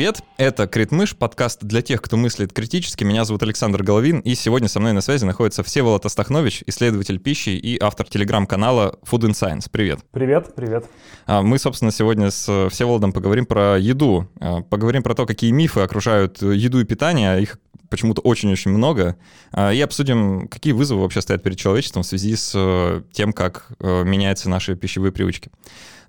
Привет, 0.00 0.22
это 0.38 0.66
Критмыш, 0.66 1.14
подкаст 1.14 1.62
для 1.62 1.82
тех, 1.82 2.00
кто 2.00 2.16
мыслит 2.16 2.54
критически. 2.54 3.04
Меня 3.04 3.26
зовут 3.26 3.42
Александр 3.42 3.82
Головин, 3.82 4.20
и 4.20 4.34
сегодня 4.34 4.66
со 4.66 4.80
мной 4.80 4.94
на 4.94 5.02
связи 5.02 5.26
находится 5.26 5.62
Всеволод 5.62 6.06
Астахнович, 6.06 6.62
исследователь 6.66 7.18
пищи 7.18 7.50
и 7.50 7.78
автор 7.78 8.08
телеграм-канала 8.08 8.98
Food 9.02 9.28
and 9.28 9.32
Science. 9.32 9.66
Привет. 9.70 10.00
Привет, 10.10 10.54
привет. 10.56 10.86
А, 11.26 11.42
мы, 11.42 11.58
собственно, 11.58 11.90
сегодня 11.90 12.30
с 12.30 12.70
Всеволодом 12.70 13.12
поговорим 13.12 13.44
про 13.44 13.78
еду, 13.78 14.26
а, 14.40 14.62
поговорим 14.62 15.02
про 15.02 15.14
то, 15.14 15.26
какие 15.26 15.50
мифы 15.50 15.80
окружают 15.80 16.40
еду 16.40 16.80
и 16.80 16.84
питание, 16.84 17.42
их 17.42 17.58
почему-то 17.90 18.22
очень-очень 18.22 18.70
много, 18.70 19.16
а, 19.52 19.70
и 19.70 19.82
обсудим, 19.82 20.48
какие 20.48 20.72
вызовы 20.72 21.02
вообще 21.02 21.20
стоят 21.20 21.42
перед 21.42 21.58
человечеством 21.58 22.04
в 22.04 22.06
связи 22.06 22.36
с 22.36 22.52
э, 22.54 23.02
тем, 23.12 23.34
как 23.34 23.66
э, 23.80 24.04
меняются 24.04 24.48
наши 24.48 24.76
пищевые 24.76 25.12
привычки. 25.12 25.50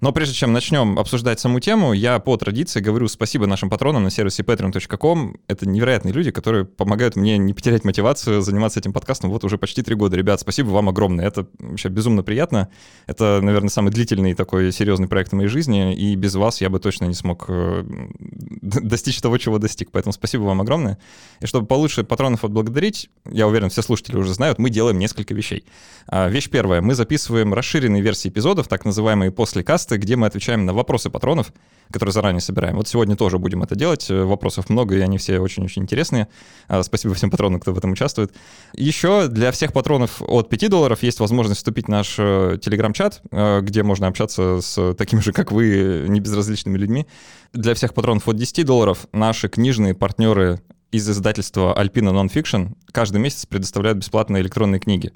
Но 0.01 0.11
прежде 0.11 0.33
чем 0.33 0.51
начнем 0.51 0.97
обсуждать 0.97 1.39
саму 1.39 1.59
тему, 1.59 1.93
я 1.93 2.17
по 2.17 2.35
традиции 2.35 2.79
говорю 2.79 3.07
спасибо 3.07 3.45
нашим 3.45 3.69
патронам 3.69 4.03
на 4.03 4.09
сервисе 4.09 4.41
patreon.com. 4.41 5.37
Это 5.47 5.69
невероятные 5.69 6.11
люди, 6.11 6.31
которые 6.31 6.65
помогают 6.65 7.15
мне 7.15 7.37
не 7.37 7.53
потерять 7.53 7.85
мотивацию 7.85 8.41
заниматься 8.41 8.79
этим 8.79 8.93
подкастом 8.93 9.29
вот 9.29 9.43
уже 9.43 9.59
почти 9.59 9.83
три 9.83 9.93
года. 9.93 10.17
Ребят, 10.17 10.39
спасибо 10.39 10.69
вам 10.69 10.89
огромное. 10.89 11.27
Это 11.27 11.45
вообще 11.59 11.89
безумно 11.89 12.23
приятно. 12.23 12.69
Это, 13.05 13.41
наверное, 13.43 13.69
самый 13.69 13.91
длительный 13.91 14.33
такой 14.33 14.71
серьезный 14.71 15.07
проект 15.07 15.33
в 15.33 15.35
моей 15.35 15.49
жизни, 15.49 15.95
и 15.95 16.15
без 16.15 16.33
вас 16.33 16.61
я 16.61 16.71
бы 16.71 16.79
точно 16.79 17.05
не 17.05 17.13
смог 17.13 17.45
э, 17.47 17.83
достичь 18.61 19.21
того, 19.21 19.37
чего 19.37 19.59
достиг. 19.59 19.91
Поэтому 19.91 20.13
спасибо 20.13 20.41
вам 20.41 20.61
огромное. 20.61 20.97
И 21.41 21.45
чтобы 21.45 21.67
получше 21.67 22.03
патронов 22.03 22.43
отблагодарить, 22.43 23.11
я 23.29 23.47
уверен, 23.47 23.69
все 23.69 23.83
слушатели 23.83 24.17
уже 24.17 24.33
знают, 24.33 24.57
мы 24.57 24.71
делаем 24.71 24.97
несколько 24.97 25.35
вещей. 25.35 25.63
А, 26.07 26.27
вещь 26.27 26.49
первая. 26.49 26.81
Мы 26.81 26.95
записываем 26.95 27.53
расширенные 27.53 28.01
версии 28.01 28.29
эпизодов, 28.29 28.67
так 28.67 28.83
называемые 28.83 29.29
после 29.29 29.63
каста, 29.63 29.90
подкасты, 29.91 29.97
где 29.97 30.15
мы 30.15 30.27
отвечаем 30.27 30.65
на 30.65 30.73
вопросы 30.73 31.09
патронов, 31.09 31.51
которые 31.91 32.13
заранее 32.13 32.41
собираем. 32.41 32.77
Вот 32.77 32.87
сегодня 32.87 33.15
тоже 33.15 33.37
будем 33.37 33.63
это 33.63 33.75
делать. 33.75 34.09
Э, 34.09 34.23
вопросов 34.23 34.69
много, 34.69 34.95
и 34.95 35.01
они 35.01 35.17
все 35.17 35.39
очень-очень 35.39 35.81
интересные. 35.81 36.27
А, 36.67 36.83
спасибо 36.83 37.13
всем 37.13 37.29
патронам, 37.29 37.59
кто 37.59 37.73
в 37.73 37.77
этом 37.77 37.91
участвует. 37.91 38.31
Еще 38.73 39.27
для 39.27 39.51
всех 39.51 39.73
патронов 39.73 40.21
от 40.21 40.49
5 40.49 40.69
долларов 40.69 41.03
есть 41.03 41.19
возможность 41.19 41.59
вступить 41.59 41.87
в 41.87 41.89
наш 41.89 42.15
э, 42.17 42.57
телеграм-чат, 42.61 43.21
э, 43.31 43.61
где 43.61 43.83
можно 43.83 44.07
общаться 44.07 44.61
с 44.61 44.93
такими 44.93 45.19
же, 45.19 45.33
как 45.33 45.51
вы, 45.51 46.05
небезразличными 46.07 46.77
людьми. 46.77 47.05
Для 47.53 47.73
всех 47.73 47.93
патронов 47.93 48.27
от 48.27 48.37
10 48.37 48.65
долларов 48.65 49.07
наши 49.11 49.49
книжные 49.49 49.93
партнеры 49.93 50.61
из 50.91 51.09
издательства 51.09 51.75
Alpina 51.77 52.11
Nonfiction 52.11 52.75
каждый 52.91 53.19
месяц 53.19 53.45
предоставляют 53.45 53.97
бесплатные 53.97 54.41
электронные 54.41 54.79
книги. 54.79 55.11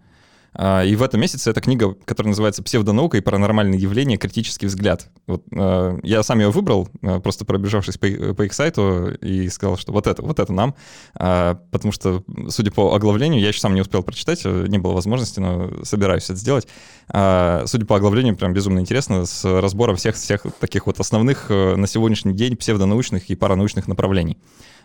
А, 0.58 0.84
и 0.84 0.96
в 0.96 1.04
этом 1.04 1.20
месяце 1.20 1.50
эта 1.52 1.60
книга, 1.60 1.96
которая 2.06 2.30
называется 2.30 2.64
«Псевдонаука 2.64 3.18
и 3.18 3.22
паранормальные 3.22 3.80
явления. 3.80 4.18
Критический 4.18 4.68
взгляд». 4.68 5.10
Вот, 5.28 5.44
а, 5.54 6.00
я 6.02 6.24
сам 6.24 6.40
ее 6.40 6.50
выбрал, 6.50 6.88
а, 7.02 7.20
просто 7.20 7.46
пробежавшись 7.46 7.98
по, 7.98 8.08
по 8.34 8.44
их 8.44 8.54
сайту, 8.54 9.12
и 9.22 9.50
сказал, 9.50 9.78
что 9.78 9.92
вот 9.92 10.08
это, 10.08 10.22
вот 10.22 10.40
это 10.40 10.54
нам. 10.54 10.76
Потому 11.14 11.92
что, 11.92 12.24
судя 12.50 12.72
по 12.72 12.96
оглавлению, 12.96 13.42
я 13.42 13.50
еще 13.50 13.60
сам 13.60 13.76
не 13.76 13.82
успел 13.82 14.04
прочитать, 14.04 14.42
э, 14.46 14.66
не 14.68 14.78
было 14.78 14.94
возможности, 14.94 15.40
но 15.40 15.84
собираюсь 15.84 16.26
это 16.26 16.36
сделать. 16.36 16.68
Судя 17.08 17.86
по 17.86 17.96
оглавлению, 17.96 18.36
прям 18.36 18.54
безумно 18.54 18.80
интересно, 18.80 19.26
с 19.26 19.44
разбором 19.46 19.96
всех, 19.96 20.16
всех 20.16 20.46
таких 20.60 20.88
вот 20.88 21.00
основных 21.00 21.48
э, 21.50 21.76
на 21.76 21.88
сегодняшний 21.88 22.34
день 22.34 22.56
псевдонаучных 22.56 23.30
и 23.30 23.36
паранаучных 23.36 23.88
направлений. 23.88 24.38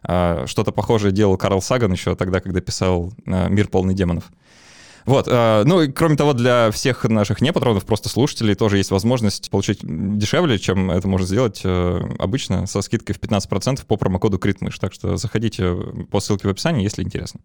Что-то 0.03 0.73
похожее 0.73 1.13
делал 1.13 1.37
Карл 1.37 1.61
Саган 1.61 1.93
еще 1.93 2.15
тогда, 2.15 2.41
когда 2.41 2.61
писал 2.61 3.13
э, 3.27 3.49
«Мир 3.51 3.69
полный 3.69 3.95
демонов». 3.95 4.25
Вот, 5.07 5.27
э, 5.29 5.63
ну 5.65 5.83
и 5.83 5.89
кроме 5.89 6.17
того, 6.17 6.33
для 6.33 6.71
всех 6.71 7.05
наших 7.05 7.41
не 7.41 7.53
патронов, 7.53 7.85
просто 7.85 8.09
слушателей, 8.09 8.55
тоже 8.55 8.79
есть 8.79 8.91
возможность 8.91 9.51
получить 9.51 9.81
дешевле, 9.83 10.59
чем 10.59 10.91
это 10.91 11.09
можно 11.09 11.27
сделать 11.27 11.63
э, 11.65 12.01
обычно, 12.19 12.67
со 12.67 12.83
скидкой 12.83 13.15
в 13.15 13.21
15% 13.21 13.85
по 13.87 13.97
промокоду 13.97 14.39
критмыш. 14.39 14.79
Так 14.79 14.93
что 14.93 15.17
заходите 15.17 15.75
по 16.11 16.21
ссылке 16.21 16.49
в 16.49 16.51
описании, 16.51 16.83
если 16.83 17.03
интересно. 17.03 17.41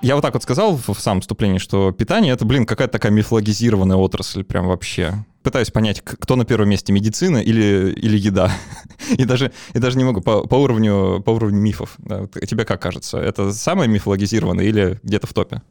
Я 0.00 0.16
вот 0.16 0.20
так 0.20 0.34
вот 0.34 0.42
сказал 0.42 0.76
в 0.76 0.98
самом 0.98 1.22
вступлении, 1.22 1.58
что 1.58 1.90
питание— 1.90 2.32
это, 2.34 2.44
блин, 2.44 2.66
какая-то 2.66 2.92
такая 2.92 3.10
мифологизированная 3.10 3.96
отрасль 3.96 4.44
прям 4.44 4.66
вообще 4.66 5.24
пытаюсь 5.44 5.70
понять, 5.70 6.00
кто 6.00 6.34
на 6.34 6.44
первом 6.44 6.70
месте, 6.70 6.92
медицина 6.92 7.36
или, 7.36 7.92
или 7.92 8.16
еда. 8.16 8.50
и, 9.10 9.24
даже, 9.24 9.52
и 9.74 9.78
даже 9.78 9.98
не 9.98 10.04
могу 10.04 10.20
по, 10.20 10.46
по, 10.48 10.56
уровню, 10.56 11.22
по 11.22 11.30
уровню 11.30 11.60
мифов. 11.60 11.94
Да. 11.98 12.26
Тебе 12.26 12.64
как 12.64 12.80
кажется, 12.82 13.18
это 13.18 13.52
самое 13.52 13.88
мифологизированное 13.88 14.64
или 14.64 14.98
где-то 15.02 15.26
в 15.26 15.34
топе? 15.34 15.62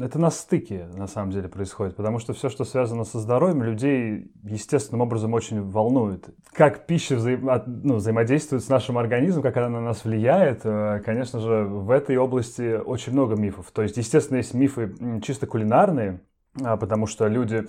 Это 0.00 0.18
на 0.18 0.32
стыке, 0.32 0.88
на 0.92 1.06
самом 1.06 1.30
деле, 1.30 1.48
происходит, 1.48 1.94
потому 1.94 2.18
что 2.18 2.32
все, 2.32 2.48
что 2.48 2.64
связано 2.64 3.04
со 3.04 3.20
здоровьем, 3.20 3.62
людей 3.62 4.32
естественным 4.42 5.02
образом 5.02 5.32
очень 5.32 5.62
волнует. 5.62 6.26
Как 6.52 6.86
пища 6.86 7.14
взаим... 7.14 7.48
ну, 7.66 7.96
взаимодействует 7.96 8.64
с 8.64 8.68
нашим 8.68 8.98
организмом, 8.98 9.44
как 9.44 9.56
она 9.56 9.68
на 9.68 9.80
нас 9.80 10.04
влияет, 10.04 10.62
э, 10.64 11.00
конечно 11.04 11.38
же, 11.38 11.64
в 11.64 11.90
этой 11.90 12.16
области 12.16 12.76
очень 12.76 13.12
много 13.12 13.36
мифов. 13.36 13.70
То 13.72 13.82
есть, 13.82 13.96
естественно, 13.96 14.38
есть 14.38 14.52
мифы 14.52 14.92
чисто 15.22 15.46
кулинарные, 15.46 16.20
а, 16.60 16.76
потому 16.76 17.06
что 17.06 17.28
люди 17.28 17.64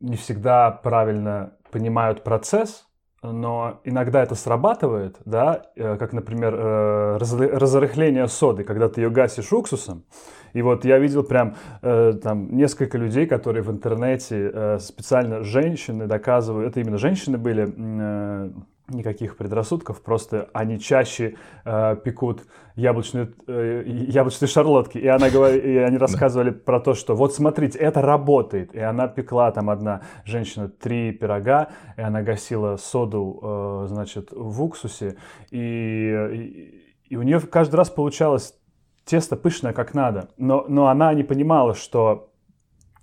не 0.00 0.16
всегда 0.16 0.70
правильно 0.70 1.54
понимают 1.70 2.22
процесс, 2.24 2.86
но 3.32 3.80
иногда 3.84 4.22
это 4.22 4.34
срабатывает, 4.34 5.16
да, 5.24 5.62
э, 5.76 5.96
как, 5.96 6.12
например, 6.12 6.54
э, 6.54 7.16
разрыхление 7.18 8.28
соды, 8.28 8.64
когда 8.64 8.88
ты 8.88 9.00
ее 9.00 9.10
гасишь 9.10 9.52
уксусом. 9.52 10.04
И 10.52 10.62
вот 10.62 10.84
я 10.84 10.98
видел 10.98 11.24
прям 11.24 11.56
э, 11.82 12.12
там 12.22 12.54
несколько 12.56 12.98
людей, 12.98 13.26
которые 13.26 13.62
в 13.62 13.70
интернете 13.70 14.78
специально 14.78 15.42
женщины 15.42 16.06
доказывают, 16.06 16.70
это 16.70 16.80
именно 16.80 16.98
женщины 16.98 17.38
были, 17.38 18.52
никаких 18.88 19.36
предрассудков, 19.36 20.02
просто 20.02 20.50
они 20.52 20.78
чаще 20.78 21.36
э, 21.64 21.96
пекут 22.04 22.42
яблочные, 22.76 23.32
э, 23.46 23.82
яблочные 23.86 24.48
шарлотки. 24.48 24.98
И, 24.98 25.06
она 25.06 25.30
говор... 25.30 25.54
и 25.54 25.76
они 25.76 25.96
рассказывали 25.98 26.50
про 26.50 26.80
то, 26.80 26.94
что 26.94 27.14
вот 27.14 27.34
смотрите, 27.34 27.78
это 27.78 28.02
работает. 28.02 28.74
И 28.74 28.80
она 28.80 29.08
пекла 29.08 29.50
там 29.52 29.70
одна 29.70 30.02
женщина 30.24 30.68
три 30.68 31.12
пирога, 31.12 31.70
и 31.96 32.02
она 32.02 32.22
гасила 32.22 32.76
соду, 32.76 33.40
э, 33.42 33.86
значит, 33.88 34.28
в 34.32 34.62
уксусе. 34.62 35.16
И, 35.50 35.58
и, 35.58 36.84
и 37.08 37.16
у 37.16 37.22
нее 37.22 37.40
каждый 37.40 37.76
раз 37.76 37.88
получалось 37.90 38.54
тесто 39.04 39.36
пышное 39.36 39.72
как 39.72 39.94
надо. 39.94 40.28
Но, 40.36 40.66
но 40.68 40.88
она 40.88 41.14
не 41.14 41.22
понимала, 41.22 41.74
что 41.74 42.33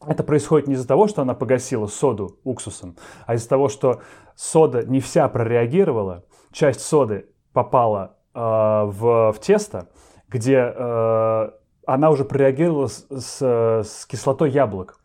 это 0.07 0.23
происходит 0.23 0.67
не 0.67 0.73
из-за 0.75 0.87
того, 0.87 1.07
что 1.07 1.21
она 1.21 1.33
погасила 1.33 1.87
соду 1.87 2.39
уксусом, 2.43 2.95
а 3.25 3.35
из-за 3.35 3.49
того, 3.49 3.69
что 3.69 4.01
сода 4.35 4.83
не 4.83 4.99
вся 4.99 5.27
прореагировала, 5.29 6.25
часть 6.51 6.81
соды 6.81 7.27
попала 7.53 8.17
э, 8.33 8.39
в, 8.39 9.33
в 9.33 9.39
тесто, 9.39 9.89
где 10.27 10.73
э, 10.75 11.49
она 11.85 12.09
уже 12.09 12.25
прореагировала 12.25 12.87
с, 12.87 13.05
с, 13.09 13.41
с 13.41 14.05
кислотой 14.05 14.49
яблок. 14.49 14.97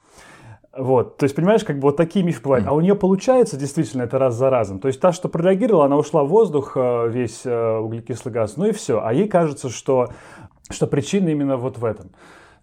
Вот, 0.76 1.16
то 1.16 1.24
есть, 1.24 1.34
понимаешь, 1.34 1.64
как 1.64 1.76
бы 1.76 1.82
вот 1.82 1.96
такие 1.96 2.22
мифы 2.22 2.42
бывают. 2.42 2.66
А 2.66 2.72
у 2.72 2.80
нее 2.80 2.94
получается 2.94 3.56
действительно 3.56 4.02
это 4.02 4.18
раз 4.18 4.34
за 4.34 4.50
разом. 4.50 4.78
То 4.78 4.88
есть 4.88 5.00
та, 5.00 5.10
что 5.12 5.28
прореагировала, 5.28 5.86
она 5.86 5.96
ушла 5.96 6.22
в 6.22 6.28
воздух, 6.28 6.72
э, 6.76 7.08
весь 7.08 7.42
э, 7.44 7.78
углекислый 7.78 8.32
газ, 8.32 8.56
ну 8.56 8.66
и 8.66 8.72
все. 8.72 9.00
А 9.02 9.12
ей 9.12 9.26
кажется, 9.26 9.70
что, 9.70 10.08
что 10.70 10.86
причина 10.86 11.30
именно 11.30 11.56
вот 11.56 11.78
в 11.78 11.84
этом. 11.84 12.10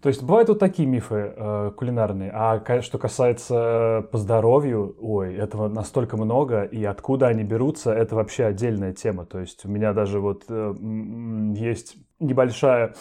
То 0.03 0.09
есть 0.09 0.21
бывают 0.21 0.49
вот 0.49 0.59
такие 0.59 0.85
мифы 0.85 1.33
э, 1.33 1.71
кулинарные, 1.77 2.29
а 2.33 2.61
что 2.81 2.97
касается 2.97 4.05
по 4.11 4.17
здоровью, 4.17 4.97
ой, 4.99 5.33
этого 5.33 5.69
настолько 5.69 6.17
много, 6.17 6.63
и 6.63 6.83
откуда 6.83 7.27
они 7.27 7.45
берутся, 7.45 7.93
это 7.93 8.13
вообще 8.13 8.43
отдельная 8.43 8.91
тема. 8.91 9.25
То 9.25 9.39
есть 9.39 9.63
у 9.63 9.69
меня 9.69 9.93
даже 9.93 10.19
вот 10.19 10.43
э, 10.49 10.75
есть 11.55 11.95
небольшая, 12.19 12.95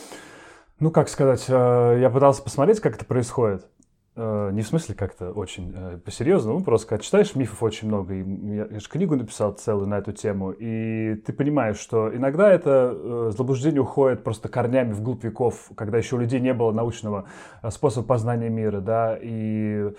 ну 0.78 0.92
как 0.92 1.08
сказать, 1.08 1.44
э, 1.48 1.98
я 2.00 2.08
пытался 2.08 2.40
посмотреть, 2.40 2.78
как 2.78 2.94
это 2.94 3.04
происходит. 3.04 3.66
Э, 4.14 4.50
не 4.52 4.60
в 4.60 4.66
смысле 4.66 4.94
как-то 4.94 5.32
очень 5.32 5.72
э, 5.74 5.98
по-серьезному, 6.04 6.58
ну, 6.58 6.64
просто 6.64 6.86
когда 6.86 7.02
читаешь 7.02 7.34
мифов 7.34 7.62
очень 7.62 7.88
много, 7.88 8.12
и 8.12 8.22
я, 8.54 8.66
я 8.70 8.78
же 8.78 8.86
книгу 8.86 9.16
написал 9.16 9.52
целую 9.52 9.86
на 9.86 9.98
эту 9.98 10.12
тему, 10.12 10.50
и 10.50 11.14
ты 11.24 11.32
понимаешь, 11.32 11.78
что 11.78 12.14
иногда 12.14 12.52
это 12.52 12.92
э, 12.94 13.30
заблуждение 13.34 13.80
уходит 13.80 14.22
просто 14.22 14.50
корнями 14.50 14.92
вглубь 14.92 15.24
веков, 15.24 15.70
когда 15.76 15.96
еще 15.96 16.16
у 16.16 16.18
людей 16.18 16.40
не 16.40 16.52
было 16.52 16.72
научного 16.72 17.26
способа 17.70 18.06
познания 18.06 18.50
мира, 18.50 18.80
да, 18.80 19.18
и 19.18 19.92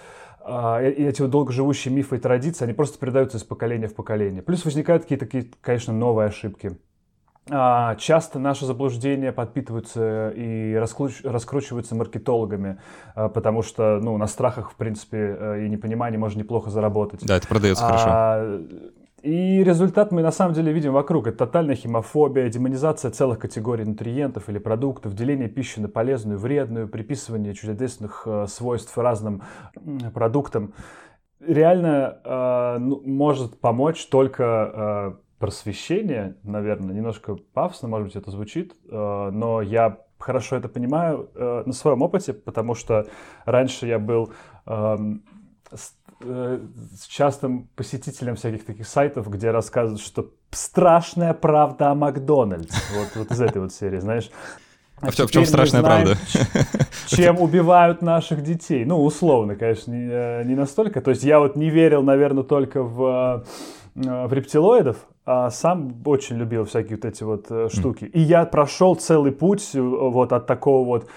а, 0.45 0.81
и 0.81 1.05
эти 1.05 1.25
долгоживущие 1.25 1.93
мифы 1.93 2.17
и 2.17 2.19
традиции, 2.19 2.65
они 2.65 2.73
просто 2.73 2.99
передаются 2.99 3.37
из 3.37 3.43
поколения 3.43 3.87
в 3.87 3.95
поколение. 3.95 4.41
Плюс 4.41 4.65
возникают 4.65 5.03
какие-то, 5.03 5.25
конечно, 5.61 5.93
новые 5.93 6.27
ошибки. 6.27 6.77
А, 7.49 7.95
часто 7.95 8.39
наши 8.39 8.65
заблуждения 8.65 9.33
подпитываются 9.33 10.29
и 10.29 10.75
раскручиваются 10.75 11.93
маркетологами, 11.93 12.79
а, 13.15 13.27
потому 13.27 13.63
что 13.63 13.99
ну, 14.01 14.17
на 14.17 14.27
страхах, 14.27 14.71
в 14.71 14.75
принципе, 14.75 15.17
э, 15.17 15.65
и 15.65 15.69
непонимании 15.69 16.17
можно 16.17 16.39
неплохо 16.39 16.69
заработать. 16.69 17.25
Да, 17.25 17.35
это 17.35 17.47
продается 17.47 17.85
а, 17.85 17.87
хорошо. 17.87 18.63
И 19.23 19.63
результат 19.63 20.11
мы 20.11 20.21
на 20.21 20.31
самом 20.31 20.53
деле 20.53 20.71
видим 20.71 20.93
вокруг. 20.93 21.27
Это 21.27 21.39
тотальная 21.39 21.75
химофобия, 21.75 22.49
демонизация 22.49 23.11
целых 23.11 23.39
категорий 23.39 23.83
нутриентов 23.83 24.47
или 24.47 24.57
продуктов, 24.57 25.13
деление 25.13 25.49
пищи 25.49 25.79
на 25.79 25.89
полезную, 25.89 26.39
вредную, 26.39 26.87
приписывание 26.87 27.53
чудодейственных 27.53 28.23
э, 28.25 28.47
свойств 28.47 28.97
разным 28.97 29.43
продуктам. 30.13 30.73
Реально 31.45 32.19
э, 32.23 32.77
ну, 32.79 33.01
может 33.05 33.59
помочь 33.59 34.05
только 34.07 35.19
просвещение, 35.39 36.35
наверное, 36.43 36.95
немножко 36.95 37.35
пафосно, 37.53 37.87
может 37.87 38.07
быть, 38.07 38.15
это 38.15 38.31
звучит, 38.31 38.73
э, 38.89 39.29
но 39.31 39.61
я 39.61 39.99
хорошо 40.17 40.55
это 40.55 40.69
понимаю 40.69 41.29
э, 41.35 41.63
на 41.65 41.73
своем 41.73 42.01
опыте, 42.01 42.33
потому 42.33 42.75
что 42.75 43.07
раньше 43.45 43.85
я 43.85 43.99
был 43.99 44.31
эм, 44.65 45.23
э, 46.21 46.59
с 46.97 47.07
частым 47.07 47.67
посетителем 47.75 48.35
всяких 48.35 48.65
таких 48.65 48.87
сайтов, 48.87 49.29
где 49.29 49.51
рассказывают, 49.51 50.01
что 50.01 50.31
страшная 50.51 51.33
правда 51.33 51.91
о 51.91 51.95
Макдональдс. 51.95 52.75
Вот, 52.95 53.09
вот 53.15 53.31
из 53.31 53.41
этой 53.41 53.61
вот 53.61 53.73
серии, 53.73 53.99
знаешь. 53.99 54.31
А, 55.01 55.07
а 55.07 55.11
в, 55.11 55.15
чем, 55.15 55.27
в 55.27 55.31
чем 55.31 55.45
страшная 55.45 55.81
знаем, 55.81 56.05
правда? 56.05 56.21
Чем 57.07 57.41
убивают 57.41 58.01
наших 58.01 58.41
детей. 58.43 58.85
Ну, 58.85 59.03
условно, 59.03 59.57
конечно, 59.57 59.91
не, 59.91 60.47
не 60.47 60.55
настолько. 60.55 61.01
То 61.01 61.11
есть 61.11 61.23
я 61.23 61.39
вот 61.39 61.57
не 61.57 61.69
верил, 61.69 62.01
наверное, 62.01 62.43
только 62.43 62.81
в, 62.81 63.43
в 63.93 64.33
рептилоидов, 64.33 64.97
а 65.25 65.49
сам 65.49 66.01
очень 66.05 66.37
любил 66.37 66.65
всякие 66.65 66.97
вот 66.97 67.05
эти 67.05 67.23
вот 67.23 67.45
э, 67.49 67.69
штуки. 67.71 68.05
И 68.05 68.19
я 68.19 68.45
прошел 68.45 68.95
целый 68.95 69.31
путь 69.31 69.71
вот 69.73 70.33
от 70.33 70.47
такого 70.47 70.85
вот 70.85 71.09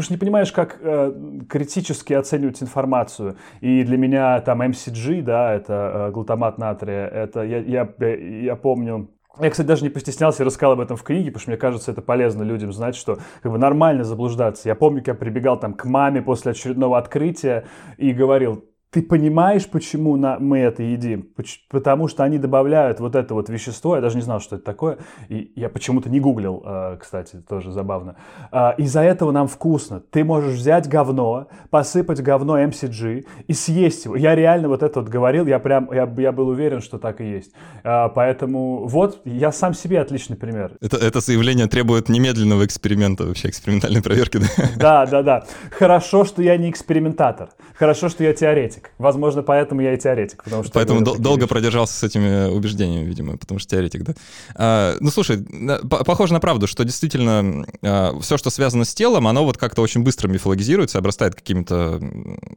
Потому 0.00 0.04
что 0.04 0.14
не 0.14 0.18
понимаешь, 0.18 0.52
как 0.52 0.78
э, 0.80 1.12
критически 1.48 2.12
оценивать 2.12 2.62
информацию. 2.62 3.36
И 3.60 3.82
для 3.82 3.98
меня 3.98 4.40
там 4.40 4.62
MCG, 4.62 5.20
да, 5.20 5.52
это 5.52 6.08
э, 6.08 6.10
глутамат 6.12 6.58
натрия, 6.58 7.06
это 7.06 7.42
я, 7.42 7.58
я, 7.58 7.88
я 8.16 8.56
помню, 8.56 9.10
я, 9.38 9.50
кстати, 9.50 9.66
даже 9.66 9.82
не 9.82 9.90
постеснялся 9.90 10.42
и 10.42 10.46
рассказал 10.46 10.72
об 10.72 10.80
этом 10.80 10.96
в 10.96 11.02
книге, 11.02 11.26
потому 11.26 11.40
что 11.40 11.50
мне 11.50 11.58
кажется, 11.58 11.92
это 11.92 12.02
полезно 12.02 12.42
людям 12.42 12.72
знать, 12.72 12.96
что 12.96 13.18
как 13.42 13.52
бы 13.52 13.58
нормально 13.58 14.04
заблуждаться. 14.04 14.68
Я 14.68 14.74
помню, 14.74 15.00
как 15.00 15.08
я 15.08 15.14
прибегал 15.14 15.58
там 15.58 15.74
к 15.74 15.84
маме 15.84 16.22
после 16.22 16.52
очередного 16.52 16.98
открытия 16.98 17.64
и 17.96 18.12
говорил, 18.12 18.64
ты 18.90 19.02
понимаешь, 19.02 19.68
почему 19.68 20.16
на, 20.16 20.38
мы 20.40 20.58
это 20.58 20.82
едим? 20.82 21.28
Потому 21.68 22.08
что 22.08 22.24
они 22.24 22.38
добавляют 22.38 22.98
вот 22.98 23.14
это 23.14 23.34
вот 23.34 23.48
вещество, 23.48 23.94
я 23.94 24.02
даже 24.02 24.16
не 24.16 24.22
знал, 24.22 24.40
что 24.40 24.56
это 24.56 24.64
такое, 24.64 24.98
и 25.28 25.52
я 25.54 25.68
почему-то 25.68 26.10
не 26.10 26.18
гуглил, 26.18 26.62
э, 26.64 26.96
кстати, 27.00 27.36
тоже 27.48 27.70
забавно. 27.70 28.16
Э, 28.50 28.72
из-за 28.78 29.02
этого 29.02 29.30
нам 29.30 29.46
вкусно. 29.46 30.00
Ты 30.00 30.24
можешь 30.24 30.54
взять 30.54 30.88
говно, 30.88 31.46
посыпать 31.70 32.20
говно 32.20 32.58
MCG 32.58 33.26
и 33.46 33.52
съесть 33.52 34.06
его. 34.06 34.16
Я 34.16 34.34
реально 34.34 34.68
вот 34.68 34.82
это 34.82 35.00
вот 35.00 35.08
говорил, 35.08 35.46
я 35.46 35.60
прям, 35.60 35.88
я, 35.92 36.12
я 36.18 36.32
был 36.32 36.48
уверен, 36.48 36.80
что 36.80 36.98
так 36.98 37.20
и 37.20 37.30
есть. 37.30 37.52
Э, 37.84 38.08
поэтому 38.12 38.88
вот, 38.88 39.20
я 39.24 39.52
сам 39.52 39.72
себе 39.72 40.00
отличный 40.00 40.36
пример. 40.36 40.72
Это, 40.80 40.96
это 40.96 41.20
заявление 41.20 41.68
требует 41.68 42.08
немедленного 42.08 42.66
эксперимента, 42.66 43.24
вообще 43.24 43.50
экспериментальной 43.50 44.02
проверки, 44.02 44.38
да? 44.38 44.46
Да, 44.76 45.06
да, 45.06 45.22
да. 45.22 45.44
Хорошо, 45.70 46.24
что 46.24 46.42
я 46.42 46.56
не 46.56 46.70
экспериментатор. 46.70 47.50
Хорошо, 47.78 48.08
что 48.08 48.24
я 48.24 48.34
теоретик 48.34 48.79
теоретик. 48.80 48.90
Возможно, 48.98 49.42
поэтому 49.42 49.80
я 49.80 49.94
и 49.94 49.98
теоретик. 49.98 50.42
Потому 50.44 50.62
что 50.62 50.72
поэтому 50.72 51.02
дол- 51.02 51.18
долго 51.18 51.42
вещи. 51.42 51.48
продержался 51.48 51.94
с 51.94 52.02
этими 52.02 52.50
убеждениями, 52.50 53.04
видимо, 53.04 53.36
потому 53.36 53.58
что 53.58 53.70
теоретик, 53.70 54.02
да. 54.02 54.14
А, 54.54 54.96
ну, 55.00 55.10
слушай, 55.10 55.44
похоже 55.88 56.32
на 56.32 56.40
правду, 56.40 56.66
что 56.66 56.84
действительно 56.84 57.66
а, 57.82 58.18
все, 58.20 58.36
что 58.36 58.50
связано 58.50 58.84
с 58.84 58.94
телом, 58.94 59.26
оно 59.26 59.44
вот 59.44 59.58
как-то 59.58 59.82
очень 59.82 60.02
быстро 60.02 60.28
мифологизируется, 60.28 60.98
обрастает 60.98 61.34
какими-то 61.34 62.00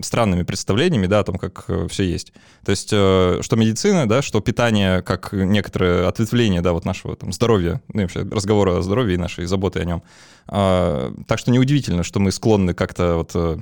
странными 0.02 0.44
представлениями, 0.44 1.08
да, 1.08 1.20
о 1.20 1.24
том, 1.24 1.38
как 1.38 1.66
э, 1.68 1.88
все 1.90 2.04
есть. 2.04 2.34
То 2.66 2.72
есть, 2.72 2.90
э, 2.92 3.40
что 3.42 3.56
медицина, 3.56 4.08
да, 4.08 4.22
что 4.22 4.40
питание, 4.40 5.02
как 5.02 5.34
некоторое 5.34 6.08
ответвление, 6.08 6.62
да, 6.62 6.74
вот 6.74 6.86
нашего 6.86 7.16
там 7.16 7.32
здоровья, 7.32 7.82
ну, 7.94 8.02
вообще 8.02 8.22
разговора 8.22 8.78
о 8.78 8.82
здоровье 8.82 9.16
и 9.16 9.18
нашей 9.18 9.46
заботы 9.46 9.80
о 9.80 9.86
нем. 9.86 10.04
А, 10.48 11.14
так 11.28 11.40
что 11.40 11.52
неудивительно, 11.52 12.04
что 12.04 12.20
мы 12.20 12.32
склонны 12.32 12.74
как-то 12.74 13.16
вот 13.16 13.32
э, 13.34 13.58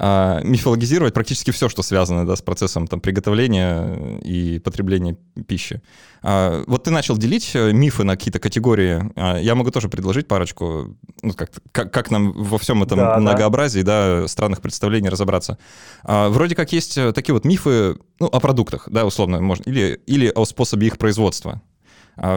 а, 0.00 0.40
мифологизировать 0.44 1.12
практически 1.12 1.50
все, 1.50 1.68
что 1.68 1.82
связано 1.82 2.24
да, 2.24 2.36
с 2.36 2.40
процессом 2.40 2.86
там, 2.86 3.00
приготовления 3.00 4.20
и 4.22 4.60
потребления 4.60 5.16
пищи. 5.48 5.82
А, 6.22 6.62
вот 6.68 6.84
ты 6.84 6.92
начал 6.92 7.18
делить 7.18 7.50
э, 7.54 7.72
мифы 7.72 8.04
на 8.04 8.16
какие-то 8.16 8.38
категории. 8.38 9.10
А, 9.16 9.38
я 9.38 9.56
могу 9.56 9.72
тоже 9.72 9.88
предложить 9.88 10.28
парочку, 10.28 10.96
ну, 11.22 11.32
как, 11.32 11.50
как, 11.72 11.92
как 11.92 12.12
нам 12.12 12.32
во 12.32 12.58
всем 12.58 12.84
этом 12.84 12.98
да, 12.98 13.18
многообразии 13.18 13.80
да. 13.82 14.20
Да, 14.20 14.28
странных 14.28 14.62
представлений 14.62 15.08
разобраться. 15.08 15.58
А, 16.04 16.28
вроде 16.28 16.54
как 16.54 16.72
есть 16.72 16.96
э, 16.96 17.12
такие 17.12 17.34
вот 17.34 17.44
мифы 17.44 17.96
ну, 18.20 18.26
о 18.28 18.38
продуктах, 18.38 18.88
да, 18.88 19.04
условно, 19.04 19.40
можно, 19.40 19.64
или, 19.64 20.00
или 20.06 20.30
о 20.32 20.44
способе 20.44 20.86
их 20.86 20.98
производства. 20.98 21.60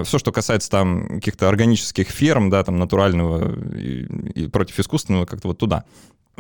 Все, 0.04 0.20
что 0.20 0.32
касается 0.32 0.70
там 0.70 1.08
каких-то 1.16 1.50
органических 1.50 2.08
ферм, 2.08 2.52
да, 2.52 2.64
там 2.64 2.78
натурального 2.78 3.76
и, 3.76 4.06
и 4.36 4.48
против 4.48 4.78
искусственного, 4.80 5.26
как-то 5.26 5.48
вот 5.48 5.58
туда. 5.58 5.86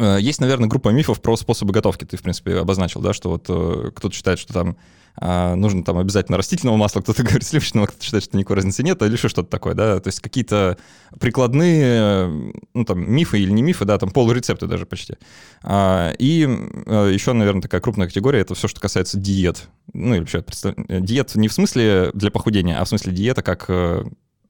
Э, 0.01 0.17
есть, 0.19 0.41
наверное, 0.41 0.67
группа 0.67 0.89
мифов 0.89 1.21
про 1.21 1.37
способы 1.37 1.73
готовки. 1.73 2.05
Ты, 2.05 2.17
в 2.17 2.23
принципе, 2.23 2.57
обозначил, 2.57 3.01
да, 3.01 3.13
что 3.13 3.29
вот 3.29 3.45
э, 3.49 3.91
кто-то 3.95 4.13
считает, 4.13 4.39
что 4.39 4.51
там 4.51 4.77
э, 5.21 5.53
нужно 5.53 5.83
там 5.83 5.99
обязательно 5.99 6.39
растительного 6.39 6.75
масла, 6.75 7.01
кто-то 7.01 7.21
говорит 7.23 7.43
сливочного, 7.43 7.85
кто-то 7.85 8.03
считает, 8.03 8.23
что 8.23 8.35
никакой 8.35 8.55
разницы 8.55 8.81
нет, 8.81 8.99
или 9.03 9.11
еще 9.11 9.29
что-то 9.29 9.49
такое, 9.49 9.75
да. 9.75 9.99
То 9.99 10.07
есть 10.07 10.19
какие-то 10.19 10.77
прикладные, 11.19 12.51
ну, 12.73 12.83
там, 12.83 13.11
мифы 13.11 13.39
или 13.39 13.51
не 13.51 13.61
мифы, 13.61 13.85
да, 13.85 13.99
там 13.99 14.09
полурецепты 14.09 14.65
даже 14.65 14.87
почти. 14.87 15.17
А, 15.61 16.13
и 16.17 16.39
еще, 16.39 17.33
наверное, 17.33 17.61
такая 17.61 17.79
крупная 17.79 18.07
категория— 18.07 18.39
это 18.41 18.55
все, 18.55 18.67
что 18.67 18.79
касается 18.79 19.19
диет. 19.19 19.67
Ну, 19.93 20.15
или 20.15 20.21
вообще, 20.21 20.43
диет 20.89 21.35
не 21.35 21.47
в 21.47 21.53
смысле 21.53 22.09
для 22.15 22.31
похудения, 22.31 22.79
а 22.79 22.85
в 22.85 22.89
смысле 22.89 23.13
диета 23.13 23.43
как 23.43 23.69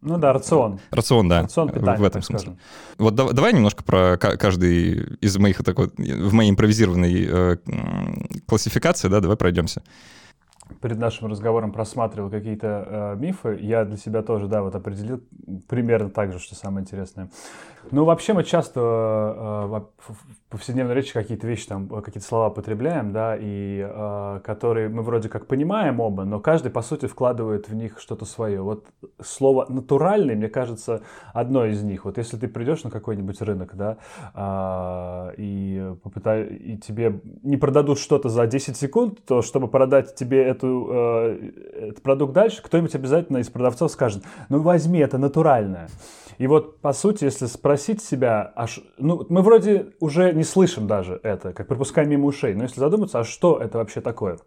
ну 0.02 0.18
да, 0.18 0.34
рацион. 0.34 0.80
Рацион, 0.92 1.30
да. 1.30 1.44
Рацион 1.44 1.70
питания, 1.70 1.98
в 1.98 2.04
этом 2.04 2.22
смысле. 2.22 2.54
Скажем. 2.54 2.60
Вот 2.98 3.16
да, 3.16 3.32
давай 3.32 3.54
немножко 3.54 3.84
про 3.84 4.18
каждый 4.18 5.18
из 5.22 5.38
моих 5.38 5.64
такой, 5.64 5.92
в 5.98 6.34
моей 6.34 6.50
импровизированной 6.50 7.28
э, 7.30 7.58
классификации, 8.48 9.08
да, 9.08 9.20
давай 9.20 9.38
пройдемся 9.38 9.84
перед 10.82 10.98
нашим 10.98 11.28
разговором 11.28 11.72
просматривал 11.72 12.30
какие-то 12.30 13.16
э, 13.18 13.20
мифы, 13.20 13.58
я 13.62 13.86
для 13.86 13.98
себя 13.98 14.22
тоже, 14.22 14.48
да, 14.48 14.62
вот 14.62 14.76
определил 14.76 15.22
примерно 15.68 16.10
так 16.10 16.32
же, 16.32 16.40
что 16.40 16.56
самое 16.56 16.84
интересное. 16.84 17.30
Ну, 17.90 18.06
вообще 18.06 18.34
мы 18.34 18.44
часто 18.44 18.80
э, 18.80 19.82
в 20.08 20.18
повседневной 20.50 20.94
речи 20.94 21.14
какие-то 21.14 21.48
вещи, 21.48 21.68
там, 21.68 21.88
какие-то 21.88 22.28
слова 22.28 22.50
потребляем, 22.50 23.12
да, 23.12 23.36
и 23.40 23.86
э, 23.90 24.42
которые 24.44 24.90
мы 24.90 25.02
вроде 25.02 25.30
как 25.30 25.48
понимаем 25.48 26.00
оба, 26.00 26.26
но 26.26 26.40
каждый, 26.40 26.72
по 26.72 26.82
сути, 26.82 27.08
вкладывает 27.08 27.70
в 27.70 27.74
них 27.74 28.00
что-то 28.00 28.26
свое. 28.26 28.62
Вот 28.62 28.86
слово 29.22 29.66
«натуральный», 29.70 30.36
мне 30.36 30.50
кажется, 30.50 31.02
одно 31.34 31.66
из 31.66 31.82
них. 31.84 32.06
Вот 32.06 32.18
если 32.18 32.38
ты 32.38 32.48
придешь 32.48 32.84
на 32.84 32.92
какой-нибудь 32.92 33.42
рынок, 33.42 33.76
да, 33.76 33.98
э, 34.36 35.34
и, 35.38 35.96
попытай, 36.04 36.46
и 36.46 36.78
тебе 36.78 37.22
не 37.44 37.58
продадут 37.58 37.98
что-то 37.98 38.30
за 38.30 38.46
10 38.46 38.78
секунд, 38.78 39.26
то 39.26 39.42
чтобы 39.42 39.68
продать 39.68 40.16
тебе 40.16 40.44
эту, 40.62 40.88
э, 40.92 41.52
этот 41.90 42.04
продукт 42.04 42.34
дальше, 42.34 42.62
кто-нибудь 42.62 42.96
обязательно 42.96 43.38
из 43.38 43.50
продавцов 43.50 43.92
скажет, 43.92 44.24
ну 44.50 44.62
возьми, 44.62 45.00
это 45.00 45.18
натуральное. 45.18 45.90
И 46.38 46.48
вот, 46.48 46.80
по 46.82 46.94
сути, 46.94 47.26
если 47.26 47.46
спросить 47.46 48.02
себя, 48.02 48.52
аж, 48.56 48.82
ну, 48.98 49.26
мы 49.30 49.42
вроде 49.42 49.94
уже 50.00 50.34
не 50.34 50.44
слышим 50.44 50.88
даже 50.88 51.20
это, 51.24 51.54
как 51.54 51.68
пропускаем 51.68 52.10
мимо 52.10 52.28
ушей, 52.28 52.54
но 52.54 52.64
если 52.64 52.80
задуматься, 52.80 53.20
а 53.20 53.24
что 53.24 53.60
это 53.60 53.78
вообще 53.78 54.02
такое? 54.02 54.40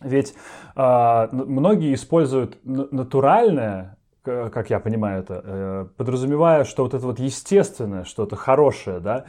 Ведь 0.00 0.34
э, 0.74 1.28
многие 1.32 1.94
используют 1.94 2.58
натуральное, 2.64 3.98
как 4.22 4.70
я 4.70 4.80
понимаю 4.80 5.22
это, 5.22 5.42
э, 5.44 5.86
подразумевая, 5.96 6.64
что 6.64 6.84
вот 6.84 6.94
это 6.94 7.04
вот 7.06 7.18
естественное, 7.18 8.04
что-то 8.04 8.36
хорошее, 8.36 9.00
да, 9.00 9.24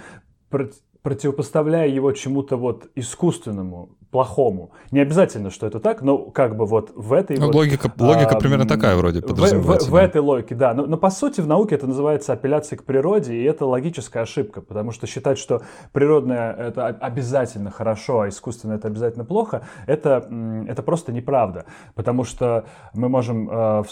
противопоставляя 1.01 1.87
его 1.87 2.11
чему-то 2.11 2.57
вот 2.57 2.89
искусственному, 2.95 3.96
плохому. 4.11 4.71
Не 4.91 5.01
обязательно, 5.01 5.49
что 5.49 5.67
это 5.67 5.79
так, 5.79 6.01
но 6.01 6.17
как 6.17 6.55
бы 6.55 6.65
вот 6.65 6.91
в 6.95 7.13
этой... 7.13 7.37
Ну, 7.37 7.47
вот, 7.47 7.55
логика, 7.55 7.91
логика 7.99 8.37
а, 8.37 8.39
примерно 8.39 8.65
такая 8.67 8.95
вроде 8.95 9.21
подразумевается. 9.21 9.87
В, 9.87 9.89
в, 9.89 9.93
в 9.93 9.95
этой 9.95 10.21
логике, 10.21 10.55
да. 10.55 10.73
Но, 10.73 10.85
но 10.85 10.97
по 10.97 11.09
сути 11.09 11.41
в 11.41 11.47
науке 11.47 11.75
это 11.75 11.87
называется 11.87 12.33
апелляцией 12.33 12.79
к 12.79 12.85
природе, 12.85 13.35
и 13.35 13.43
это 13.43 13.65
логическая 13.65 14.23
ошибка, 14.23 14.61
потому 14.61 14.91
что 14.91 15.07
считать, 15.07 15.37
что 15.37 15.61
природное 15.91 16.53
это 16.53 16.87
обязательно 16.87 17.69
хорошо, 17.69 18.21
а 18.21 18.29
искусственное 18.29 18.77
это 18.77 18.87
обязательно 18.87 19.25
плохо, 19.25 19.63
это, 19.85 20.27
это 20.67 20.81
просто 20.83 21.11
неправда. 21.11 21.65
Потому 21.93 22.23
что 22.23 22.65
мы 22.93 23.09
можем 23.09 23.49
э, 23.49 23.83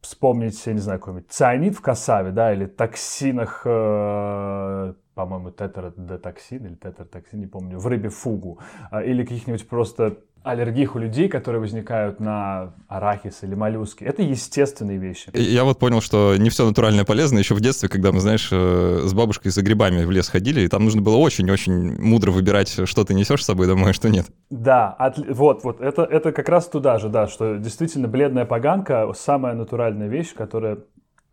вспомнить, 0.00 0.64
я 0.66 0.72
не 0.72 0.80
знаю, 0.80 1.00
какой-нибудь 1.00 1.30
цианид 1.30 1.76
в 1.76 1.80
касаве, 1.80 2.30
да, 2.30 2.52
или 2.52 2.66
токсинах 2.66 3.62
э, 3.64 4.94
по-моему, 5.16 5.50
тетродотоксин 5.50 6.66
или 6.66 6.74
тетротоксин, 6.74 7.40
не 7.40 7.46
помню, 7.46 7.78
в 7.78 7.86
рыбе 7.86 8.10
фугу, 8.10 8.58
а, 8.90 9.02
или 9.02 9.24
каких-нибудь 9.24 9.66
просто 9.66 10.18
аллергиях 10.42 10.94
у 10.94 10.98
людей, 10.98 11.28
которые 11.28 11.60
возникают 11.60 12.20
на 12.20 12.74
арахис 12.86 13.42
или 13.42 13.54
моллюски. 13.54 14.04
Это 14.04 14.22
естественные 14.22 14.98
вещи. 14.98 15.30
Я 15.32 15.64
вот 15.64 15.78
понял, 15.78 16.02
что 16.02 16.36
не 16.36 16.50
все 16.50 16.66
натуральное 16.66 17.04
полезно. 17.04 17.38
Еще 17.38 17.54
в 17.54 17.60
детстве, 17.60 17.88
когда 17.88 18.12
мы, 18.12 18.20
знаешь, 18.20 18.50
э, 18.52 19.00
с 19.04 19.14
бабушкой 19.14 19.50
за 19.50 19.62
грибами 19.62 20.04
в 20.04 20.10
лес 20.10 20.28
ходили, 20.28 20.60
и 20.60 20.68
там 20.68 20.84
нужно 20.84 21.00
было 21.00 21.16
очень-очень 21.16 21.98
мудро 21.98 22.30
выбирать, 22.30 22.78
что 22.84 23.04
ты 23.04 23.14
несешь 23.14 23.42
с 23.42 23.46
собой 23.46 23.66
домой, 23.66 23.90
а 23.90 23.94
что 23.94 24.10
нет. 24.10 24.26
Да, 24.50 24.90
от... 24.90 25.16
вот, 25.16 25.64
вот, 25.64 25.80
это, 25.80 26.02
это 26.02 26.30
как 26.30 26.48
раз 26.50 26.68
туда 26.68 26.98
же, 26.98 27.08
да, 27.08 27.26
что 27.26 27.56
действительно 27.56 28.06
бледная 28.06 28.44
поганка— 28.44 29.10
самая 29.16 29.54
натуральная 29.54 30.08
вещь, 30.08 30.34
которая 30.34 30.78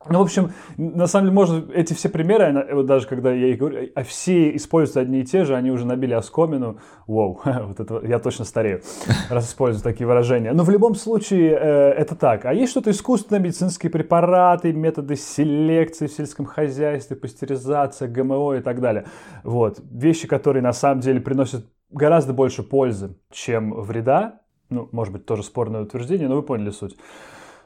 Ну, 0.09 0.19
в 0.19 0.21
общем, 0.21 0.51
на 0.77 1.07
самом 1.07 1.27
деле, 1.27 1.35
можно 1.35 1.71
эти 1.73 1.93
все 1.93 2.09
примеры, 2.09 2.67
вот 2.73 2.85
даже 2.85 3.07
когда 3.07 3.31
я 3.31 3.47
их 3.47 3.57
говорю, 3.57 3.89
а 3.95 4.03
все 4.03 4.55
используют 4.55 4.97
одни 4.97 5.21
и 5.21 5.25
те 5.25 5.45
же, 5.45 5.55
они 5.55 5.71
уже 5.71 5.85
набили 5.85 6.13
оскомину. 6.13 6.77
Воу, 7.07 7.39
вот 7.45 7.79
это 7.79 8.01
я 8.05 8.19
точно 8.19 8.45
старею, 8.45 8.81
раз 9.29 9.49
использую 9.49 9.83
такие 9.83 10.05
выражения. 10.05 10.51
Но 10.53 10.63
в 10.63 10.69
любом 10.69 10.95
случае 10.95 11.51
э, 11.51 11.89
это 11.91 12.15
так. 12.15 12.45
А 12.45 12.53
есть 12.53 12.71
что-то 12.71 12.91
искусственное, 12.91 13.41
медицинские 13.41 13.89
препараты, 13.89 14.73
методы 14.73 15.15
селекции 15.15 16.07
в 16.07 16.11
сельском 16.11 16.45
хозяйстве, 16.45 17.15
пастеризация, 17.15 18.07
ГМО 18.07 18.55
и 18.55 18.61
так 18.61 18.81
далее. 18.81 19.05
Вот. 19.43 19.79
Вещи, 19.91 20.27
которые 20.27 20.63
на 20.63 20.73
самом 20.73 20.99
деле 20.99 21.21
приносят 21.21 21.65
гораздо 21.89 22.33
больше 22.33 22.63
пользы, 22.63 23.15
чем 23.31 23.73
вреда. 23.73 24.41
Ну, 24.69 24.89
может 24.91 25.13
быть, 25.13 25.25
тоже 25.25 25.43
спорное 25.43 25.81
утверждение, 25.81 26.27
но 26.27 26.35
вы 26.35 26.41
поняли 26.41 26.71
суть. 26.71 26.97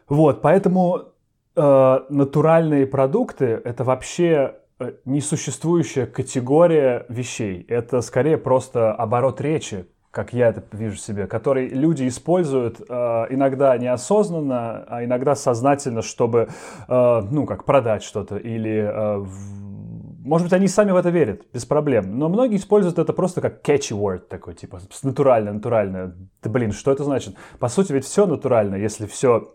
Вот, 0.10 0.42
поэтому 0.42 1.14
э, 1.58 2.00
натуральные 2.10 2.86
продукты 2.88 3.46
это 3.64 3.84
вообще 3.84 4.56
э, 4.80 4.94
несуществующая 5.06 6.06
категория 6.06 7.06
вещей. 7.10 7.66
Это 7.68 8.02
скорее 8.02 8.38
просто 8.38 8.94
оборот 8.94 9.42
речи, 9.42 9.88
как 10.12 10.34
я 10.34 10.50
это 10.50 10.64
вижу 10.72 10.98
себе, 10.98 11.28
который 11.28 11.68
люди 11.68 12.08
используют 12.08 12.82
э, 12.82 12.94
иногда 13.30 13.78
неосознанно, 13.78 14.84
а 14.88 15.04
иногда 15.04 15.36
сознательно, 15.36 16.02
чтобы, 16.02 16.50
э, 16.88 17.22
ну, 17.30 17.46
как 17.46 17.66
продать 17.66 18.04
что-то 18.04 18.38
или 18.38 18.78
э, 18.78 19.18
в... 19.18 19.68
Может 20.26 20.48
быть, 20.48 20.54
они 20.54 20.68
сами 20.68 20.92
в 20.92 20.96
это 20.96 21.10
верят, 21.10 21.44
без 21.54 21.66
проблем. 21.66 22.18
Но 22.20 22.28
многие 22.30 22.58
используют 22.58 23.00
это 23.00 23.14
просто 23.14 23.42
как 23.42 23.62
catchy 23.68 23.98
word 23.98 24.24
такой, 24.28 24.56
типа 24.56 24.80
натурально, 25.04 25.54
натурально. 25.54 26.16
Да 26.44 26.50
блин, 26.50 26.72
что 26.72 26.92
это 26.92 27.04
значит? 27.04 27.36
По 27.60 27.70
сути, 27.70 27.94
ведь 27.94 28.04
все 28.04 28.26
натурально, 28.26 28.76
если 28.76 29.06
все 29.06 29.54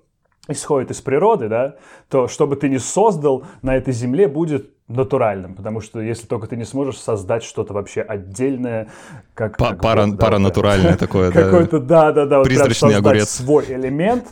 исходит 0.49 0.91
из 0.91 1.01
природы, 1.01 1.49
да, 1.49 1.77
то 2.09 2.27
что 2.27 2.47
бы 2.47 2.57
ты 2.57 2.69
ни 2.69 2.79
создал 2.79 3.45
на 3.63 3.77
этой 3.77 3.95
земле 3.95 4.27
будет 4.27 4.71
натуральным, 4.89 5.55
потому 5.55 5.81
что 5.81 6.01
если 6.01 6.27
только 6.27 6.49
ты 6.49 6.57
не 6.57 6.65
сможешь 6.65 6.99
создать 6.99 7.45
что-то 7.45 7.73
вообще 7.73 8.01
отдельное, 8.01 8.89
как... 9.35 9.57
Па- 9.57 9.71
как 9.71 9.81
пара, 9.83 10.07
вот, 10.07 10.17
да, 10.17 10.27
паранатуральное 10.27 10.97
такое, 10.99 11.31
да. 11.31 11.45
Какой-то, 11.45 11.79
да-да-да, 11.79 12.39
вот 12.39 12.45
Призрачный 12.45 12.97
огурец. 12.97 13.31
свой 13.31 13.67
элемент, 13.69 14.27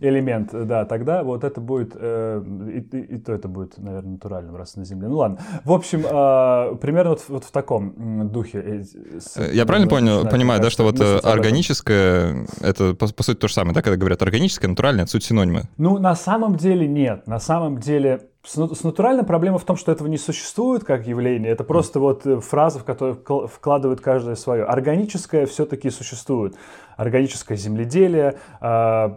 элемент, 0.00 0.50
да, 0.52 0.84
тогда 0.84 1.22
вот 1.22 1.44
это 1.44 1.60
будет, 1.60 1.92
э, 1.94 2.42
и, 2.68 2.96
и, 2.96 3.00
и 3.16 3.18
то 3.18 3.32
это 3.32 3.48
будет, 3.48 3.78
наверное, 3.78 4.12
натуральным, 4.12 4.56
раз 4.56 4.76
на 4.76 4.84
Земле. 4.84 5.08
Ну 5.08 5.16
ладно. 5.16 5.38
В 5.64 5.72
общем, 5.72 6.00
э, 6.00 6.76
примерно 6.76 7.10
вот, 7.10 7.24
вот 7.28 7.44
в 7.44 7.50
таком 7.50 8.28
духе. 8.30 8.58
Э, 8.58 8.82
с, 9.20 9.36
э, 9.36 9.50
Я 9.52 9.66
правильно 9.66 9.88
понял, 9.88 10.28
понимаю, 10.28 10.60
да, 10.60 10.70
что 10.70 10.84
вот 10.84 11.00
э, 11.00 11.18
органическое, 11.18 12.46
это 12.60 12.94
по, 12.94 13.06
по 13.12 13.22
сути 13.22 13.38
то 13.38 13.48
же 13.48 13.54
самое, 13.54 13.74
да, 13.74 13.82
когда 13.82 13.96
говорят 13.96 14.22
органическое, 14.22 14.68
натуральное, 14.68 15.04
это 15.04 15.12
суть 15.12 15.24
синонимы? 15.24 15.62
Ну, 15.76 15.98
на 15.98 16.14
самом 16.14 16.56
деле 16.56 16.86
нет. 16.86 17.26
На 17.26 17.40
самом 17.40 17.78
деле 17.78 18.20
с 18.44 18.84
натуральной 18.84 19.24
проблема 19.24 19.58
в 19.58 19.64
том, 19.64 19.76
что 19.76 19.90
этого 19.90 20.06
не 20.08 20.18
существует 20.18 20.84
как 20.84 21.06
явление. 21.06 21.50
Это 21.50 21.64
просто 21.64 21.98
вот 21.98 22.24
фраза, 22.44 22.78
в 22.78 22.84
которую 22.84 23.16
вкладывают 23.48 24.00
каждое 24.00 24.34
свое. 24.34 24.64
Органическое 24.64 25.46
все-таки 25.46 25.90
существует 25.90 26.54
органическое 26.96 27.56
земледелие, 27.56 28.38
а, 28.60 29.16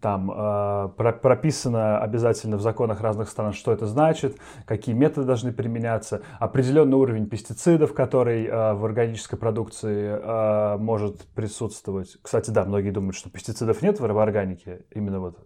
там 0.00 0.30
а, 0.32 0.88
прописано 0.88 1.98
обязательно 1.98 2.56
в 2.56 2.60
законах 2.60 3.00
разных 3.00 3.28
стран, 3.28 3.52
что 3.52 3.72
это 3.72 3.86
значит, 3.86 4.36
какие 4.64 4.94
методы 4.94 5.26
должны 5.26 5.52
применяться, 5.52 6.22
определенный 6.38 6.96
уровень 6.96 7.26
пестицидов, 7.26 7.94
который 7.94 8.48
а, 8.50 8.74
в 8.74 8.84
органической 8.84 9.36
продукции 9.36 10.76
может 10.78 11.24
присутствовать. 11.34 12.16
Кстати, 12.22 12.50
да, 12.50 12.64
многие 12.64 12.90
думают, 12.90 13.16
что 13.16 13.30
пестицидов 13.30 13.82
нет 13.82 14.00
в 14.00 14.18
органике, 14.18 14.84
именно 14.90 15.20
вот 15.20 15.36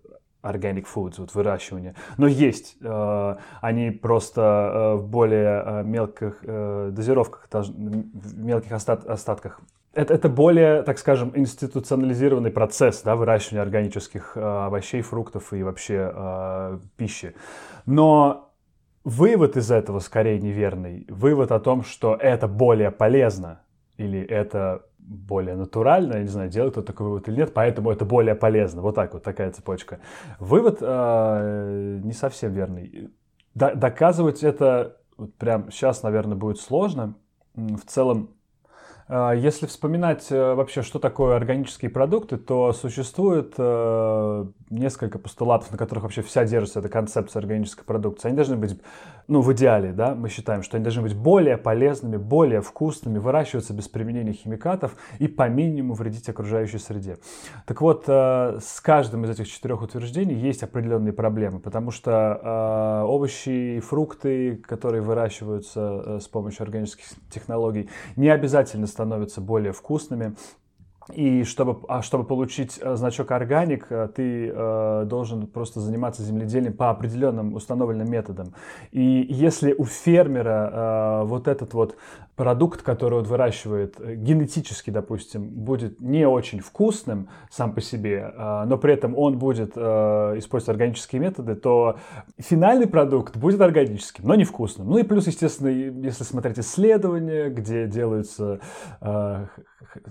organic 0.42 0.86
foods, 0.92 1.14
вот 1.18 1.34
выращивание. 1.34 1.94
Но 2.16 2.26
есть. 2.26 2.76
Э, 2.80 3.36
они 3.60 3.90
просто 3.90 4.40
э, 4.40 4.94
в 4.96 5.08
более 5.08 5.62
э, 5.64 5.82
мелких 5.84 6.42
дозировках, 6.42 7.48
в 7.52 8.38
мелких 8.38 8.72
остатках 8.72 9.60
это, 9.92 10.14
это 10.14 10.28
более, 10.28 10.82
так 10.82 10.98
скажем, 10.98 11.32
институционализированный 11.34 12.50
процесс 12.50 13.02
да, 13.02 13.16
выращивания 13.16 13.62
органических 13.62 14.36
э, 14.36 14.40
овощей, 14.40 15.02
фруктов 15.02 15.52
и 15.52 15.62
вообще 15.62 16.12
э, 16.14 16.78
пищи. 16.96 17.34
Но 17.86 18.52
вывод 19.02 19.56
из 19.56 19.70
этого 19.70 19.98
скорее 19.98 20.38
неверный. 20.38 21.06
Вывод 21.08 21.50
о 21.50 21.58
том, 21.58 21.82
что 21.82 22.14
это 22.14 22.46
более 22.46 22.92
полезно 22.92 23.62
или 23.96 24.20
это 24.20 24.86
более 25.10 25.56
натурально, 25.56 26.14
я 26.14 26.22
не 26.22 26.28
знаю, 26.28 26.48
делает 26.50 26.72
кто 26.72 26.82
такой 26.82 27.06
вывод 27.08 27.28
или 27.28 27.36
нет, 27.36 27.52
поэтому 27.52 27.90
это 27.90 28.04
более 28.04 28.36
полезно. 28.36 28.80
Вот 28.80 28.94
так 28.94 29.12
вот, 29.12 29.24
такая 29.24 29.50
цепочка. 29.50 29.98
Вывод 30.38 30.78
э, 30.80 32.00
не 32.02 32.12
совсем 32.12 32.52
верный. 32.52 33.10
Д- 33.54 33.74
доказывать 33.74 34.44
это 34.44 34.98
вот 35.16 35.34
прям 35.34 35.70
сейчас, 35.72 36.04
наверное, 36.04 36.36
будет 36.36 36.60
сложно. 36.60 37.14
В 37.54 37.84
целом, 37.86 38.30
если 39.10 39.66
вспоминать 39.66 40.30
э, 40.30 40.54
вообще, 40.54 40.82
что 40.82 41.00
такое 41.00 41.34
органические 41.34 41.90
продукты, 41.90 42.36
то 42.36 42.72
существует 42.72 43.54
э, 43.58 44.46
несколько 44.70 45.18
постулатов, 45.18 45.72
на 45.72 45.78
которых 45.78 46.04
вообще 46.04 46.22
вся 46.22 46.44
держится 46.44 46.78
эта 46.78 46.88
концепция 46.88 47.40
органической 47.40 47.82
продукции. 47.82 48.28
Они 48.28 48.36
должны 48.36 48.54
быть, 48.54 48.80
ну, 49.26 49.40
в 49.40 49.52
идеале, 49.52 49.92
да, 49.92 50.14
мы 50.14 50.28
считаем, 50.28 50.62
что 50.62 50.76
они 50.76 50.84
должны 50.84 51.02
быть 51.02 51.16
более 51.16 51.56
полезными, 51.56 52.18
более 52.18 52.60
вкусными, 52.60 53.18
выращиваться 53.18 53.74
без 53.74 53.88
применения 53.88 54.32
химикатов 54.32 54.94
и 55.18 55.26
по 55.26 55.48
минимуму 55.48 55.94
вредить 55.94 56.28
окружающей 56.28 56.78
среде. 56.78 57.18
Так 57.66 57.80
вот, 57.80 58.04
э, 58.06 58.60
с 58.62 58.80
каждым 58.80 59.24
из 59.24 59.30
этих 59.30 59.48
четырех 59.48 59.82
утверждений 59.82 60.36
есть 60.36 60.62
определенные 60.62 61.12
проблемы, 61.12 61.58
потому 61.58 61.90
что 61.90 63.02
овощи 63.08 63.78
и 63.78 63.80
фрукты, 63.80 64.54
которые 64.54 65.02
выращиваются 65.02 66.20
с 66.20 66.28
помощью 66.28 66.62
органических 66.62 67.06
технологий, 67.28 67.88
не 68.14 68.28
обязательно 68.28 68.86
становятся 68.86 68.99
более 69.40 69.72
вкусными. 69.72 70.36
И 71.10 71.44
чтобы, 71.44 71.80
а 71.88 72.02
чтобы 72.02 72.24
получить 72.24 72.78
э, 72.80 72.96
значок 72.96 73.30
органик, 73.30 73.86
э, 73.90 74.08
ты 74.14 74.52
э, 74.52 75.04
должен 75.06 75.46
просто 75.46 75.80
заниматься 75.80 76.22
земледелием 76.22 76.72
по 76.72 76.90
определенным 76.90 77.54
установленным 77.54 78.10
методам. 78.10 78.54
И 78.90 79.26
если 79.28 79.72
у 79.72 79.84
фермера 79.84 81.22
э, 81.22 81.24
вот 81.26 81.48
этот 81.48 81.74
вот 81.74 81.96
продукт, 82.40 82.80
который 82.80 83.18
он 83.18 83.24
выращивает, 83.24 83.96
э, 84.00 84.14
генетически, 84.14 84.88
допустим, 84.88 85.46
будет 85.46 86.00
не 86.00 86.26
очень 86.26 86.60
вкусным 86.60 87.28
сам 87.50 87.74
по 87.74 87.82
себе, 87.82 88.32
э, 88.34 88.64
но 88.64 88.78
при 88.78 88.94
этом 88.94 89.14
он 89.14 89.38
будет 89.38 89.72
э, 89.76 89.80
использовать 90.38 90.70
органические 90.70 91.20
методы, 91.20 91.54
то 91.54 91.98
финальный 92.38 92.86
продукт 92.86 93.36
будет 93.36 93.60
органическим, 93.60 94.24
но 94.26 94.36
не 94.36 94.44
вкусным. 94.44 94.88
Ну 94.88 94.96
и 94.96 95.02
плюс, 95.02 95.26
естественно, 95.26 95.68
если 95.68 96.24
смотреть 96.24 96.58
исследования, 96.58 97.50
где 97.50 97.86
делаются 97.86 98.60
с 99.00 99.48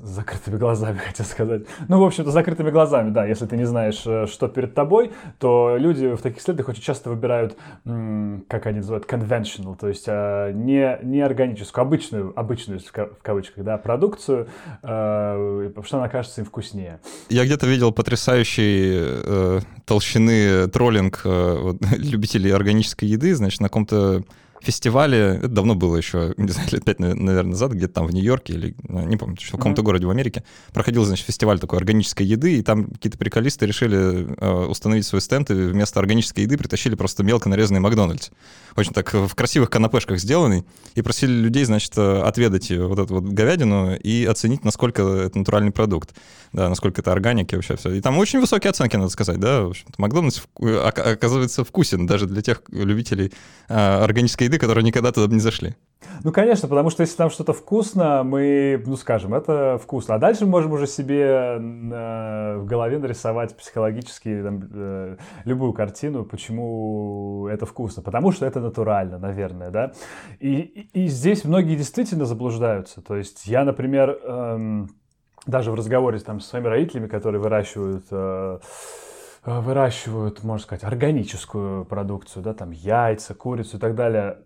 закрытыми 0.02 0.58
глазами, 0.58 0.89
хотел 1.08 1.26
сказать. 1.26 1.64
Ну, 1.88 2.00
в 2.00 2.04
общем-то, 2.04 2.32
закрытыми 2.32 2.72
глазами, 2.72 3.12
да. 3.12 3.26
Если 3.26 3.46
ты 3.46 3.58
не 3.58 3.66
знаешь, 3.66 4.00
что 4.30 4.48
перед 4.48 4.74
тобой, 4.74 5.12
то 5.40 5.76
люди 5.78 6.14
в 6.16 6.22
таких 6.22 6.40
исследованиях 6.40 6.70
очень 6.70 6.84
часто 6.84 7.10
выбирают, 7.10 7.58
как 7.84 8.66
они 8.66 8.78
называют, 8.78 9.06
conventional, 9.06 9.78
то 9.78 9.88
есть 9.88 10.08
не, 10.08 11.00
не 11.04 11.22
органическую, 11.22 11.84
обычную 11.84 12.34
обычную, 12.36 12.80
в 12.80 13.22
кавычках, 13.22 13.64
да, 13.64 13.78
продукцию, 13.78 14.48
э, 14.84 15.66
потому 15.70 15.86
что 15.86 15.98
она 15.98 16.10
кажется 16.10 16.42
им 16.42 16.48
вкуснее. 16.48 17.00
Я 17.30 17.46
где-то 17.46 17.68
видел 17.68 17.92
потрясающий 17.92 18.98
э, 19.00 19.60
толщины 19.86 20.68
троллинг 20.68 21.22
э, 21.26 21.74
любителей 21.98 22.52
органической 22.52 23.06
еды, 23.06 23.36
значит, 23.36 23.62
на 23.62 23.68
каком-то 23.68 24.24
фестивале, 24.66 25.18
это 25.38 25.48
давно 25.48 25.76
было 25.76 25.96
еще, 25.96 26.34
не 26.38 26.50
знаю, 26.50 26.68
лет 26.72 26.84
пять, 26.86 27.00
наверное, 27.00 27.44
назад, 27.44 27.72
где-то 27.72 27.94
там 27.94 28.08
в 28.08 28.14
Нью-Йорке 28.14 28.54
или, 28.54 28.76
ну, 28.84 29.06
не 29.06 29.18
помню, 29.18 29.38
в 29.40 29.52
каком-то 29.52 29.82
mm-hmm. 29.82 29.86
городе 29.86 30.08
в 30.08 30.10
Америке, 30.10 30.44
проходил, 30.74 31.06
значит, 31.06 31.26
фестиваль 31.26 31.60
такой 31.60 31.80
органической 31.80 32.24
еды, 32.24 32.58
и 32.58 32.62
там 32.62 32.90
какие-то 32.90 33.18
приколисты 33.18 33.66
решили 33.66 34.36
э, 34.38 34.66
установить 34.66 35.06
свой 35.06 35.22
стенд, 35.22 35.50
и 35.52 35.54
вместо 35.54 36.00
органической 36.00 36.42
еды 36.42 36.58
притащили 36.58 36.96
просто 36.96 37.24
мелко 37.24 37.50
нарезанный 37.50 37.80
Макдональдс. 37.80 38.30
Очень 38.76 38.94
так 38.94 39.14
в 39.14 39.34
красивых 39.36 39.70
канапешках 39.70 40.20
сделанный, 40.20 40.66
и 40.96 41.02
просили 41.02 41.32
людей, 41.32 41.64
значит, 41.64 41.94
э, 41.98 42.22
отведать 42.22 42.70
вот 42.72 43.00
эту 43.00 43.16
вот 43.16 43.24
говядину 43.24 43.96
и 43.96 44.26
оценить, 44.26 44.64
насколько 44.64 45.04
это 45.04 45.38
натуральный 45.38 45.72
продукт, 45.72 46.14
да, 46.52 46.70
насколько 46.70 47.02
это 47.02 47.12
органики 47.12 47.56
вообще 47.56 47.78
все. 47.78 47.94
И 47.94 48.02
там 48.02 48.18
очень 48.18 48.40
высокие 48.40 48.72
оценки, 48.72 48.96
надо 48.96 49.10
сказать, 49.10 49.40
да, 49.40 49.64
в 49.64 49.70
общем-то. 49.70 49.94
Макдональдс 49.98 50.42
оказывается 50.60 51.64
вкусен 51.64 52.06
даже 52.06 52.26
для 52.26 52.42
тех 52.42 52.62
любителей 52.72 53.32
э, 53.68 53.74
органической 53.74 54.49
еды, 54.50 54.60
которые 54.60 54.84
никогда 54.84 55.12
туда 55.12 55.34
не 55.34 55.40
зашли. 55.40 55.76
Ну, 56.24 56.32
конечно, 56.32 56.68
потому 56.68 56.90
что 56.90 57.02
если 57.02 57.16
там 57.16 57.30
что-то 57.30 57.54
вкусно, 57.54 58.24
мы, 58.24 58.82
ну, 58.86 58.98
скажем, 58.98 59.34
это 59.34 59.80
вкусно. 59.82 60.16
А 60.16 60.18
дальше 60.18 60.46
мы 60.46 60.52
можем 60.52 60.74
уже 60.74 60.88
себе 60.88 61.24
э, 61.24 62.58
в 62.58 62.66
голове 62.66 63.00
нарисовать 63.00 63.56
психологически 63.56 64.42
там, 64.44 64.70
э, 64.72 65.18
любую 65.46 65.74
картину, 65.74 66.26
почему 66.26 67.48
это 67.48 67.66
вкусно. 67.66 68.04
Потому 68.04 68.32
что 68.32 68.46
это 68.46 68.60
натурально, 68.60 69.18
наверное, 69.18 69.70
да. 69.70 69.94
И, 70.40 70.90
и, 70.94 71.08
здесь 71.08 71.46
многие 71.46 71.76
действительно 71.76 72.26
заблуждаются. 72.26 73.02
То 73.02 73.16
есть 73.16 73.46
я, 73.46 73.64
например, 73.64 74.20
эм, 74.24 74.90
даже 75.46 75.72
в 75.72 75.76
разговоре 75.76 76.20
там, 76.20 76.40
с 76.40 76.48
своими 76.48 76.68
родителями, 76.68 77.08
которые 77.08 77.42
выращивают... 77.42 78.06
Э, 78.12 78.60
э, 78.62 79.09
выращивают, 79.46 80.44
можно 80.44 80.64
сказать, 80.64 80.84
органическую 80.84 81.86
продукцию, 81.86 82.44
да, 82.44 82.54
там 82.54 82.72
яйца, 82.72 83.34
курицу 83.34 83.78
и 83.78 83.80
так 83.80 83.96
далее, 83.96 84.40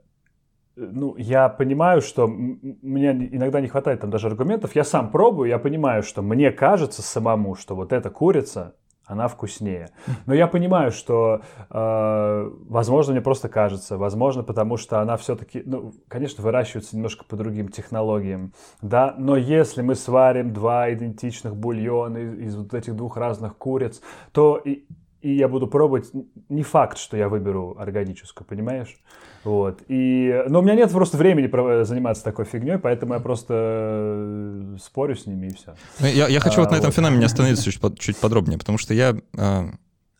ну, 0.76 1.16
я 1.18 1.50
понимаю, 1.50 2.02
что 2.02 2.28
мне 2.28 3.12
иногда 3.12 3.62
не 3.62 3.68
хватает 3.68 4.02
там 4.02 4.10
даже 4.10 4.28
аргументов. 4.28 4.76
Я 4.76 4.84
сам 4.84 5.12
пробую, 5.12 5.50
я 5.50 5.60
понимаю, 5.60 6.02
что 6.02 6.22
мне 6.22 6.52
кажется 6.52 7.02
самому, 7.02 7.56
что 7.56 7.76
вот 7.76 7.94
эта 7.94 8.10
курица, 8.10 8.76
она 9.06 9.28
вкуснее. 9.28 9.90
Но 10.26 10.34
я 10.34 10.48
понимаю, 10.48 10.92
что, 10.92 11.42
э, 11.70 12.52
возможно, 12.70 13.14
мне 13.14 13.22
просто 13.22 13.50
кажется, 13.50 13.98
возможно, 13.98 14.44
потому 14.44 14.78
что 14.78 15.02
она 15.02 15.18
все-таки, 15.18 15.62
ну, 15.66 15.94
конечно, 16.08 16.44
выращивается 16.44 16.96
немножко 16.96 17.26
по 17.26 17.36
другим 17.36 17.68
технологиям, 17.70 18.54
да, 18.82 19.14
но 19.18 19.36
если 19.36 19.82
мы 19.82 19.96
сварим 19.96 20.54
два 20.54 20.92
идентичных 20.94 21.56
бульона 21.56 22.18
из, 22.18 22.34
из 22.40 22.56
вот 22.56 22.74
этих 22.74 22.96
двух 22.96 23.18
разных 23.18 23.58
куриц, 23.58 24.02
то 24.32 24.58
и, 24.58 24.86
и 25.24 25.36
я 25.36 25.48
буду 25.48 25.68
пробовать, 25.68 26.12
не 26.50 26.64
факт, 26.64 26.98
что 26.98 27.16
я 27.16 27.30
выберу 27.30 27.78
органическую, 27.80 28.46
понимаешь? 28.46 28.98
Вот. 29.46 29.82
И, 29.88 30.44
но 30.50 30.60
у 30.60 30.62
меня 30.62 30.76
нет 30.76 30.92
просто 30.92 31.16
времени 31.18 31.84
заниматься 31.84 32.24
такой 32.26 32.44
фигней, 32.44 32.78
поэтому 32.78 33.14
я 33.14 33.20
просто 33.22 33.54
э, 33.58 34.78
спорю 34.82 35.16
с 35.16 35.26
ними 35.26 35.48
и 35.48 35.54
все. 35.54 35.76
Ну, 36.00 36.08
я, 36.08 36.28
я 36.28 36.40
хочу 36.42 36.60
а, 36.60 36.64
вот 36.64 36.72
на 36.72 36.76
этом 36.76 36.88
вот. 36.88 36.96
феномене 36.96 37.26
остановиться 37.26 37.72
чуть, 37.72 38.00
чуть 38.00 38.18
подробнее, 38.18 38.60
потому 38.60 38.78
что 38.78 38.94
я, 38.94 39.16
а, 39.38 39.70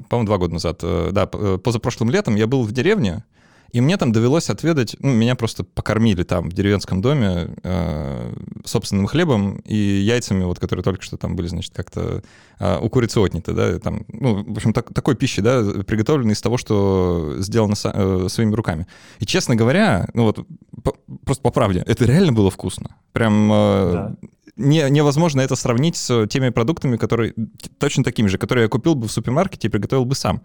по-моему, 0.08 0.26
два 0.26 0.38
года 0.38 0.54
назад, 0.54 0.80
э, 0.84 1.10
да, 1.12 1.28
позапрошлым 1.28 2.10
летом 2.10 2.36
я 2.36 2.48
был 2.48 2.64
в 2.64 2.72
деревне, 2.72 3.26
и 3.74 3.82
мне 3.82 3.98
там 3.98 4.12
довелось 4.12 4.50
отведать, 4.50 4.96
ну, 5.00 5.12
меня 5.12 5.36
просто 5.36 5.64
покормили 5.64 6.24
там 6.24 6.50
в 6.50 6.54
деревенском 6.54 7.02
доме 7.02 7.50
э, 7.64 8.34
собственным 8.64 9.08
хлебом 9.08 9.58
и 9.66 9.76
яйцами, 9.76 10.44
вот, 10.44 10.60
которые 10.60 10.84
только 10.84 11.04
что 11.04 11.18
там 11.18 11.36
были, 11.36 11.48
значит, 11.48 11.74
как-то 11.74 12.24
э, 12.60 12.80
у 12.80 12.90
курицы 12.90 13.18
отняты, 13.18 13.54
да, 13.54 13.80
там, 13.80 14.06
ну, 14.08 14.44
в 14.44 14.56
общем, 14.56 14.74
так, 14.74 14.94
такой 14.94 15.16
пищи, 15.16 15.42
да, 15.42 15.62
приготовленной 15.86 16.34
из 16.34 16.42
того, 16.42 16.58
что 16.58 17.36
сделано 17.40 17.76
со, 17.76 17.92
э, 17.94 18.28
своими 18.30 18.54
руками. 18.54 18.88
И, 19.20 19.26
честно 19.26 19.56
говоря, 19.56 20.08
ну 20.14 20.24
вот, 20.24 20.46
по, 20.84 20.96
просто 21.26 21.42
по 21.42 21.50
правде, 21.50 21.84
это 21.86 22.06
реально 22.06 22.32
было 22.32 22.50
вкусно. 22.50 22.96
Прям... 23.12 23.52
Э, 23.52 23.92
да 23.92 24.16
не, 24.56 24.88
невозможно 24.90 25.42
это 25.42 25.56
сравнить 25.56 25.96
с 25.96 26.28
теми 26.28 26.50
продуктами, 26.50 26.98
которые 26.98 27.34
точно 27.80 28.04
такими 28.04 28.28
же, 28.28 28.38
которые 28.38 28.64
я 28.64 28.70
купил 28.70 28.94
бы 28.94 29.08
в 29.08 29.12
супермаркете 29.12 29.68
и 29.68 29.72
приготовил 29.72 30.06
бы 30.06 30.14
сам. 30.14 30.44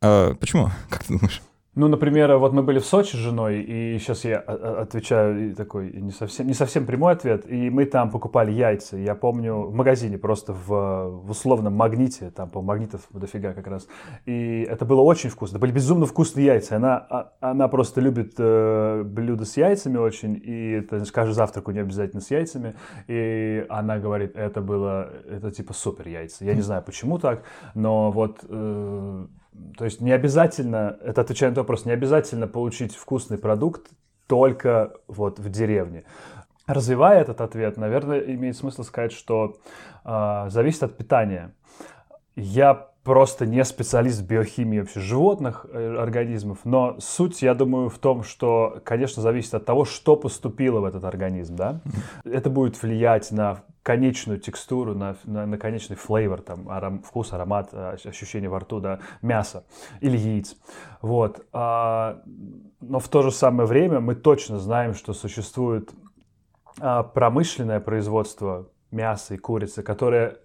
А, 0.00 0.34
почему? 0.34 0.70
Как 0.88 1.04
ты 1.04 1.12
думаешь? 1.12 1.42
Ну, 1.76 1.88
например, 1.88 2.36
вот 2.36 2.52
мы 2.52 2.62
были 2.62 2.78
в 2.78 2.86
Сочи 2.86 3.16
с 3.16 3.18
женой, 3.18 3.60
и 3.60 3.98
сейчас 3.98 4.24
я 4.24 4.38
а, 4.38 4.52
а, 4.52 4.82
отвечаю 4.82 5.56
такой 5.56 5.90
не 5.92 6.12
совсем, 6.12 6.46
не 6.46 6.54
совсем 6.54 6.86
прямой 6.86 7.14
ответ, 7.14 7.50
и 7.50 7.68
мы 7.68 7.84
там 7.84 8.12
покупали 8.12 8.52
яйца. 8.52 8.96
Я 8.96 9.16
помню 9.16 9.56
в 9.56 9.74
магазине 9.74 10.16
просто 10.16 10.52
в, 10.52 10.68
в 10.68 11.30
условном 11.30 11.74
магните, 11.74 12.30
там, 12.30 12.48
по 12.48 12.62
магнитов 12.62 13.08
дофига 13.10 13.54
как 13.54 13.66
раз. 13.66 13.88
И 14.24 14.64
это 14.70 14.84
было 14.84 15.00
очень 15.00 15.30
вкусно. 15.30 15.56
Это 15.56 15.62
были 15.62 15.72
безумно 15.72 16.06
вкусные 16.06 16.46
яйца. 16.46 16.76
Она, 16.76 16.96
а, 17.10 17.32
она 17.40 17.66
просто 17.66 18.00
любит 18.00 18.34
э, 18.38 19.02
блюда 19.04 19.44
с 19.44 19.56
яйцами 19.56 19.96
очень, 19.96 20.40
и 20.44 20.70
это, 20.78 21.04
каждый 21.12 21.32
завтрак 21.32 21.66
у 21.66 21.72
нее 21.72 21.82
обязательно 21.82 22.20
с 22.20 22.30
яйцами. 22.30 22.76
И 23.08 23.66
она 23.68 23.98
говорит, 23.98 24.36
это 24.36 24.60
было, 24.60 25.10
это 25.28 25.50
типа 25.50 25.72
супер 25.72 26.06
яйца. 26.06 26.44
Я 26.44 26.54
не 26.54 26.62
знаю, 26.62 26.84
почему 26.84 27.18
так, 27.18 27.42
но 27.74 28.12
вот... 28.12 28.44
Э, 28.48 29.26
то 29.76 29.84
есть 29.84 30.00
не 30.00 30.12
обязательно, 30.12 30.98
это 31.02 31.20
отвечая 31.20 31.50
на 31.50 31.56
вопрос, 31.56 31.84
не 31.84 31.92
обязательно 31.92 32.46
получить 32.46 32.94
вкусный 32.94 33.38
продукт 33.38 33.90
только 34.26 34.94
вот 35.06 35.38
в 35.38 35.48
деревне. 35.50 36.04
Развивая 36.66 37.20
этот 37.20 37.40
ответ, 37.40 37.76
наверное, 37.76 38.20
имеет 38.20 38.56
смысл 38.56 38.84
сказать, 38.84 39.12
что 39.12 39.58
э, 40.04 40.46
зависит 40.48 40.82
от 40.82 40.96
питания. 40.96 41.54
Я 42.36 42.88
просто 43.04 43.44
не 43.44 43.62
специалист 43.64 44.20
в 44.20 44.26
биохимии 44.26 44.80
вообще 44.80 45.00
животных, 45.00 45.66
э, 45.70 45.96
организмов, 45.98 46.60
но 46.64 46.96
суть, 47.00 47.42
я 47.42 47.54
думаю, 47.54 47.90
в 47.90 47.98
том, 47.98 48.22
что, 48.22 48.80
конечно, 48.82 49.22
зависит 49.22 49.54
от 49.54 49.66
того, 49.66 49.84
что 49.84 50.16
поступило 50.16 50.80
в 50.80 50.84
этот 50.84 51.04
организм, 51.04 51.54
да. 51.54 51.80
Это 52.24 52.48
будет 52.48 52.82
влиять 52.82 53.30
на 53.30 53.62
конечную 53.84 54.40
текстуру, 54.40 54.94
на, 54.94 55.14
на, 55.24 55.46
на 55.46 55.58
конечный 55.58 55.94
флейвор, 55.94 56.40
там, 56.40 56.70
аром, 56.70 57.02
вкус, 57.02 57.32
аромат, 57.34 57.68
а, 57.72 57.96
ощущение 58.04 58.48
во 58.48 58.58
рту, 58.58 58.80
да, 58.80 58.98
мяса 59.20 59.64
или 60.00 60.16
яиц. 60.16 60.56
Вот. 61.02 61.46
А, 61.52 62.22
но 62.80 62.98
в 62.98 63.08
то 63.08 63.22
же 63.22 63.30
самое 63.30 63.68
время 63.68 64.00
мы 64.00 64.14
точно 64.14 64.58
знаем, 64.58 64.94
что 64.94 65.12
существует 65.12 65.92
а, 66.80 67.02
промышленное 67.02 67.78
производство 67.78 68.70
мяса 68.90 69.34
и 69.34 69.36
курицы, 69.36 69.82
которое 69.82 70.38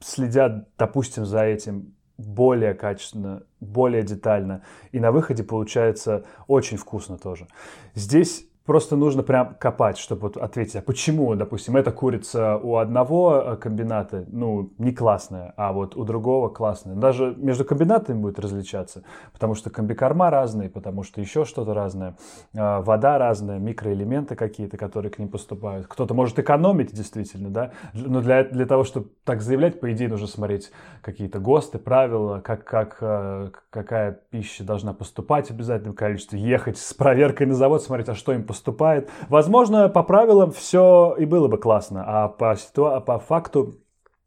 следят, 0.00 0.68
допустим, 0.76 1.24
за 1.24 1.44
этим 1.44 1.94
более 2.18 2.74
качественно, 2.74 3.44
более 3.60 4.02
детально. 4.02 4.62
И 4.90 4.98
на 4.98 5.12
выходе 5.12 5.44
получается 5.44 6.24
очень 6.48 6.78
вкусно 6.78 7.16
тоже. 7.16 7.46
Здесь 7.94 8.45
Просто 8.66 8.96
нужно 8.96 9.22
прям 9.22 9.54
копать, 9.54 9.96
чтобы 9.96 10.22
вот 10.22 10.36
ответить, 10.36 10.74
а 10.74 10.82
почему, 10.82 11.36
допустим, 11.36 11.76
эта 11.76 11.92
курица 11.92 12.56
у 12.56 12.76
одного 12.76 13.40
э, 13.40 13.56
комбината, 13.56 14.24
ну, 14.26 14.72
не 14.78 14.92
классная, 14.92 15.54
а 15.56 15.72
вот 15.72 15.96
у 15.96 16.02
другого 16.02 16.48
классная. 16.48 16.96
Даже 16.96 17.32
между 17.36 17.64
комбинатами 17.64 18.18
будет 18.18 18.40
различаться, 18.40 19.04
потому 19.32 19.54
что 19.54 19.70
комбикорма 19.70 20.30
разные, 20.30 20.68
потому 20.68 21.04
что 21.04 21.20
еще 21.20 21.44
что-то 21.44 21.74
разное, 21.74 22.16
э, 22.54 22.80
вода 22.80 23.18
разная, 23.18 23.60
микроэлементы 23.60 24.34
какие-то, 24.34 24.76
которые 24.76 25.12
к 25.12 25.20
ним 25.20 25.28
поступают. 25.28 25.86
Кто-то 25.86 26.14
может 26.14 26.40
экономить 26.40 26.92
действительно, 26.92 27.50
да, 27.50 27.70
но 27.92 28.20
для, 28.20 28.42
для 28.42 28.66
того, 28.66 28.82
чтобы 28.82 29.10
так 29.22 29.42
заявлять, 29.42 29.78
по 29.78 29.92
идее, 29.92 30.08
нужно 30.08 30.26
смотреть 30.26 30.72
какие-то 31.02 31.38
ГОСТы, 31.38 31.78
правила, 31.78 32.40
как, 32.40 32.64
как, 32.64 32.98
э, 33.00 33.50
какая 33.70 34.10
пища 34.30 34.64
должна 34.64 34.92
поступать 34.92 35.46
в 35.46 35.50
обязательном 35.52 35.94
количестве, 35.94 36.40
ехать 36.40 36.78
с 36.78 36.92
проверкой 36.94 37.46
на 37.46 37.54
завод, 37.54 37.80
смотреть, 37.80 38.08
а 38.08 38.16
что 38.16 38.32
им 38.32 38.42
поступает 38.42 38.55
поступает. 38.56 39.10
Возможно, 39.28 39.88
по 39.88 40.02
правилам 40.02 40.50
все 40.50 41.14
и 41.18 41.26
было 41.26 41.48
бы 41.48 41.58
классно, 41.58 42.04
а 42.06 42.28
по, 42.28 42.54
ситуа- 42.54 43.00
по 43.00 43.18
факту 43.18 43.74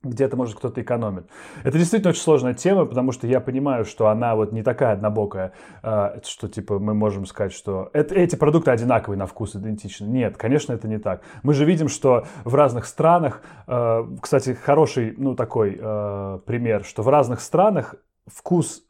где-то, 0.02 0.38
может, 0.38 0.56
кто-то 0.56 0.82
экономит. 0.82 1.28
Это 1.64 1.78
действительно 1.78 2.12
очень 2.12 2.22
сложная 2.22 2.54
тема, 2.54 2.86
потому 2.86 3.12
что 3.12 3.28
я 3.28 3.42
понимаю, 3.42 3.84
что 3.84 4.08
она 4.08 4.36
вот 4.36 4.54
не 4.54 4.64
такая 4.64 4.94
однобокая, 4.94 5.52
э, 5.84 6.22
что, 6.24 6.48
типа, 6.48 6.80
мы 6.80 6.94
можем 6.94 7.26
сказать, 7.26 7.52
что 7.52 7.90
это, 7.92 8.16
эти 8.16 8.38
продукты 8.38 8.72
одинаковые 8.72 9.18
на 9.18 9.26
вкус, 9.26 9.56
идентичны. 9.58 10.06
Нет, 10.06 10.38
конечно, 10.38 10.72
это 10.72 10.88
не 10.88 11.00
так. 11.00 11.22
Мы 11.44 11.54
же 11.54 11.66
видим, 11.66 11.90
что 11.90 12.26
в 12.46 12.56
разных 12.56 12.86
странах, 12.86 13.42
э, 13.68 14.06
кстати, 14.22 14.54
хороший, 14.54 15.16
ну, 15.18 15.36
такой 15.36 15.78
э, 15.78 16.40
пример, 16.46 16.86
что 16.86 17.04
в 17.04 17.10
разных 17.10 17.42
странах 17.42 17.96
вкус 18.34 18.84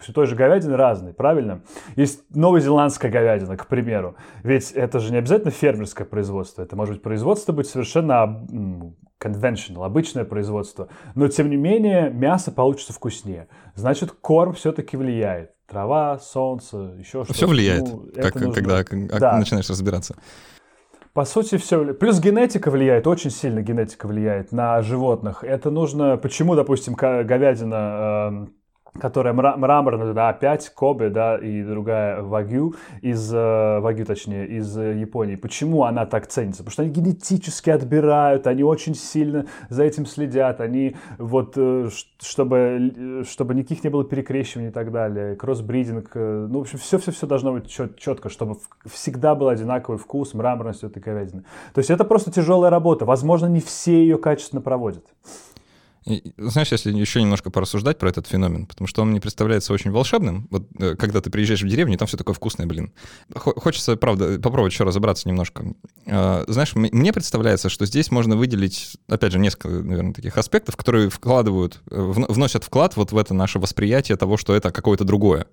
все 0.00 0.12
той 0.12 0.26
же 0.26 0.36
говядины 0.36 0.76
разный, 0.76 1.12
правильно? 1.12 1.62
Есть 1.96 2.24
новозеландская 2.34 3.10
говядина, 3.10 3.56
к 3.56 3.66
примеру. 3.66 4.16
Ведь 4.42 4.72
это 4.72 4.98
же 4.98 5.12
не 5.12 5.18
обязательно 5.18 5.50
фермерское 5.50 6.06
производство. 6.06 6.62
Это 6.62 6.76
может 6.76 6.94
быть 6.94 7.02
производство 7.02 7.52
быть 7.52 7.68
совершенно 7.68 8.46
conventional, 9.20 9.84
обычное 9.84 10.24
производство. 10.24 10.88
Но, 11.14 11.28
тем 11.28 11.50
не 11.50 11.56
менее, 11.56 12.10
мясо 12.10 12.50
получится 12.50 12.92
вкуснее. 12.92 13.48
Значит, 13.74 14.12
корм 14.12 14.54
все-таки 14.54 14.96
влияет. 14.96 15.52
Трава, 15.66 16.18
солнце, 16.18 16.94
еще 16.98 17.24
что-то. 17.24 17.34
Все 17.34 17.46
влияет, 17.46 17.84
ну, 17.88 18.10
как, 18.14 18.34
когда 18.34 18.84
да. 19.18 19.38
начинаешь 19.38 19.70
разбираться. 19.70 20.16
По 21.14 21.26
сути, 21.26 21.58
все. 21.58 21.92
Плюс 21.92 22.20
генетика 22.20 22.70
влияет, 22.70 23.06
очень 23.06 23.30
сильно 23.30 23.60
генетика 23.60 24.06
влияет 24.06 24.50
на 24.50 24.80
животных. 24.80 25.44
Это 25.44 25.70
нужно... 25.70 26.16
Почему, 26.16 26.54
допустим, 26.54 26.94
говядина 26.94 28.28
эм, 28.30 28.54
которая 29.00 29.32
мраморная, 29.32 30.12
да, 30.12 30.28
опять 30.28 30.68
Кобе, 30.68 31.08
да, 31.08 31.38
и 31.38 31.62
другая 31.62 32.22
Вагю 32.22 32.74
из, 33.00 33.32
э, 33.32 33.80
Вагю 33.80 34.04
точнее, 34.04 34.46
из 34.46 34.76
э, 34.76 34.98
Японии. 34.98 35.36
Почему 35.36 35.84
она 35.84 36.04
так 36.04 36.26
ценится? 36.26 36.62
Потому 36.62 36.72
что 36.72 36.82
они 36.82 36.92
генетически 36.92 37.70
отбирают, 37.70 38.46
они 38.46 38.62
очень 38.62 38.94
сильно 38.94 39.46
за 39.70 39.84
этим 39.84 40.04
следят, 40.04 40.60
они 40.60 40.96
вот, 41.18 41.54
э, 41.56 41.88
чтобы, 42.20 43.24
чтобы 43.26 43.54
никаких 43.54 43.82
не 43.82 43.90
было 43.90 44.04
перекрещиваний 44.04 44.68
и 44.68 44.72
так 44.72 44.92
далее, 44.92 45.36
кроссбридинг, 45.36 46.10
ну, 46.14 46.58
в 46.58 46.62
общем, 46.62 46.78
все-все-все 46.78 47.26
должно 47.26 47.54
быть 47.54 47.68
чет, 47.68 47.98
четко, 47.98 48.28
чтобы 48.28 48.58
всегда 48.84 49.34
был 49.34 49.48
одинаковый 49.48 49.98
вкус, 49.98 50.34
мраморность 50.34 50.84
этой 50.84 51.02
говядины. 51.02 51.44
То 51.72 51.78
есть 51.78 51.90
это 51.90 52.04
просто 52.04 52.30
тяжелая 52.30 52.70
работа, 52.70 53.06
возможно, 53.06 53.46
не 53.46 53.60
все 53.60 53.94
ее 53.94 54.18
качественно 54.18 54.60
проводят. 54.60 55.06
Знаешь, 56.04 56.72
если 56.72 56.92
еще 56.92 57.22
немножко 57.22 57.50
порассуждать 57.50 57.98
про 57.98 58.08
этот 58.08 58.26
феномен, 58.26 58.66
потому 58.66 58.88
что 58.88 59.02
он 59.02 59.10
мне 59.10 59.20
представляется 59.20 59.72
очень 59.72 59.92
волшебным. 59.92 60.48
Вот 60.50 60.66
э, 60.78 60.96
когда 60.96 61.20
ты 61.20 61.30
приезжаешь 61.30 61.62
в 61.62 61.68
деревню, 61.68 61.96
там 61.96 62.08
все 62.08 62.16
такое 62.16 62.34
вкусное, 62.34 62.66
блин. 62.66 62.92
Хочется, 63.34 63.96
правда, 63.96 64.34
попробовать 64.40 64.72
еще 64.72 64.84
разобраться 64.84 65.28
немножко. 65.28 65.74
А, 66.06 66.44
знаешь, 66.48 66.74
мне 66.74 67.12
представляется, 67.12 67.68
что 67.68 67.86
здесь 67.86 68.10
можно 68.10 68.36
выделить, 68.36 68.96
опять 69.08 69.32
же, 69.32 69.38
несколько, 69.38 69.68
наверное, 69.68 70.12
таких 70.12 70.36
аспектов, 70.36 70.76
которые 70.76 71.08
вкладывают, 71.08 71.80
э, 71.90 72.00
вносят 72.00 72.64
вклад 72.64 72.96
вот 72.96 73.12
в 73.12 73.16
это 73.16 73.32
наше 73.32 73.60
восприятие 73.60 74.16
того, 74.16 74.36
что 74.36 74.54
это 74.54 74.72
какое-то 74.72 75.04
другое. 75.04 75.46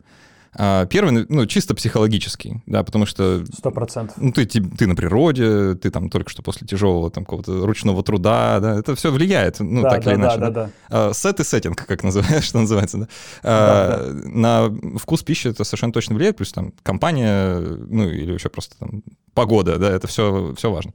А, 0.53 0.85
первый, 0.87 1.25
ну, 1.29 1.45
чисто 1.45 1.75
психологический, 1.75 2.61
да, 2.65 2.83
потому 2.83 3.05
что... 3.05 3.43
Сто 3.45 3.71
процентов. 3.71 4.17
Ну, 4.17 4.31
ты, 4.31 4.45
ты 4.45 4.87
на 4.87 4.95
природе, 4.95 5.75
ты 5.75 5.91
там 5.91 6.09
только 6.09 6.29
что 6.29 6.41
после 6.41 6.65
тяжелого 6.65 7.11
там 7.11 7.23
какого-то 7.23 7.65
ручного 7.65 8.03
труда, 8.03 8.59
да, 8.59 8.79
это 8.79 8.95
все 8.95 9.11
влияет, 9.11 9.59
ну, 9.59 9.83
да, 9.83 9.89
так 9.89 10.03
да, 10.03 10.11
или 10.11 10.19
иначе. 10.19 10.37
Да, 10.39 10.49
да, 10.49 10.63
да. 10.65 10.71
А, 10.89 11.13
сет 11.13 11.39
и 11.39 11.43
сеттинг, 11.43 11.85
как 11.85 12.03
называется, 12.03 12.41
что 12.47 12.59
называется, 12.59 12.97
да. 12.97 13.07
А, 13.43 13.97
да, 13.97 14.13
да. 14.13 14.29
На 14.29 14.97
вкус 14.97 15.21
пищи 15.23 15.47
это 15.49 15.63
совершенно 15.63 15.93
точно 15.93 16.15
влияет, 16.15 16.37
плюс 16.37 16.51
там 16.51 16.73
компания, 16.81 17.59
ну, 17.59 18.09
или 18.09 18.33
еще 18.33 18.49
просто 18.49 18.77
там 18.79 19.03
погода, 19.33 19.77
да, 19.77 19.91
это 19.91 20.07
все, 20.07 20.53
все 20.57 20.71
важно. 20.71 20.93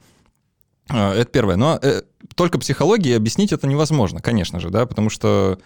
Это 0.89 1.25
первое. 1.25 1.57
Но 1.57 1.79
э, 1.81 2.03
только 2.35 2.59
психологией 2.59 3.17
объяснить 3.17 3.53
это 3.53 3.67
невозможно, 3.67 4.21
конечно 4.21 4.61
же, 4.61 4.69
да, 4.69 4.85
потому 4.85 5.09
что 5.09 5.59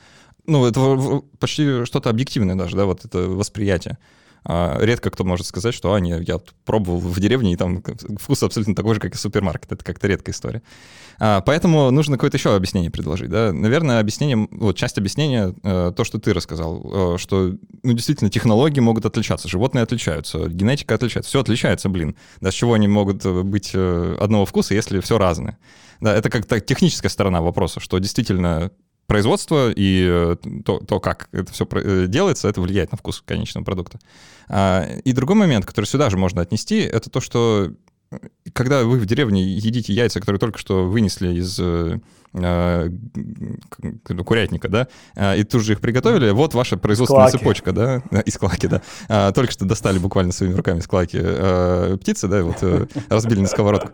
ну, 0.49 0.67
это 0.67 1.23
почти 1.39 1.85
что-то 1.85 2.11
объективное 2.11 2.57
даже, 2.57 2.77
да, 2.77 2.87
вот 2.87 3.05
это 3.05 3.19
восприятие. 3.19 3.99
А, 4.45 4.79
редко 4.81 5.11
кто 5.11 5.25
может 5.25 5.47
сказать, 5.47 5.75
что, 5.75 5.93
а, 5.93 6.01
не, 6.01 6.23
я 6.23 6.41
пробовал 6.65 6.99
в 6.99 7.21
деревне, 7.21 7.53
и 7.53 7.57
там 7.57 7.83
вкус 8.19 8.43
абсолютно 8.43 8.75
такой 8.75 8.95
же, 8.95 9.01
как 9.01 9.15
и 9.15 9.19
супермаркет. 9.19 9.73
Это 9.73 9.85
как-то 9.85 10.07
редкая 10.07 10.35
история. 10.35 10.63
А, 11.19 11.43
поэтому 11.43 11.91
нужно 11.91 12.17
какое-то 12.17 12.37
еще 12.37 12.55
объяснение 12.55 12.91
предложить. 12.91 13.29
Да? 13.29 13.53
Наверное, 13.53 14.01
объяснение, 14.01 14.49
вот 14.51 14.77
часть 14.77 14.97
объяснения, 14.97 15.55
э, 15.63 15.93
то, 15.95 16.05
что 16.05 16.19
ты 16.19 16.33
рассказал, 16.33 17.15
э, 17.15 17.19
что 17.19 17.55
ну, 17.83 17.93
действительно 17.93 18.31
технологии 18.31 18.81
могут 18.81 19.05
отличаться, 19.05 19.49
животные 19.49 19.83
отличаются, 19.83 20.49
генетика 20.49 20.95
отличается, 20.95 21.29
все 21.29 21.41
отличается, 21.41 21.89
блин. 21.89 22.17
Да 22.41 22.51
с 22.51 22.55
чего 22.55 22.75
они 22.75 22.89
могут 22.89 23.27
э, 23.27 23.43
быть 23.43 23.75
одного 23.75 24.47
вкуса, 24.47 24.75
если 24.75 25.01
все 25.01 25.19
разное? 25.19 25.59
Да, 26.01 26.15
это 26.15 26.31
как-то 26.31 26.61
техническая 26.61 27.11
сторона 27.11 27.43
вопроса, 27.43 27.81
что 27.81 27.99
действительно 27.99 28.71
производство 29.09 29.73
и 29.75 30.07
э, 30.07 30.37
то, 30.64 30.79
то, 30.79 31.01
как 31.01 31.29
это 31.33 31.51
все 31.51 31.66
э, 31.73 32.05
делается, 32.09 32.47
это 32.47 32.61
влияет 32.61 32.92
на 32.92 32.99
вкус 32.99 33.23
конечного 33.27 33.64
продукта. 33.64 33.99
А, 34.49 34.87
и 35.03 35.12
другой 35.12 35.35
момент, 35.35 35.64
который 35.64 35.87
сюда 35.87 36.11
же 36.11 36.18
можно 36.18 36.42
отнести, 36.42 36.79
это 36.81 37.11
то, 37.11 37.21
что 37.21 37.73
когда 38.53 38.85
вы 38.85 38.99
в 38.99 39.07
деревне 39.07 39.42
едите 39.42 39.92
яйца, 39.92 40.21
которые 40.21 40.40
только 40.40 40.59
что 40.59 40.87
вынесли 40.88 41.35
из 41.35 41.59
э, 41.61 41.99
курятника, 44.25 44.68
да, 44.68 44.88
а, 45.16 45.35
и 45.35 45.44
тут 45.44 45.62
же 45.62 45.73
их 45.73 45.81
приготовили, 45.81 46.31
вот 46.31 46.55
ваша 46.55 46.77
производственная 46.77 47.25
клаки. 47.25 47.38
цепочка, 47.38 47.73
да, 47.73 48.03
из 48.25 48.37
клаки, 48.37 48.66
да, 48.66 48.83
а, 49.09 49.33
только 49.33 49.53
что 49.53 49.64
достали 49.64 49.99
буквально 49.99 50.33
своими 50.33 50.55
руками 50.55 50.81
из 50.81 50.87
клаки 50.87 51.18
э, 51.21 51.97
птицы, 52.01 52.29
да, 52.29 52.42
вот 52.42 52.59
э, 52.62 52.87
разбили 53.09 53.40
на 53.40 53.49
сковородку. 53.49 53.90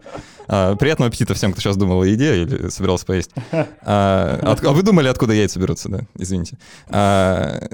А, 0.48 0.77
приятного 0.77 1.09
аппетита 1.09 1.35
всем, 1.35 1.53
кто 1.53 1.61
сейчас 1.61 1.77
думал 1.77 2.03
о 2.03 2.07
еде 2.07 2.42
или 2.42 2.68
собирался 2.68 3.07
поесть. 3.07 3.31
А, 3.83 4.40
от, 4.42 4.64
а 4.64 4.72
вы 4.72 4.83
думали, 4.83 5.09
откуда 5.09 5.33
яйца 5.33 5.61
берутся, 5.61 5.88
да, 5.88 6.00
извините. 6.18 6.59
А, 6.88 7.68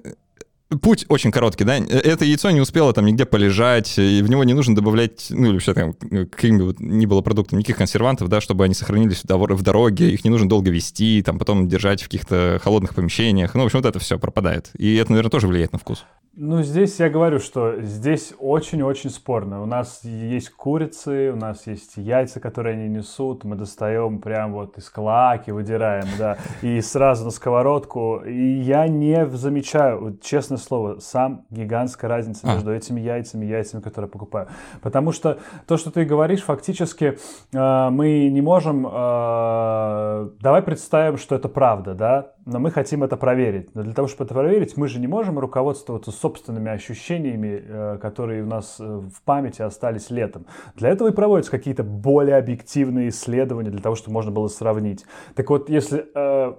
путь 0.83 1.07
очень 1.09 1.31
короткий, 1.31 1.65
да, 1.65 1.77
это 1.77 2.25
яйцо 2.25 2.51
не 2.51 2.61
успело 2.61 2.93
там 2.93 3.07
нигде 3.07 3.25
полежать, 3.25 3.99
и 3.99 4.23
в 4.23 4.31
него 4.31 4.45
не 4.45 4.55
нужно 4.55 4.75
добавлять, 4.75 5.27
ну, 5.31 5.47
или 5.47 5.53
вообще 5.55 5.75
там, 5.75 5.95
каким 5.95 6.59
бы 6.59 6.77
ни 6.79 7.07
было 7.07 7.23
продуктом, 7.23 7.59
никаких 7.59 7.79
консервантов, 7.79 8.29
да, 8.29 8.41
чтобы 8.41 8.65
они 8.65 8.75
сохранились 8.75 9.25
в 9.25 9.63
дороге, 9.63 10.11
их 10.11 10.25
не 10.25 10.31
нужно 10.31 10.49
долго 10.49 10.71
вести, 10.71 11.23
там, 11.23 11.39
потом 11.39 11.69
держать 11.69 12.03
в 12.03 12.05
каких-то 12.05 12.61
холодных 12.63 12.95
помещениях, 12.95 13.55
ну, 13.55 13.63
в 13.63 13.67
общем, 13.67 13.81
вот 13.81 13.89
это 13.89 13.99
все 13.99 14.19
пропадает. 14.19 14.71
И 14.77 14.95
это, 14.97 15.11
наверное, 15.11 15.31
тоже 15.31 15.47
влияет 15.49 15.73
на 15.73 15.79
вкус. 15.79 16.05
Ну, 16.37 16.63
здесь 16.63 17.01
я 17.01 17.11
говорю, 17.11 17.41
что 17.41 17.83
здесь 17.83 18.33
очень-очень 18.39 19.11
спорно. 19.11 19.63
У 19.63 19.67
нас 19.67 20.01
есть 20.05 20.51
курицы, 20.51 21.33
у 21.33 21.37
нас 21.37 21.67
есть 21.67 21.97
яйца, 21.97 22.39
которые 22.39 22.77
они 22.77 22.89
несут, 22.89 23.43
мы 23.43 23.57
достаем 23.57 24.21
прям 24.21 24.53
вот 24.53 24.79
из 24.79 24.89
клаки, 24.89 25.51
выдираем, 25.51 26.07
да, 26.19 26.39
и 26.63 26.81
сразу 26.83 27.25
на 27.25 27.31
сковородку. 27.31 28.23
И 28.25 28.61
я 28.61 28.87
не 28.87 29.29
замечаю, 29.31 30.19
честное 30.23 30.57
слово, 30.61 30.99
сам 31.01 31.47
гигантская 31.51 32.09
разница 32.09 32.43
а. 32.45 32.55
между 32.55 32.73
этими 32.73 33.01
яйцами 33.01 33.47
и 33.47 33.49
яйцами, 33.49 33.81
которые 33.81 34.09
я 34.09 34.13
покупаю. 34.13 34.49
Потому 34.83 35.13
что 35.13 35.39
то, 35.67 35.77
что 35.77 35.91
ты 35.91 36.05
говоришь, 36.05 36.43
фактически 36.43 37.19
э, 37.53 37.91
мы 37.91 38.29
не 38.29 38.41
можем... 38.41 38.87
Э, 38.87 40.31
давай 40.41 40.63
представим, 40.63 41.19
что 41.19 41.35
это 41.35 41.49
правда, 41.49 41.95
да, 41.95 42.33
но 42.47 42.59
мы 42.59 42.71
хотим 42.71 43.03
это 43.05 43.17
проверить. 43.17 43.75
Но 43.75 43.83
для 43.83 43.93
того, 43.93 44.09
чтобы 44.09 44.25
это 44.25 44.35
проверить, 44.35 44.77
мы 44.77 44.89
же 44.89 44.99
не 44.99 45.07
можем 45.07 45.39
руководствоваться 45.39 46.11
собственными 46.11 46.71
ощущениями, 46.71 47.63
э, 47.65 47.99
которые 48.01 48.43
у 48.43 48.47
нас 48.47 48.77
э, 48.81 48.85
в 48.85 49.23
памяти 49.25 49.63
остались 49.63 50.11
летом. 50.11 50.47
Для 50.75 50.91
этого 50.91 51.09
и 51.09 51.13
проводятся 51.13 51.51
какие-то 51.51 51.83
более 51.85 52.37
объективные 52.37 53.09
исследования, 53.09 53.71
для 53.71 53.81
того, 53.81 53.95
чтобы 53.95 54.15
можно 54.15 54.31
было 54.31 54.49
сравнить. 54.49 55.05
Так 55.35 55.51
вот, 55.51 55.69
если, 55.69 56.07
э, 56.15 56.55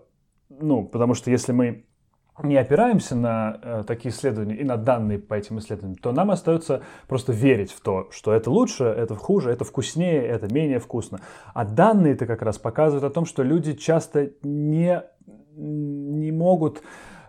ну, 0.49 0.85
потому 0.85 1.13
что 1.13 1.31
если 1.31 1.51
мы 1.51 1.85
не 2.43 2.57
опираемся 2.57 3.15
на 3.15 3.59
э, 3.61 3.83
такие 3.85 4.13
исследования 4.13 4.55
и 4.55 4.63
на 4.63 4.77
данные 4.77 5.19
по 5.19 5.33
этим 5.33 5.59
исследованиям, 5.59 5.97
то 5.97 6.11
нам 6.11 6.31
остается 6.31 6.81
просто 7.07 7.33
верить 7.33 7.71
в 7.71 7.81
то, 7.81 8.07
что 8.11 8.33
это 8.33 8.49
лучше, 8.49 8.83
это 8.85 9.15
хуже, 9.15 9.51
это 9.51 9.65
вкуснее, 9.65 10.25
это 10.25 10.51
менее 10.53 10.79
вкусно. 10.79 11.19
А 11.53 11.65
данные-то 11.65 12.25
как 12.25 12.41
раз 12.41 12.57
показывают 12.57 13.03
о 13.03 13.13
том, 13.13 13.25
что 13.25 13.43
люди 13.43 13.73
часто 13.73 14.31
не 14.43 15.03
не 15.55 16.31
могут 16.31 16.81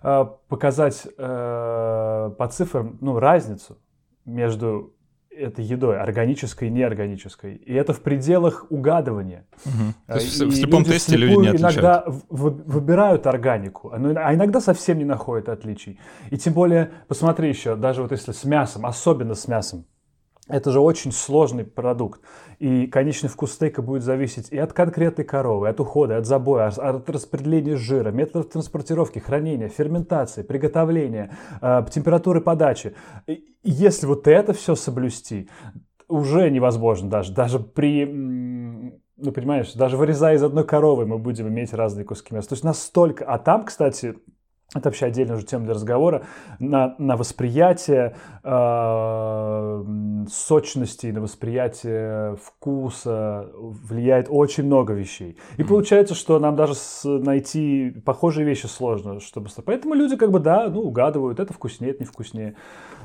э, 0.03 0.27
показать 0.49 1.07
э, 1.07 2.31
по 2.39 2.49
цифрам 2.49 2.99
ну, 3.01 3.19
разницу 3.19 3.79
между 4.25 4.95
этой 5.43 5.65
едой, 5.65 6.01
органической 6.01 6.69
и 6.69 6.71
неорганической. 6.71 7.57
И 7.57 7.75
это 7.75 7.93
в 7.93 8.01
пределах 8.01 8.67
угадывания. 8.71 9.45
Угу. 9.65 9.95
То 10.07 10.15
есть 10.15 10.41
и 10.41 10.45
в 10.45 10.55
слепом 10.55 10.85
тесте 10.85 11.17
люди 11.17 11.35
не 11.35 11.49
отличают. 11.49 11.75
иногда 11.75 12.05
выбирают 12.29 13.27
органику, 13.27 13.91
а, 13.91 13.97
а 13.97 14.35
иногда 14.35 14.61
совсем 14.61 14.99
не 14.99 15.05
находят 15.05 15.49
отличий. 15.49 15.99
И 16.31 16.39
тем 16.39 16.55
более, 16.55 16.91
посмотри 17.09 17.49
еще, 17.49 17.77
даже 17.77 18.03
вот 18.03 18.13
если 18.13 18.33
с 18.33 18.45
мясом, 18.45 18.87
особенно 18.87 19.35
с 19.35 19.49
мясом, 19.49 19.85
это 20.53 20.71
же 20.71 20.81
очень 20.81 21.13
сложный 21.13 21.65
продукт. 21.65 22.21
И 22.59 22.87
конечный 22.87 23.31
вкус 23.31 23.53
стейка 23.53 23.81
будет 23.81 24.03
зависеть 24.03 24.53
и 24.53 24.59
от 24.59 24.75
конкретной 24.75 25.25
коровы, 25.25 25.69
от 25.69 25.81
ухода, 25.81 26.19
от 26.19 26.27
забоя, 26.27 26.69
от 26.69 27.09
распределения 27.09 27.77
жира, 27.77 28.11
методов 28.11 28.51
транспортировки, 28.51 29.19
хранения, 29.19 29.69
ферментации, 29.69 30.43
приготовления, 30.43 31.35
э, 31.63 31.85
температуры 31.91 32.43
подачи. 32.43 32.95
И 33.27 33.43
если 33.63 34.07
вот 34.07 34.29
это 34.29 34.53
все 34.53 34.75
соблюсти, 34.75 35.49
уже 36.07 36.51
невозможно 36.51 37.09
даже. 37.09 37.33
Даже 37.33 37.59
при 37.59 38.05
ну, 39.17 39.31
понимаешь, 39.31 39.73
даже 39.73 39.97
вырезая 39.97 40.35
из 40.35 40.43
одной 40.43 40.67
коровы, 40.67 41.07
мы 41.07 41.19
будем 41.19 41.49
иметь 41.49 41.73
разные 41.73 42.05
куски 42.05 42.35
мяса. 42.35 42.51
То 42.51 42.55
есть 42.55 42.65
настолько... 42.65 43.25
А 43.25 43.39
там, 43.39 43.65
кстати, 43.65 44.17
это 44.75 44.89
вообще 44.89 45.07
отдельная 45.07 45.37
уже 45.37 45.45
тема 45.45 45.65
для 45.65 45.75
разговора, 45.75 46.23
на, 46.59 46.95
на 46.99 47.17
восприятие 47.17 48.17
э, 48.43 49.85
сочности, 50.31 51.09
на 51.09 51.21
восприятие 51.21 52.37
вкуса 52.37 53.51
влияет 53.55 54.29
очень 54.31 54.65
много 54.65 54.95
вещей. 54.95 55.37
И 55.59 55.65
получается, 55.65 56.15
что 56.15 56.39
нам 56.39 56.57
даже 56.57 56.75
с, 56.75 57.05
найти 57.05 57.91
похожие 58.05 58.47
вещи 58.47 58.67
сложно, 58.67 59.21
чтобы... 59.21 59.51
Поэтому 59.65 59.95
люди 59.95 60.17
как 60.17 60.31
бы, 60.31 60.41
да, 60.41 60.69
ну, 60.69 60.81
угадывают, 60.81 61.39
это 61.39 61.53
вкуснее, 61.53 61.91
это 61.93 62.01
не 62.01 62.07
вкуснее. 62.07 62.55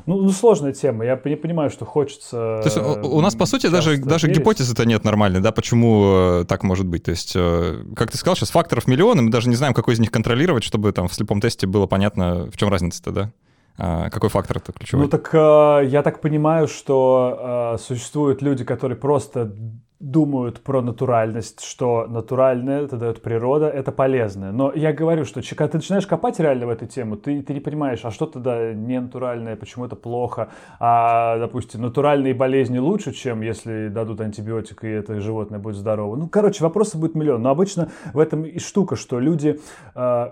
Ну, 0.08 0.22
ну, 0.22 0.30
сложная 0.30 0.72
тема. 0.72 1.04
Я 1.04 1.20
не 1.26 1.36
понимаю, 1.36 1.70
что 1.70 1.84
хочется. 1.86 2.62
То 2.63 2.63
есть 2.63 2.78
у 2.78 3.20
нас, 3.20 3.36
по 3.36 3.46
сути, 3.46 3.67
даже, 3.67 3.98
даже 3.98 4.30
гипотезы-то 4.32 4.86
нет 4.86 5.04
нормальной, 5.04 5.41
да, 5.41 5.52
почему 5.52 6.41
э, 6.41 6.46
так 6.48 6.63
может 6.63 6.88
быть. 6.88 7.04
То 7.04 7.12
есть, 7.12 7.34
э, 7.36 7.84
как 7.93 8.10
ты 8.10 8.17
сказал, 8.17 8.38
сейчас 8.38 8.50
факторов 8.50 8.88
миллионы, 8.88 9.22
мы 9.22 9.32
даже 9.32 9.50
не 9.50 9.56
знаем, 9.56 9.74
какой 9.74 9.96
из 9.96 10.00
них 10.00 10.10
контролировать, 10.10 10.63
чтобы 10.63 10.93
там 10.93 11.10
в 11.10 11.13
слепом 11.13 11.41
тесте 11.41 11.67
было 11.67 11.88
понятно, 11.88 12.50
в 12.50 12.56
чем 12.56 12.70
разница-то, 12.70 13.12
да? 13.12 13.32
А, 13.78 14.10
какой 14.10 14.30
фактор 14.30 14.58
это 14.58 14.72
ключевой? 14.72 15.04
Ну 15.04 15.10
так 15.10 15.30
э, 15.34 15.88
я 15.88 16.02
так 16.02 16.22
понимаю, 16.22 16.70
что 16.70 17.76
э, 17.76 17.78
существуют 17.78 18.41
люди, 18.41 18.63
которые 18.63 18.98
просто 18.98 19.54
думают 19.99 20.62
про 20.62 20.81
натуральность, 20.81 21.63
что 21.63 22.05
натуральное 22.07 22.83
это 22.83 22.97
дает 22.97 23.21
природа, 23.21 23.67
это 23.67 23.91
полезное. 23.91 24.51
Но 24.51 24.71
я 24.73 24.93
говорю, 24.93 25.25
что 25.25 25.41
когда 25.41 25.67
ты 25.67 25.77
начинаешь 25.77 26.05
копать 26.05 26.39
реально 26.39 26.67
в 26.67 26.69
эту 26.69 26.86
тему, 26.86 27.17
ты, 27.17 27.41
ты 27.41 27.53
не 27.53 27.60
понимаешь, 27.60 28.01
а 28.03 28.12
что 28.12 28.27
тогда 28.27 28.73
не 28.73 28.99
натуральное, 28.99 29.55
почему 29.55 29.86
это 29.86 29.95
плохо, 29.95 30.49
а, 30.79 31.39
допустим, 31.39 31.81
натуральные 31.81 32.36
болезни 32.36 32.77
лучше, 32.77 33.12
чем 33.12 33.41
если 33.41 33.88
дадут 33.88 34.21
антибиотик 34.21 34.83
и 34.83 34.88
это 34.88 35.19
животное 35.19 35.60
будет 35.60 35.75
здорово. 35.75 36.15
Ну, 36.15 36.29
короче, 36.29 36.63
вопросов 36.63 37.01
будет 37.01 37.15
миллион. 37.15 37.41
Но 37.41 37.49
обычно 37.49 37.89
в 38.13 38.19
этом 38.19 38.43
и 38.43 38.60
штука, 38.60 38.95
что 38.95 39.19
люди 39.19 39.60
э, 39.95 40.27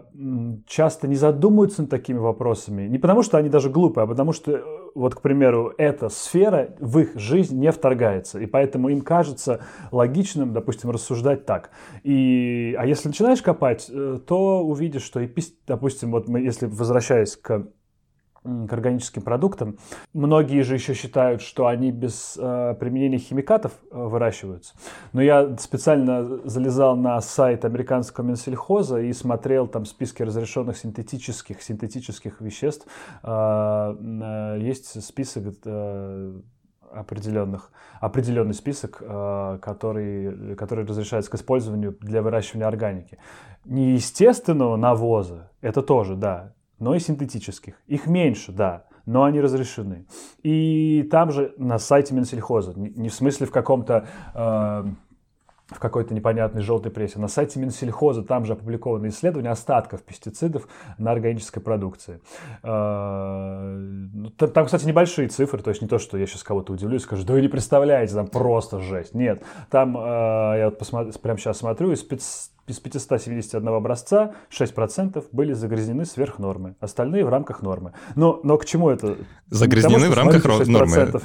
часто 0.67 1.07
не 1.07 1.15
задумываются 1.15 1.81
над 1.81 1.89
такими 1.89 2.19
вопросами. 2.19 2.87
Не 2.87 2.99
потому, 2.99 3.23
что 3.23 3.37
они 3.37 3.49
даже 3.49 3.69
глупые, 3.69 4.03
а 4.03 4.07
потому 4.07 4.31
что 4.31 4.63
вот, 4.95 5.13
к 5.13 5.21
примеру, 5.21 5.73
эта 5.77 6.07
сфера 6.07 6.69
в 6.79 6.99
их 6.99 7.19
жизнь 7.19 7.59
не 7.59 7.71
вторгается, 7.71 8.39
и 8.39 8.45
поэтому 8.45 8.87
им 8.87 9.01
кажется 9.01 9.54
логичным, 9.91 10.53
допустим, 10.53 10.89
рассуждать 10.91 11.45
так. 11.45 11.71
И, 12.03 12.75
а 12.77 12.85
если 12.85 13.09
начинаешь 13.09 13.41
копать, 13.41 13.87
э, 13.89 14.19
то 14.25 14.63
увидишь, 14.63 15.03
что, 15.03 15.19
и, 15.19 15.29
допустим, 15.67 16.11
вот 16.11 16.27
мы, 16.27 16.41
если 16.41 16.65
возвращаясь 16.65 17.35
к 17.35 17.67
к 18.45 18.73
органическим 18.73 19.21
продуктам. 19.23 19.77
Многие 20.13 20.61
же 20.61 20.75
еще 20.75 20.93
считают, 20.93 21.41
что 21.41 21.67
они 21.67 21.91
без 21.91 22.37
э, 22.37 22.75
применения 22.79 23.17
химикатов 23.17 23.71
э, 23.91 23.97
выращиваются. 23.97 24.75
Но 25.13 25.21
я 25.21 25.57
специально 25.57 26.23
залезал 26.47 26.95
на 26.95 27.19
сайт 27.21 27.65
американского 27.65 28.25
Минсельхоза 28.25 28.99
и 28.99 29.11
смотрел 29.13 29.67
там 29.67 29.85
списки 29.85 30.21
разрешенных 30.21 30.77
синтетических, 30.77 31.61
синтетических 31.61 32.39
веществ. 32.41 32.87
Э, 33.23 33.95
э, 33.99 34.57
есть 34.61 35.03
список 35.03 35.55
э, 35.65 36.33
определенных, 36.95 37.71
определенный 37.99 38.53
список, 38.53 39.01
э, 39.01 39.59
который, 39.61 40.55
который 40.55 40.85
разрешается 40.85 41.31
к 41.31 41.35
использованию 41.35 41.97
для 41.99 42.21
выращивания 42.21 42.67
органики. 42.67 43.17
Неестественного 43.65 44.75
навоза, 44.75 45.51
это 45.61 45.81
тоже, 45.81 46.15
да, 46.15 46.53
но 46.79 46.95
и 46.95 46.99
синтетических. 46.99 47.75
Их 47.87 48.07
меньше, 48.07 48.51
да, 48.51 48.85
но 49.05 49.23
они 49.23 49.39
разрешены. 49.39 50.05
И 50.43 51.07
там 51.11 51.31
же 51.31 51.53
на 51.57 51.77
сайте 51.77 52.13
Минсельхоза, 52.13 52.73
не 52.75 53.09
в 53.09 53.13
смысле 53.13 53.47
в 53.47 53.51
каком-то 53.51 54.07
э, 54.33 54.85
в 55.67 55.79
какой-то 55.79 56.13
непонятной 56.13 56.61
желтой 56.61 56.91
прессе. 56.91 57.19
На 57.19 57.27
сайте 57.27 57.59
Минсельхоза 57.59 58.23
там 58.23 58.45
же 58.45 58.53
опубликованы 58.53 59.07
исследования 59.07 59.49
остатков 59.49 60.03
пестицидов 60.03 60.67
на 60.97 61.11
органической 61.11 61.59
продукции. 61.59 62.21
Э, 62.61 63.75
ну, 64.13 64.29
там, 64.29 64.65
кстати, 64.65 64.85
небольшие 64.85 65.27
цифры, 65.27 65.61
то 65.61 65.69
есть 65.71 65.81
не 65.81 65.87
то, 65.87 65.97
что 65.97 66.17
я 66.17 66.27
сейчас 66.27 66.43
кого-то 66.43 66.73
удивлюсь, 66.73 67.01
скажу, 67.01 67.25
да 67.25 67.33
вы 67.33 67.41
не 67.41 67.47
представляете, 67.47 68.13
там 68.13 68.27
просто 68.27 68.79
жесть. 68.79 69.15
Нет, 69.15 69.43
там, 69.71 69.97
э, 69.97 70.01
я 70.01 70.65
вот 70.65 70.77
посмотр, 70.77 71.17
прямо 71.19 71.39
сейчас 71.39 71.57
смотрю, 71.57 71.91
из 71.91 72.03
из 72.67 72.79
571 72.79 73.67
образца 73.67 74.33
6% 74.49 75.23
были 75.31 75.53
загрязнены 75.53 76.05
сверх 76.05 76.39
нормы, 76.39 76.75
остальные 76.79 77.25
в 77.25 77.29
рамках 77.29 77.61
нормы. 77.61 77.93
Но, 78.15 78.39
но 78.43 78.57
к 78.57 78.65
чему 78.65 78.89
это? 78.89 79.17
Загрязнены 79.49 80.09
в 80.09 80.13
рамках 80.13 80.67
нормы. 80.67 81.11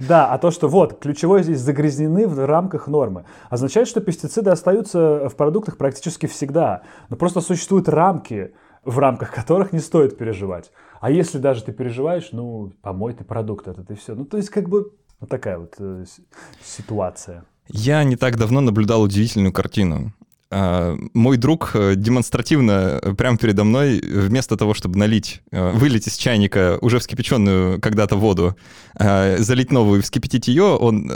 Да, 0.00 0.32
а 0.32 0.38
то, 0.38 0.52
что 0.52 0.68
вот, 0.68 1.00
ключевое 1.00 1.42
здесь 1.42 1.58
загрязнены 1.58 2.28
в 2.28 2.46
рамках 2.46 2.86
нормы, 2.86 3.24
означает, 3.50 3.88
что 3.88 4.00
пестициды 4.00 4.50
остаются 4.50 5.28
в 5.28 5.34
продуктах 5.34 5.76
практически 5.76 6.26
всегда. 6.26 6.82
Но 7.08 7.16
просто 7.16 7.40
существуют 7.40 7.88
рамки, 7.88 8.52
в 8.84 8.96
рамках 9.00 9.34
которых 9.34 9.72
не 9.72 9.80
стоит 9.80 10.16
переживать. 10.16 10.70
А 11.00 11.10
если 11.10 11.38
даже 11.38 11.64
ты 11.64 11.72
переживаешь, 11.72 12.28
ну, 12.30 12.72
помой 12.80 13.12
ты 13.12 13.24
продукт 13.24 13.66
этот 13.66 13.90
и 13.90 13.94
все. 13.94 14.14
Ну, 14.14 14.24
то 14.24 14.36
есть, 14.36 14.50
как 14.50 14.68
бы, 14.68 14.92
вот 15.18 15.28
такая 15.28 15.58
вот 15.58 15.74
э, 15.80 16.04
ситуация. 16.62 17.44
Я 17.68 18.02
не 18.04 18.16
так 18.16 18.38
давно 18.38 18.60
наблюдал 18.60 19.02
удивительную 19.02 19.52
картину. 19.52 20.12
А, 20.50 20.96
мой 21.12 21.36
друг 21.36 21.72
э, 21.74 21.94
демонстративно 21.94 22.98
э, 23.02 23.12
прямо 23.12 23.36
передо 23.36 23.64
мной, 23.64 24.00
вместо 24.00 24.56
того, 24.56 24.72
чтобы 24.72 24.98
налить, 24.98 25.42
э, 25.50 25.72
вылить 25.72 26.08
из 26.08 26.16
чайника 26.16 26.78
уже 26.80 27.00
вскипяченную 27.00 27.80
когда-то 27.80 28.16
воду, 28.16 28.56
залить 28.98 29.70
новую 29.70 30.00
и 30.00 30.02
вскипятить 30.02 30.48
ее, 30.48 30.64
он 30.64 31.10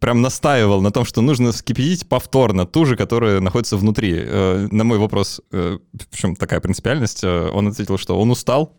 прям 0.00 0.22
настаивал 0.22 0.80
на 0.80 0.90
том, 0.90 1.04
что 1.04 1.20
нужно 1.20 1.52
вскипятить 1.52 2.08
повторно 2.08 2.64
ту 2.64 2.86
же, 2.86 2.96
которая 2.96 3.40
находится 3.40 3.76
внутри. 3.76 4.24
На 4.70 4.84
мой 4.84 4.98
вопрос, 4.98 5.42
в 5.50 6.16
чем 6.16 6.36
такая 6.36 6.60
принципиальность, 6.60 7.24
он 7.24 7.68
ответил, 7.68 7.98
что 7.98 8.18
он 8.18 8.30
устал. 8.30 8.78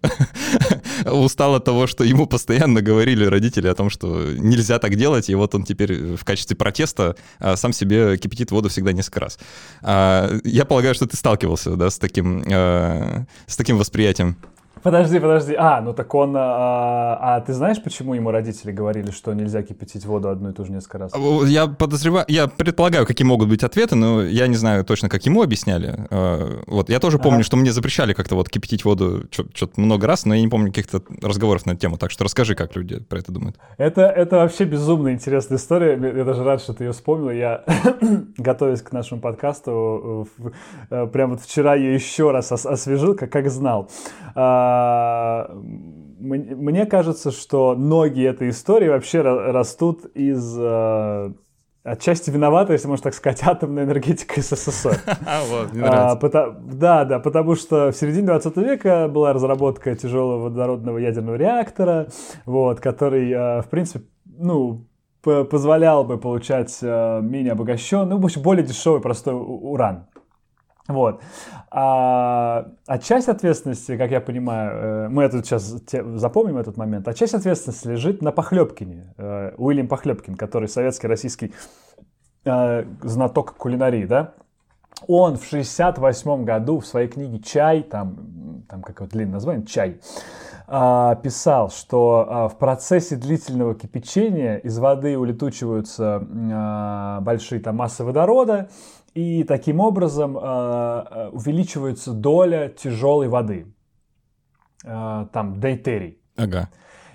устал 1.05 1.55
от 1.55 1.65
того, 1.65 1.85
что 1.85 2.03
ему 2.03 2.25
постоянно 2.25 2.81
говорили 2.81 3.25
родители 3.25 3.67
о 3.67 3.75
том, 3.75 3.91
что 3.91 4.25
нельзя 4.33 4.79
так 4.79 4.95
делать, 4.95 5.29
и 5.29 5.35
вот 5.35 5.53
он 5.53 5.63
теперь 5.63 6.15
в 6.15 6.25
качестве 6.25 6.55
протеста 6.55 7.15
сам 7.55 7.71
себе 7.71 8.17
кипятит 8.17 8.51
воду 8.51 8.69
всегда 8.69 8.93
несколько 8.93 9.19
раз. 9.19 9.37
А, 9.91 10.39
я 10.43 10.65
полагаю, 10.65 10.93
что 10.93 11.07
ты 11.07 11.17
сталкивался, 11.17 11.75
да, 11.75 11.89
с 11.89 11.97
таким, 11.97 12.43
э, 12.45 13.25
с 13.47 13.57
таким 13.57 13.79
восприятием. 13.79 14.37
Подожди, 14.83 15.19
подожди. 15.19 15.55
А, 15.57 15.81
ну 15.81 15.93
так 15.93 16.13
он... 16.15 16.35
А, 16.37 17.17
а 17.21 17.41
ты 17.41 17.53
знаешь, 17.53 17.81
почему 17.81 18.13
ему 18.13 18.31
родители 18.31 18.71
говорили, 18.71 19.11
что 19.11 19.33
нельзя 19.33 19.61
кипятить 19.63 20.05
воду 20.05 20.29
одну 20.29 20.49
и 20.49 20.53
ту 20.53 20.65
же 20.65 20.71
несколько 20.71 20.97
раз? 20.99 21.13
Я 21.45 21.67
подозреваю... 21.67 22.25
Я 22.27 22.47
предполагаю, 22.47 23.05
какие 23.05 23.25
могут 23.25 23.49
быть 23.49 23.63
ответы, 23.63 23.95
но 23.95 24.21
я 24.21 24.47
не 24.47 24.55
знаю 24.55 24.85
точно, 24.85 25.09
как 25.09 25.25
ему 25.25 25.41
объясняли. 25.41 26.07
А, 26.09 26.61
вот, 26.67 26.89
я 26.89 26.99
тоже 26.99 27.17
помню, 27.17 27.39
ага. 27.39 27.43
что 27.43 27.57
мне 27.57 27.71
запрещали 27.71 28.13
как-то 28.13 28.35
вот 28.35 28.49
кипятить 28.49 28.85
воду 28.85 29.23
что-то 29.31 29.79
много 29.79 30.07
раз, 30.07 30.25
но 30.25 30.35
я 30.35 30.41
не 30.41 30.47
помню 30.47 30.67
каких-то 30.67 31.01
разговоров 31.21 31.65
на 31.65 31.71
эту 31.71 31.81
тему, 31.81 31.97
так 31.97 32.11
что 32.11 32.23
расскажи, 32.23 32.55
как 32.55 32.75
люди 32.75 32.99
про 32.99 33.19
это 33.19 33.31
думают. 33.31 33.57
Это, 33.77 34.01
это 34.01 34.37
вообще 34.37 34.63
безумно 34.65 35.11
интересная 35.11 35.57
история. 35.57 35.91
Я 35.91 36.23
даже 36.23 36.43
рад, 36.43 36.61
что 36.61 36.73
ты 36.73 36.85
ее 36.85 36.91
вспомнил. 36.93 37.31
Я, 37.31 37.63
готовясь 38.37 38.81
к 38.81 38.91
нашему 38.91 39.21
подкасту, 39.21 40.27
э, 40.89 41.07
прямо 41.07 41.33
вот 41.33 41.41
вчера 41.41 41.75
ее 41.75 41.93
еще 41.93 42.31
раз 42.31 42.51
освежил, 42.51 43.15
как, 43.15 43.31
как 43.31 43.49
знал. 43.49 43.89
А, 44.35 44.68
а, 44.69 45.51
мне 46.19 46.85
кажется, 46.85 47.31
что 47.31 47.75
ноги 47.75 48.23
этой 48.23 48.49
истории 48.49 48.89
вообще 48.89 49.21
растут 49.21 50.05
из 50.15 50.55
а, 50.59 51.33
отчасти 51.83 52.29
виновата, 52.29 52.73
если 52.73 52.87
можно 52.87 53.03
так 53.03 53.13
сказать, 53.13 53.41
атомная 53.43 53.85
энергетика 53.85 54.41
СССР. 54.41 54.99
Вот, 55.49 55.69
а, 55.81 56.59
да, 56.61 57.05
да, 57.05 57.19
потому 57.19 57.55
что 57.55 57.91
в 57.91 57.95
середине 57.95 58.27
20 58.27 58.57
века 58.57 59.07
была 59.07 59.33
разработка 59.33 59.95
тяжелого 59.95 60.43
водородного 60.43 60.97
ядерного 60.97 61.35
реактора, 61.35 62.07
вот, 62.45 62.79
который, 62.79 63.61
в 63.61 63.67
принципе, 63.69 64.05
ну, 64.25 64.85
позволял 65.21 66.03
бы 66.03 66.17
получать 66.17 66.81
менее 66.81 67.53
обогащенный, 67.53 68.17
ну, 68.17 68.27
более 68.41 68.65
дешевый 68.65 69.01
простой 69.01 69.33
уран. 69.35 70.05
Вот. 70.89 71.21
А, 71.69 72.71
а 72.87 72.97
часть 72.97 73.29
ответственности, 73.29 73.95
как 73.95 74.09
я 74.09 74.19
понимаю, 74.19 74.71
э, 74.71 75.09
мы 75.09 75.23
это 75.23 75.43
сейчас 75.43 75.63
запомним 75.63 76.57
этот 76.57 76.77
момент, 76.77 77.07
а 77.07 77.13
часть 77.13 77.35
ответственности 77.35 77.87
лежит 77.87 78.23
на 78.23 78.31
Похлебкине, 78.31 79.13
э, 79.17 79.53
Уильям 79.57 79.87
Похлебкин, 79.87 80.33
который 80.33 80.67
советский 80.67 81.05
российский 81.05 81.53
э, 82.43 82.85
знаток 83.03 83.55
кулинарии, 83.55 84.05
да? 84.05 84.33
Он 85.07 85.37
в 85.37 85.45
68 85.45 86.43
году 86.43 86.79
в 86.79 86.87
своей 86.87 87.07
книге 87.07 87.39
«Чай», 87.39 87.83
там, 87.83 88.63
там 88.67 88.81
какое-то 88.81 89.13
длинное 89.13 89.33
название, 89.33 89.65
«Чай», 89.65 90.01
писал, 90.67 91.71
что 91.71 92.49
в 92.53 92.57
процессе 92.59 93.15
длительного 93.15 93.73
кипячения 93.73 94.57
из 94.57 94.77
воды 94.77 95.17
улетучиваются 95.17 96.21
большие 97.21 97.59
там, 97.59 97.77
массы 97.77 98.03
водорода, 98.03 98.69
и 99.13 99.43
таким 99.43 99.79
образом 99.79 100.37
э, 100.37 101.29
увеличивается 101.31 102.13
доля 102.13 102.69
тяжелой 102.69 103.27
воды. 103.27 103.67
Э, 104.83 105.27
там 105.31 105.59
дейтерий. 105.59 106.21
Ага. 106.37 106.69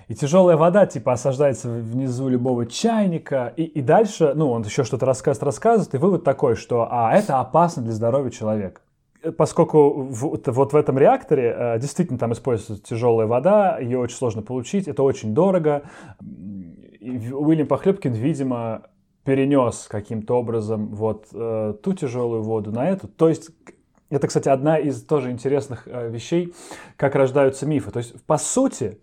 И 0.08 0.14
тяжелая 0.14 0.56
вода, 0.56 0.86
типа, 0.86 1.12
осаждается 1.12 1.70
внизу 1.70 2.28
любого 2.28 2.66
чайника. 2.66 3.54
И, 3.56 3.62
и 3.64 3.80
дальше, 3.80 4.32
ну, 4.34 4.50
он 4.50 4.62
еще 4.62 4.84
что-то 4.84 5.06
рассказывает, 5.06 5.44
рассказывает, 5.44 5.94
и 5.94 5.98
вывод 5.98 6.24
такой, 6.24 6.56
что 6.56 6.86
а, 6.90 7.14
это 7.14 7.40
опасно 7.40 7.82
для 7.82 7.92
здоровья 7.92 8.30
человека. 8.30 8.82
Поскольку 9.38 10.02
в, 10.02 10.38
вот 10.46 10.72
в 10.72 10.76
этом 10.76 10.98
реакторе 10.98 11.54
э, 11.56 11.78
действительно 11.78 12.18
там 12.18 12.34
используется 12.34 12.84
тяжелая 12.84 13.26
вода, 13.26 13.78
ее 13.78 13.98
очень 13.98 14.16
сложно 14.16 14.42
получить, 14.42 14.86
это 14.86 15.02
очень 15.02 15.32
дорого. 15.32 15.84
И 17.00 17.32
Уильям 17.32 17.66
Похлебкин, 17.66 18.12
видимо, 18.12 18.82
перенес 19.24 19.86
каким-то 19.88 20.38
образом 20.38 20.88
вот 20.94 21.28
э, 21.32 21.74
ту 21.82 21.92
тяжелую 21.94 22.42
воду 22.42 22.72
на 22.72 22.88
эту. 22.88 23.08
То 23.08 23.28
есть 23.28 23.50
это, 24.10 24.28
кстати, 24.28 24.48
одна 24.48 24.78
из 24.78 25.02
тоже 25.02 25.30
интересных 25.30 25.88
э, 25.88 26.10
вещей, 26.10 26.54
как 26.96 27.14
рождаются 27.14 27.66
мифы. 27.66 27.90
То 27.90 27.98
есть, 27.98 28.22
по 28.26 28.36
сути, 28.36 29.00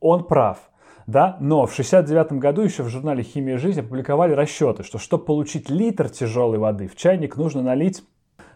он 0.00 0.24
прав. 0.24 0.58
Да? 1.06 1.36
Но 1.40 1.66
в 1.66 1.72
1969 1.72 2.40
году 2.40 2.62
еще 2.62 2.82
в 2.82 2.88
журнале 2.88 3.22
«Химия 3.22 3.58
жизни» 3.58 3.80
опубликовали 3.80 4.32
расчеты, 4.32 4.82
что 4.82 4.98
чтобы 4.98 5.24
получить 5.24 5.68
литр 5.68 6.08
тяжелой 6.08 6.58
воды, 6.58 6.88
в 6.88 6.96
чайник 6.96 7.36
нужно 7.36 7.62
налить, 7.62 8.04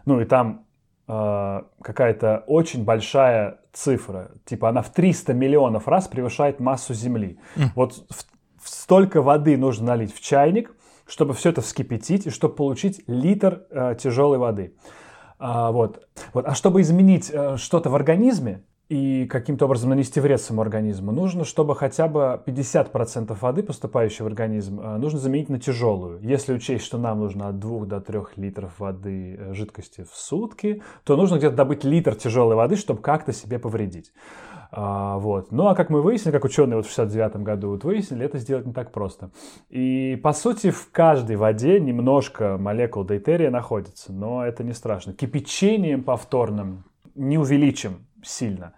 ну 0.05 0.21
и 0.21 0.25
там 0.25 0.65
э, 1.07 1.61
какая-то 1.81 2.43
очень 2.47 2.83
большая 2.83 3.59
цифра, 3.73 4.31
типа 4.45 4.69
она 4.69 4.81
в 4.81 4.91
300 4.91 5.33
миллионов 5.33 5.87
раз 5.87 6.07
превышает 6.07 6.59
массу 6.59 6.93
Земли. 6.93 7.39
Mm. 7.57 7.65
Вот 7.75 7.93
в, 7.93 8.63
в 8.63 8.69
столько 8.69 9.21
воды 9.21 9.57
нужно 9.57 9.87
налить 9.87 10.15
в 10.15 10.21
чайник, 10.21 10.73
чтобы 11.07 11.33
все 11.33 11.49
это 11.49 11.61
вскипятить 11.61 12.27
и 12.27 12.29
чтобы 12.29 12.55
получить 12.55 13.03
литр 13.07 13.63
э, 13.69 13.95
тяжелой 13.99 14.37
воды. 14.37 14.75
А, 15.37 15.71
вот. 15.71 16.07
Вот. 16.33 16.45
А 16.45 16.55
чтобы 16.55 16.81
изменить 16.81 17.29
э, 17.31 17.57
что-то 17.57 17.89
в 17.89 17.95
организме 17.95 18.63
и 18.87 19.25
каким-то 19.25 19.65
образом 19.65 19.89
нанести 19.89 20.19
вред 20.19 20.39
своему 20.39 20.61
организму, 20.61 21.11
нужно, 21.11 21.43
чтобы 21.43 21.75
хотя 21.75 22.07
бы 22.07 22.41
50% 22.45 23.35
воды, 23.39 23.63
поступающей 23.63 24.23
в 24.23 24.27
организм, 24.27 24.79
э, 24.79 24.97
нужно 24.97 25.19
заменить 25.19 25.49
на 25.49 25.59
тяжелую. 25.59 26.19
Если 26.21 26.53
учесть, 26.53 26.85
что 26.85 26.97
нам 26.97 27.19
нужно 27.19 27.49
от 27.49 27.59
2 27.59 27.85
до 27.85 27.99
3 27.99 28.19
литров 28.37 28.79
воды 28.79 29.35
э, 29.37 29.53
жидкости 29.53 30.03
в 30.03 30.15
сутки, 30.15 30.81
то 31.03 31.15
нужно 31.15 31.37
где-то 31.37 31.55
добыть 31.55 31.83
литр 31.83 32.15
тяжелой 32.15 32.55
воды, 32.55 32.75
чтобы 32.75 33.01
как-то 33.01 33.33
себе 33.33 33.59
повредить. 33.59 34.13
А, 34.77 35.17
вот. 35.19 35.53
Ну 35.53 35.67
а 35.67 35.75
как 35.75 35.89
мы 35.89 36.01
выяснили, 36.01 36.33
как 36.33 36.43
ученые 36.43 36.75
вот 36.75 36.85
в 36.85 36.89
69 36.89 37.37
году 37.37 37.69
вот 37.69 37.85
выяснили, 37.85 38.25
это 38.25 38.39
сделать 38.39 38.65
не 38.65 38.73
так 38.73 38.91
просто. 38.91 39.31
И 39.69 40.19
по 40.21 40.33
сути 40.33 40.69
в 40.69 40.91
каждой 40.91 41.37
воде 41.37 41.79
немножко 41.79 42.57
молекул 42.59 43.05
дейтерия 43.05 43.49
находится, 43.49 44.11
но 44.11 44.45
это 44.45 44.65
не 44.65 44.73
страшно. 44.73 45.13
Кипячением 45.13 46.03
повторным 46.03 46.83
не 47.15 47.37
увеличим 47.37 48.05
сильно. 48.21 48.73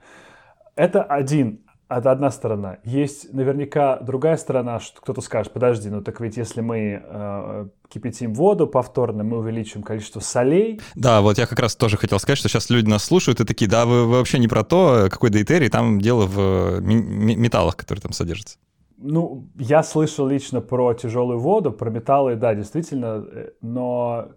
Это 0.76 1.02
один 1.02 1.62
это 1.90 2.12
одна 2.12 2.32
сторона. 2.32 2.80
Есть 2.84 3.34
наверняка 3.34 4.00
другая 4.00 4.38
сторона, 4.38 4.80
что 4.80 5.02
кто-то 5.02 5.22
скажет, 5.22 5.54
подожди, 5.54 5.90
ну 5.90 6.02
так 6.02 6.20
ведь 6.20 6.38
если 6.38 6.62
мы 6.62 7.02
э, 7.04 7.68
кипятим 7.90 8.34
воду 8.34 8.68
повторно, 8.68 9.24
мы 9.24 9.38
увеличим 9.38 9.84
количество 9.84 10.20
солей. 10.20 10.82
Да, 10.96 11.22
вот 11.22 11.38
я 11.38 11.46
как 11.46 11.60
раз 11.60 11.76
тоже 11.76 11.98
хотел 11.98 12.20
сказать, 12.20 12.38
что 12.38 12.50
сейчас 12.50 12.70
люди 12.70 12.90
нас 12.90 13.04
слушают 13.04 13.40
и 13.40 13.46
такие, 13.46 13.70
да, 13.70 13.86
вы, 13.86 14.06
вы 14.06 14.18
вообще 14.18 14.40
не 14.40 14.48
про 14.48 14.64
то, 14.64 15.08
какой 15.10 15.30
дейтерий, 15.30 15.70
там 15.70 16.02
дело 16.02 16.26
в 16.26 16.40
э, 16.40 16.82
металлах, 16.82 17.78
которые 17.78 18.02
там 18.02 18.12
содержатся. 18.12 18.58
Ну, 18.98 19.48
я 19.56 19.84
слышал 19.84 20.28
лично 20.28 20.60
про 20.60 20.94
тяжелую 20.94 21.40
воду, 21.40 21.72
про 21.72 21.90
металлы, 21.90 22.36
да, 22.36 22.54
действительно, 22.56 23.26
э, 23.32 23.52
но 23.62 24.30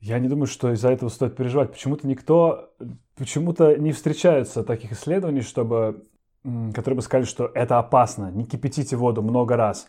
я 0.00 0.18
не 0.18 0.28
думаю, 0.28 0.46
что 0.46 0.72
из-за 0.72 0.90
этого 0.90 1.10
стоит 1.10 1.36
переживать. 1.36 1.72
Почему-то 1.72 2.06
никто, 2.06 2.70
почему-то 3.16 3.76
не 3.76 3.92
встречаются 3.92 4.62
таких 4.62 4.92
исследований, 4.92 5.42
чтобы 5.42 6.06
которые 6.44 6.96
бы 6.96 7.02
сказали, 7.02 7.24
что 7.24 7.50
это 7.54 7.78
опасно, 7.78 8.30
не 8.30 8.44
кипятите 8.44 8.96
воду 8.96 9.22
много 9.22 9.56
раз. 9.56 9.88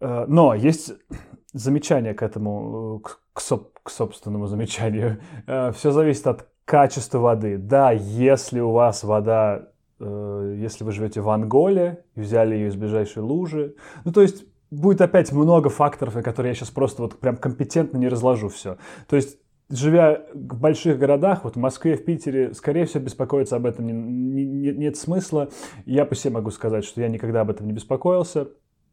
Э, 0.00 0.24
но 0.28 0.54
есть 0.54 0.92
замечание 1.52 2.14
к 2.14 2.22
этому, 2.22 3.00
э, 3.04 3.08
к, 3.08 3.20
к, 3.34 3.40
соб, 3.40 3.78
к 3.82 3.90
собственному 3.90 4.46
замечанию. 4.46 5.20
Э, 5.46 5.72
Все 5.72 5.90
зависит 5.90 6.26
от 6.26 6.48
качества 6.64 7.18
воды. 7.18 7.58
Да, 7.58 7.92
если 7.92 8.60
у 8.60 8.72
вас 8.72 9.04
вода, 9.04 9.68
если 9.98 10.84
вы 10.84 10.90
живете 10.92 11.20
в 11.20 11.30
Анголе 11.30 12.04
и 12.16 12.20
взяли 12.20 12.54
ее 12.54 12.68
из 12.68 12.74
ближайшей 12.74 13.22
лужи, 13.22 13.76
ну 14.04 14.12
то 14.12 14.20
есть 14.20 14.44
будет 14.70 15.00
опять 15.00 15.32
много 15.32 15.70
факторов, 15.70 16.16
на 16.16 16.22
которые 16.22 16.50
я 16.50 16.54
сейчас 16.54 16.70
просто 16.70 17.02
вот 17.02 17.20
прям 17.20 17.36
компетентно 17.36 17.98
не 17.98 18.08
разложу 18.08 18.48
все. 18.48 18.78
То 19.08 19.14
есть 19.14 19.38
живя 19.68 20.22
в 20.32 20.60
больших 20.60 20.98
городах, 20.98 21.44
вот 21.44 21.56
в 21.56 21.58
Москве, 21.58 21.96
в 21.96 22.04
Питере, 22.04 22.54
скорее 22.54 22.86
всего, 22.86 23.02
беспокоиться 23.04 23.56
об 23.56 23.66
этом 23.66 23.86
не, 23.86 23.92
не, 23.92 24.72
нет 24.72 24.96
смысла. 24.96 25.48
Я 25.84 26.04
по 26.04 26.14
себе 26.14 26.34
могу 26.34 26.50
сказать, 26.50 26.84
что 26.84 27.00
я 27.00 27.08
никогда 27.08 27.40
об 27.40 27.50
этом 27.50 27.66
не 27.66 27.72
беспокоился. 27.72 28.48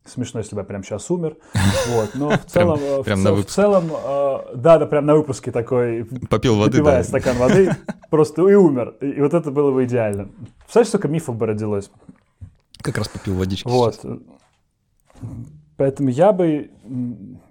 Смешно, 0.06 0.42
если 0.42 0.56
бы 0.56 0.62
я 0.62 0.66
прямо 0.66 0.84
сейчас 0.84 1.10
умер. 1.10 1.38
Вот. 1.90 2.12
Но 2.16 2.32
в 2.32 2.46
целом, 2.46 2.80
прям, 2.80 3.02
в, 3.02 3.06
прям 3.06 3.22
цел, 3.22 3.36
в 3.36 3.46
целом, 3.46 3.86
э, 3.86 4.56
да, 4.56 4.78
да, 4.80 4.86
прям 4.86 5.06
на 5.06 5.16
выпуске 5.16 5.52
такой. 5.52 6.06
Попил 6.30 6.58
воды, 6.58 6.84
да. 6.84 7.04
стакан 7.04 7.38
воды, 7.38 7.72
просто 8.10 8.42
и 8.48 8.56
умер. 8.56 8.96
И, 9.00 9.12
и 9.12 9.22
вот 9.22 9.34
это 9.34 9.52
было 9.52 9.72
бы 9.72 9.86
идеально. 9.86 10.30
Представляешь, 10.60 10.90
сколько 10.90 11.08
мифов 11.08 11.38
бы 11.38 11.46
родилось? 11.46 11.90
Как 12.82 12.98
раз 12.98 13.08
попил 13.08 13.36
водички 13.36 13.68
Вот. 13.68 13.96
Сейчас. 13.96 14.18
Поэтому 15.78 16.10
я 16.10 16.34
бы, 16.34 16.72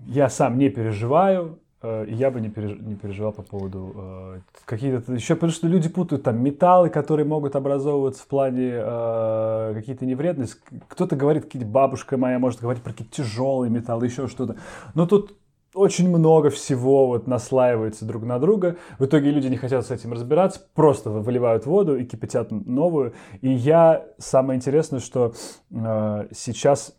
я 0.06 0.28
сам 0.28 0.58
не 0.58 0.68
переживаю, 0.68 1.58
Э, 1.61 1.61
я 1.82 2.30
бы 2.30 2.40
не, 2.40 2.48
переж... 2.48 2.78
не 2.80 2.94
переживал 2.94 3.32
по 3.32 3.42
поводу 3.42 3.92
э, 3.94 4.40
какие-то 4.64 5.12
еще, 5.12 5.34
потому 5.34 5.52
что 5.52 5.66
люди 5.66 5.88
путают 5.88 6.22
там 6.22 6.42
металлы, 6.42 6.90
которые 6.90 7.26
могут 7.26 7.56
образовываться 7.56 8.22
в 8.22 8.26
плане 8.26 8.70
э, 8.74 9.72
какие-то 9.74 10.06
невредности. 10.06 10.60
Кто-то 10.88 11.16
говорит, 11.16 11.44
какие-то 11.44 11.68
бабушка 11.68 12.16
моя 12.16 12.38
может 12.38 12.60
говорить 12.60 12.82
про 12.82 12.92
какие-то 12.92 13.14
тяжелые 13.14 13.70
металлы, 13.70 14.06
еще 14.06 14.28
что-то. 14.28 14.56
Но 14.94 15.06
тут 15.06 15.36
очень 15.74 16.08
много 16.08 16.50
всего 16.50 17.06
вот 17.06 17.26
наслаивается 17.26 18.04
друг 18.04 18.24
на 18.24 18.38
друга. 18.38 18.76
В 18.98 19.06
итоге 19.06 19.30
люди 19.30 19.46
не 19.46 19.56
хотят 19.56 19.86
с 19.86 19.90
этим 19.90 20.12
разбираться, 20.12 20.60
просто 20.74 21.10
выливают 21.10 21.66
воду 21.66 21.96
и 21.96 22.04
кипятят 22.04 22.50
новую. 22.50 23.14
И 23.40 23.50
я 23.50 24.06
самое 24.18 24.58
интересное, 24.58 25.00
что 25.00 25.32
э, 25.70 26.28
сейчас 26.32 26.94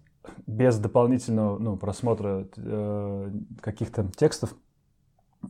без 0.48 0.78
дополнительного 0.78 1.60
ну, 1.60 1.78
просмотра 1.78 2.48
э, 2.56 3.32
каких-то 3.62 4.10
текстов 4.16 4.56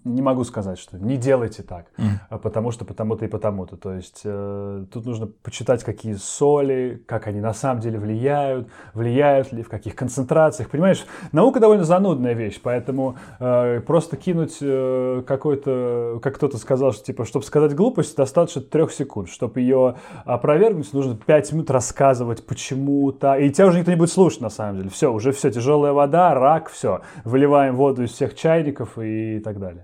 не 0.03 0.21
могу 0.21 0.43
сказать, 0.43 0.79
что 0.79 0.97
не 0.97 1.17
делайте 1.17 1.63
так, 1.63 1.87
mm. 1.97 2.39
потому 2.39 2.71
что 2.71 2.85
потому-то 2.85 3.25
и 3.25 3.27
потому-то. 3.27 3.77
То 3.77 3.93
есть 3.93 4.21
э, 4.23 4.85
тут 4.91 5.05
нужно 5.05 5.27
почитать, 5.27 5.83
какие 5.83 6.13
соли, 6.15 7.03
как 7.07 7.27
они 7.27 7.39
на 7.39 7.53
самом 7.53 7.81
деле 7.81 7.99
влияют, 7.99 8.67
влияют 8.93 9.51
ли, 9.51 9.63
в 9.63 9.69
каких 9.69 9.95
концентрациях. 9.95 10.69
Понимаешь, 10.69 11.05
наука 11.31 11.59
довольно 11.59 11.83
занудная 11.83 12.33
вещь, 12.33 12.59
поэтому 12.61 13.17
э, 13.39 13.81
просто 13.81 14.17
кинуть 14.17 14.57
э, 14.61 15.23
какой-то, 15.25 16.19
как 16.21 16.35
кто-то 16.35 16.57
сказал, 16.57 16.93
что 16.93 17.05
типа, 17.05 17.25
чтобы 17.25 17.45
сказать 17.45 17.75
глупость, 17.75 18.17
достаточно 18.17 18.61
трех 18.61 18.91
секунд. 18.91 19.29
Чтобы 19.29 19.61
ее 19.61 19.95
опровергнуть, 20.25 20.91
нужно 20.93 21.15
пять 21.15 21.51
минут 21.51 21.69
рассказывать, 21.69 22.45
почему 22.45 23.11
так. 23.11 23.39
И 23.39 23.51
тебя 23.51 23.67
уже 23.67 23.79
никто 23.79 23.91
не 23.91 23.97
будет 23.97 24.11
слушать, 24.11 24.41
на 24.41 24.49
самом 24.49 24.77
деле. 24.77 24.89
Все, 24.89 25.11
уже 25.11 25.31
все, 25.31 25.51
тяжелая 25.51 25.93
вода, 25.93 26.33
рак, 26.33 26.69
все. 26.69 27.01
Выливаем 27.23 27.75
воду 27.75 28.03
из 28.03 28.11
всех 28.11 28.35
чайников 28.35 28.97
и 28.97 29.39
так 29.39 29.59
далее. 29.59 29.82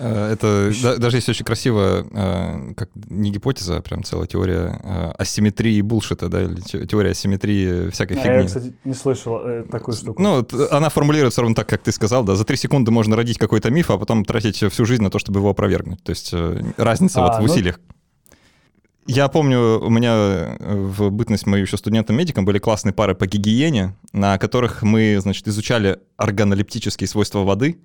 Э, 0.00 0.32
это 0.32 0.70
да, 0.82 0.96
даже 0.96 1.16
есть 1.16 1.28
очень 1.28 1.44
красиво, 1.44 2.06
э, 2.10 2.74
как 2.74 2.90
не 2.94 3.30
гипотеза, 3.30 3.78
а 3.78 3.82
прям 3.82 4.04
целая 4.04 4.26
теория 4.26 4.80
э, 4.82 5.12
асимметрии 5.18 5.80
булшита, 5.80 6.28
да, 6.28 6.42
или 6.42 6.60
теория 6.86 7.10
асимметрии 7.10 7.90
всякой 7.90 8.18
а 8.18 8.20
фигни. 8.20 8.36
Я, 8.36 8.44
кстати, 8.44 8.74
не 8.84 8.94
слышал 8.94 9.40
такую 9.70 9.96
штуку. 9.96 10.22
Ну, 10.22 10.46
она 10.70 10.88
формулируется 10.88 11.40
ровно 11.40 11.56
так, 11.56 11.68
как 11.68 11.82
ты 11.82 11.92
сказал, 11.92 12.22
да, 12.22 12.36
за 12.36 12.44
три 12.44 12.56
секунды 12.56 12.90
можно 12.90 13.16
родить 13.16 13.38
какой-то 13.38 13.70
миф, 13.70 13.90
а 13.90 13.98
потом 13.98 14.24
тратить 14.24 14.56
всю 14.56 14.84
жизнь 14.84 15.02
на 15.02 15.10
то, 15.10 15.18
чтобы 15.18 15.40
его 15.40 15.50
опровергнуть. 15.50 16.02
То 16.02 16.10
есть 16.10 16.32
разница 16.76 17.20
а, 17.20 17.26
вот 17.26 17.36
в 17.36 17.46
ну... 17.46 17.52
усилиях. 17.52 17.80
Я 19.06 19.28
помню, 19.28 19.80
у 19.80 19.88
меня 19.88 20.56
в 20.60 21.08
бытность 21.08 21.46
мою 21.46 21.64
еще 21.64 21.78
студентом-медиком 21.78 22.44
были 22.44 22.58
классные 22.58 22.92
пары 22.92 23.14
по 23.14 23.26
гигиене, 23.26 23.96
на 24.12 24.36
которых 24.36 24.82
мы, 24.82 25.18
значит, 25.18 25.48
изучали 25.48 25.98
органолептические 26.18 27.08
свойства 27.08 27.38
воды, 27.38 27.78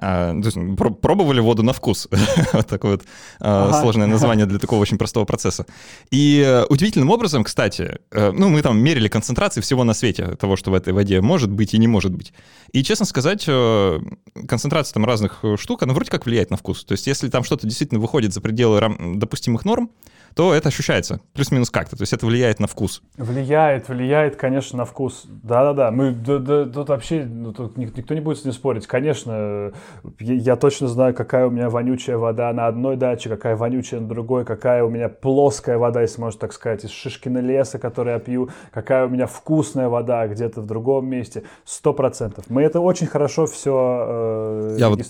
а, 0.00 0.32
то 0.40 0.46
есть, 0.46 0.58
пробовали 1.00 1.40
воду 1.40 1.62
на 1.62 1.72
вкус. 1.72 2.08
вот 2.52 2.66
такое 2.66 2.92
вот 2.92 3.02
а, 3.40 3.68
ага. 3.68 3.80
сложное 3.80 4.06
название 4.06 4.46
для 4.46 4.58
такого 4.58 4.80
очень 4.80 4.98
простого 4.98 5.24
процесса. 5.24 5.66
И 6.10 6.42
э, 6.44 6.64
удивительным 6.68 7.10
образом, 7.10 7.44
кстати, 7.44 7.98
э, 8.10 8.30
ну, 8.30 8.48
мы 8.48 8.62
там 8.62 8.78
мерили 8.78 9.08
концентрации 9.08 9.60
всего 9.60 9.84
на 9.84 9.94
свете 9.94 10.36
того, 10.36 10.56
что 10.56 10.70
в 10.70 10.74
этой 10.74 10.92
воде 10.92 11.20
может 11.20 11.50
быть 11.50 11.74
и 11.74 11.78
не 11.78 11.88
может 11.88 12.12
быть. 12.12 12.32
И, 12.72 12.82
честно 12.82 13.06
сказать, 13.06 13.44
э, 13.46 14.00
концентрация 14.46 14.94
там 14.94 15.04
разных 15.04 15.44
штук, 15.56 15.82
она 15.82 15.94
вроде 15.94 16.10
как 16.10 16.26
влияет 16.26 16.50
на 16.50 16.56
вкус. 16.56 16.84
То 16.84 16.92
есть, 16.92 17.06
если 17.06 17.28
там 17.28 17.44
что-то 17.44 17.66
действительно 17.66 18.00
выходит 18.00 18.32
за 18.32 18.40
пределы 18.40 18.80
допустимых 19.16 19.64
норм, 19.64 19.90
то 20.38 20.54
это 20.54 20.68
ощущается 20.68 21.18
плюс-минус 21.32 21.68
как-то. 21.68 21.96
То 21.96 22.02
есть 22.02 22.12
это 22.12 22.24
влияет 22.24 22.60
на 22.60 22.68
вкус. 22.68 23.02
Влияет, 23.16 23.88
влияет, 23.88 24.36
конечно, 24.36 24.78
на 24.78 24.84
вкус. 24.84 25.24
Да-да-да. 25.26 25.90
Мы 25.90 26.12
да, 26.12 26.38
да, 26.38 26.64
тут 26.64 26.90
вообще 26.90 27.24
ну, 27.24 27.52
тут 27.52 27.76
никто 27.76 28.14
не 28.14 28.20
будет 28.20 28.38
с 28.38 28.44
ним 28.44 28.54
спорить. 28.54 28.86
Конечно, 28.86 29.72
я, 30.20 30.54
точно 30.54 30.86
знаю, 30.86 31.12
какая 31.12 31.48
у 31.48 31.50
меня 31.50 31.68
вонючая 31.68 32.18
вода 32.18 32.52
на 32.52 32.68
одной 32.68 32.96
даче, 32.96 33.28
какая 33.28 33.56
вонючая 33.56 33.98
на 33.98 34.06
другой, 34.06 34.44
какая 34.44 34.84
у 34.84 34.88
меня 34.88 35.08
плоская 35.08 35.76
вода, 35.76 36.02
если 36.02 36.20
можно 36.20 36.38
так 36.38 36.52
сказать, 36.52 36.84
из 36.84 36.90
шишкина 36.90 37.38
леса, 37.38 37.80
который 37.80 38.12
я 38.12 38.20
пью, 38.20 38.48
какая 38.70 39.06
у 39.06 39.08
меня 39.08 39.26
вкусная 39.26 39.88
вода 39.88 40.28
где-то 40.28 40.60
в 40.60 40.66
другом 40.66 41.08
месте. 41.08 41.42
Сто 41.64 41.92
процентов. 41.92 42.44
Мы 42.48 42.62
это 42.62 42.78
очень 42.78 43.08
хорошо 43.08 43.46
все 43.46 44.06
э, 44.08 44.76
Я 44.78 44.88
вот 44.88 45.00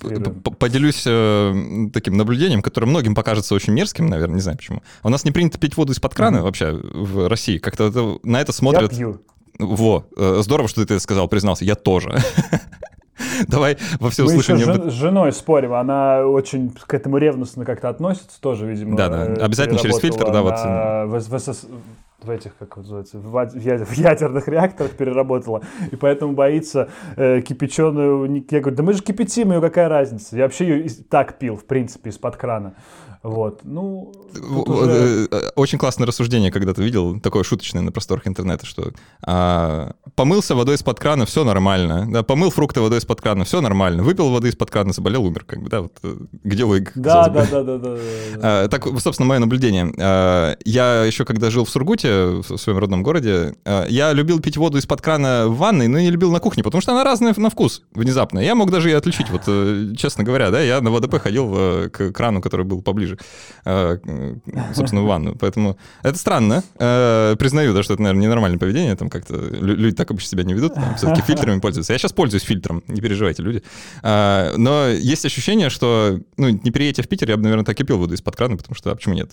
поделюсь 0.58 1.04
э, 1.06 1.54
таким 1.92 2.16
наблюдением, 2.16 2.62
которое 2.62 2.86
многим 2.86 3.14
покажется 3.14 3.54
очень 3.54 3.74
мерзким, 3.74 4.06
наверное, 4.06 4.36
не 4.36 4.40
знаю 4.40 4.56
почему. 4.56 4.82
У 5.02 5.10
нас 5.10 5.17
нас 5.18 5.24
не 5.24 5.32
принято 5.32 5.58
пить 5.58 5.76
воду 5.76 5.92
из-под 5.92 6.14
крана 6.14 6.38
mm-hmm. 6.38 6.42
вообще 6.42 6.72
в 6.72 7.28
России. 7.28 7.58
Как-то 7.58 8.18
на 8.22 8.40
это 8.40 8.52
смотрят... 8.52 8.92
Я 8.92 8.98
пью. 8.98 9.20
Во, 9.58 10.04
э, 10.16 10.38
здорово, 10.42 10.68
что 10.68 10.86
ты 10.86 10.94
это 10.94 11.02
сказал, 11.02 11.26
признался. 11.26 11.64
Я 11.64 11.74
тоже. 11.74 12.16
Давай 13.48 13.76
во 13.98 14.10
все 14.10 14.24
всеуслышание... 14.24 14.66
Мы 14.66 14.72
еще 14.74 14.90
с 14.90 14.94
женой 14.94 15.32
спорим, 15.32 15.72
она 15.72 16.24
очень 16.24 16.70
к 16.70 16.94
этому 16.94 17.18
ревностно 17.18 17.64
как-то 17.64 17.88
относится, 17.88 18.40
тоже, 18.40 18.66
видимо. 18.66 18.96
Да, 18.96 19.08
да, 19.08 19.44
обязательно 19.44 19.80
через 19.80 19.98
фильтр, 19.98 20.30
да, 20.30 20.42
вот. 20.42 20.54
В, 20.54 21.20
в 22.22 22.30
этих, 22.30 22.56
как 22.56 22.76
называется, 22.76 23.18
в, 23.18 23.32
в 23.32 23.92
ядерных 23.92 24.46
реакторах 24.48 24.92
переработала, 24.92 25.62
и 25.90 25.96
поэтому 25.96 26.34
боится 26.34 26.88
э, 27.16 27.40
кипяченую... 27.40 28.44
Я 28.50 28.60
говорю, 28.60 28.76
да 28.76 28.82
мы 28.82 28.92
же 28.92 29.02
кипятим 29.02 29.52
ее, 29.52 29.60
какая 29.60 29.88
разница? 29.88 30.36
Я 30.36 30.44
вообще 30.44 30.68
ее 30.68 30.88
так 31.10 31.38
пил, 31.38 31.56
в 31.56 31.64
принципе, 31.64 32.10
из-под 32.10 32.36
крана. 32.36 32.74
Вот, 33.22 33.60
ну... 33.64 34.12
Уже... 34.40 35.28
Э, 35.30 35.50
очень 35.56 35.78
классное 35.78 36.06
рассуждение, 36.06 36.52
когда 36.52 36.72
ты 36.72 36.82
видел, 36.82 37.18
такое 37.20 37.42
шуточное 37.42 37.82
на 37.82 37.90
просторах 37.90 38.28
интернета, 38.28 38.64
что 38.64 38.92
а, 39.26 39.92
помылся 40.14 40.54
водой 40.54 40.76
из-под 40.76 41.00
крана, 41.00 41.26
все 41.26 41.44
нормально, 41.44 42.06
да, 42.08 42.22
помыл 42.22 42.50
фрукты 42.50 42.80
водой 42.80 42.98
из-под 42.98 43.20
крана, 43.20 43.44
все 43.44 43.60
нормально, 43.60 44.04
выпил 44.04 44.30
воды 44.30 44.48
из-под 44.48 44.70
крана, 44.70 44.92
заболел, 44.92 45.24
умер, 45.24 45.44
как 45.44 45.62
бы, 45.62 45.68
да, 45.68 45.80
вот 45.82 45.92
э, 46.02 46.16
где 46.44 46.64
логика? 46.64 46.92
Да, 46.94 47.28
да, 47.28 47.46
да, 47.46 47.62
да, 47.62 47.78
да, 47.78 47.94
да. 47.94 48.00
А, 48.40 48.68
так, 48.68 48.86
собственно, 49.00 49.26
мое 49.26 49.40
наблюдение. 49.40 49.92
А, 49.98 50.56
я 50.64 51.04
еще, 51.04 51.24
когда 51.24 51.50
жил 51.50 51.64
в 51.64 51.70
Сургуте, 51.70 52.42
в 52.48 52.56
своем 52.56 52.78
родном 52.78 53.02
городе, 53.02 53.56
а, 53.64 53.86
я 53.88 54.12
любил 54.12 54.40
пить 54.40 54.56
воду 54.56 54.78
из-под 54.78 55.02
крана 55.02 55.48
в 55.48 55.56
ванной, 55.56 55.88
но 55.88 55.98
не 55.98 56.10
любил 56.10 56.30
на 56.30 56.38
кухне, 56.38 56.62
потому 56.62 56.80
что 56.80 56.92
она 56.92 57.02
разная 57.02 57.34
на 57.36 57.50
вкус 57.50 57.82
внезапно. 57.92 58.38
Я 58.38 58.54
мог 58.54 58.70
даже 58.70 58.90
ее 58.90 58.96
отличить, 58.96 59.30
вот, 59.30 59.42
э, 59.46 59.92
честно 59.96 60.22
говоря, 60.22 60.50
да, 60.50 60.60
я 60.60 60.80
на 60.80 60.90
ВДП 60.90 61.18
ходил 61.18 61.90
к 61.90 62.12
крану, 62.12 62.40
который 62.40 62.64
был 62.64 62.82
поближе 62.82 63.07
ближе, 63.08 63.18
э, 63.64 63.98
собственно, 64.74 65.02
в 65.02 65.06
ванну. 65.06 65.34
Поэтому 65.34 65.78
это 66.02 66.18
странно. 66.18 66.62
Э, 66.78 67.36
признаю, 67.38 67.74
да, 67.74 67.82
что 67.82 67.94
это, 67.94 68.02
наверное, 68.02 68.22
ненормальное 68.22 68.58
поведение. 68.58 68.94
Там 68.96 69.08
как-то 69.08 69.36
люди 69.36 69.94
так 69.94 70.10
обычно 70.10 70.28
себя 70.28 70.44
не 70.44 70.54
ведут, 70.54 70.74
все-таки 70.96 71.22
фильтрами 71.22 71.60
пользуются. 71.60 71.92
Я 71.92 71.98
сейчас 71.98 72.12
пользуюсь 72.12 72.42
фильтром, 72.42 72.82
не 72.86 73.00
переживайте, 73.00 73.42
люди. 73.42 73.62
Э, 74.02 74.54
но 74.56 74.88
есть 74.88 75.24
ощущение, 75.24 75.70
что, 75.70 76.20
ну, 76.36 76.48
не 76.48 76.70
переедете 76.70 77.02
в 77.02 77.08
Питер, 77.08 77.30
я 77.30 77.36
бы, 77.36 77.42
наверное, 77.42 77.64
так 77.64 77.78
и 77.80 77.84
пил 77.84 77.98
воду 77.98 78.14
из-под 78.14 78.36
крана, 78.36 78.56
потому 78.56 78.74
что, 78.74 78.90
а 78.90 78.94
почему 78.94 79.14
нет? 79.14 79.32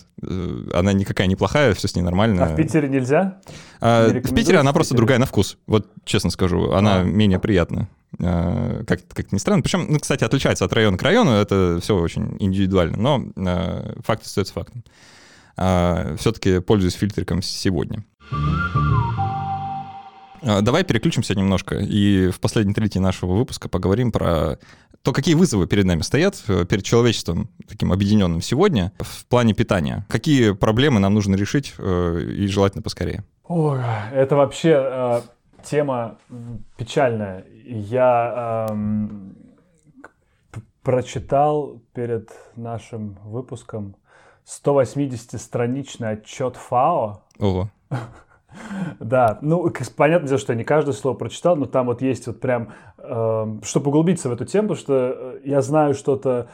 Она 0.72 0.92
никакая 0.92 1.26
не 1.26 1.36
плохая, 1.36 1.74
все 1.74 1.88
с 1.88 1.94
ней 1.94 2.02
нормально. 2.02 2.44
А 2.44 2.48
в 2.48 2.56
Питере 2.56 2.88
нельзя? 2.88 3.38
А, 3.80 4.08
в 4.08 4.34
Питере 4.34 4.58
она 4.58 4.72
просто 4.72 4.94
другая 4.94 5.18
на 5.18 5.26
вкус. 5.26 5.58
Вот 5.66 5.88
честно 6.04 6.30
скажу, 6.30 6.72
она 6.72 7.00
а. 7.00 7.04
менее 7.04 7.38
приятна. 7.38 7.88
А, 8.22 8.84
как, 8.84 9.00
как 9.08 9.32
ни 9.32 9.38
странно. 9.38 9.62
Причем, 9.62 9.86
ну, 9.88 9.98
кстати, 9.98 10.24
отличается 10.24 10.64
от 10.64 10.72
района 10.72 10.96
к 10.96 11.02
району, 11.02 11.32
это 11.32 11.78
все 11.80 11.96
очень 11.96 12.36
индивидуально, 12.38 12.96
но 12.96 13.24
а, 13.36 13.94
факт 14.02 14.24
остается 14.24 14.54
фактом. 14.54 14.84
А, 15.56 16.16
все-таки 16.18 16.60
пользуюсь 16.60 16.94
фильтриком 16.94 17.42
сегодня. 17.42 18.04
А, 20.42 20.60
давай 20.60 20.84
переключимся 20.84 21.34
немножко 21.34 21.76
и 21.76 22.30
в 22.30 22.40
последней 22.40 22.74
трети 22.74 22.98
нашего 22.98 23.34
выпуска 23.34 23.68
поговорим 23.68 24.12
про 24.12 24.58
то, 25.02 25.12
какие 25.12 25.34
вызовы 25.34 25.66
перед 25.66 25.84
нами 25.84 26.02
стоят, 26.02 26.42
э, 26.48 26.64
перед 26.64 26.84
человечеством 26.84 27.48
таким 27.68 27.92
объединенным 27.92 28.40
сегодня 28.40 28.92
в 28.98 29.24
плане 29.26 29.54
питания. 29.54 30.04
Какие 30.08 30.52
проблемы 30.52 30.98
нам 30.98 31.14
нужно 31.14 31.36
решить 31.36 31.74
э, 31.78 32.20
и 32.36 32.46
желательно 32.48 32.82
поскорее. 32.82 33.22
Ой, 33.44 33.80
это 34.12 34.34
вообще 34.34 34.74
э, 34.76 35.20
тема 35.64 36.18
печальная. 36.76 37.44
Я 37.68 38.66
э, 38.70 38.76
прочитал 40.84 41.80
перед 41.94 42.30
нашим 42.54 43.18
выпуском 43.24 43.96
180-страничный 44.46 46.10
отчет 46.10 46.56
ФАО. 46.56 47.22
Ого. 47.38 47.70
Да, 49.00 49.38
ну, 49.42 49.70
понятно, 49.96 50.38
что 50.38 50.54
я 50.54 50.56
не 50.56 50.64
каждое 50.64 50.94
слово 50.94 51.14
прочитал, 51.14 51.56
но 51.56 51.66
там 51.66 51.86
вот 51.86 52.00
есть 52.00 52.26
вот 52.26 52.40
прям, 52.40 52.72
э, 52.96 53.58
чтобы 53.62 53.88
углубиться 53.90 54.30
в 54.30 54.32
эту 54.32 54.46
тему, 54.46 54.68
потому 54.68 54.80
что 54.80 55.38
я 55.44 55.60
знаю 55.60 55.92
что-то, 55.92 56.48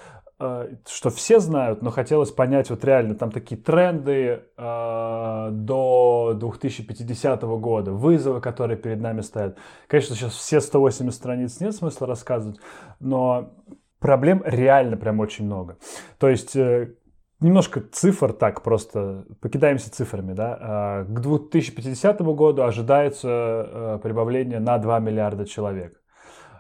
что 0.89 1.11
все 1.11 1.39
знают, 1.39 1.83
но 1.83 1.91
хотелось 1.91 2.31
понять 2.31 2.71
вот 2.71 2.85
реально, 2.85 3.15
там 3.15 3.31
такие 3.31 3.61
тренды 3.61 4.43
э, 4.57 5.49
до 5.53 6.35
2050 6.35 7.43
года, 7.43 7.93
вызовы, 7.93 8.41
которые 8.41 8.77
перед 8.77 9.01
нами 9.01 9.21
стоят. 9.21 9.59
Конечно, 9.87 10.17
сейчас 10.17 10.35
все 10.35 10.61
180 10.61 11.15
страниц 11.15 11.61
нет 11.61 11.75
смысла 11.75 12.07
рассказывать, 12.07 12.59
но 12.99 13.55
проблем 14.01 14.43
реально 14.45 14.97
прям 14.97 15.21
очень 15.21 15.45
много. 15.47 15.79
То 16.19 16.29
есть 16.29 16.57
э, 16.57 16.95
немножко 17.41 17.81
цифр 17.81 18.33
так 18.33 18.63
просто, 18.63 19.25
покидаемся 19.41 19.93
цифрами, 19.93 20.33
да. 20.33 20.59
А, 20.61 21.05
к 21.05 21.21
2050 21.21 22.21
году 22.23 22.63
ожидается 22.63 23.29
э, 23.29 23.99
прибавление 24.03 24.59
на 24.59 24.79
2 24.79 24.99
миллиарда 24.99 25.47
человек. 25.47 26.01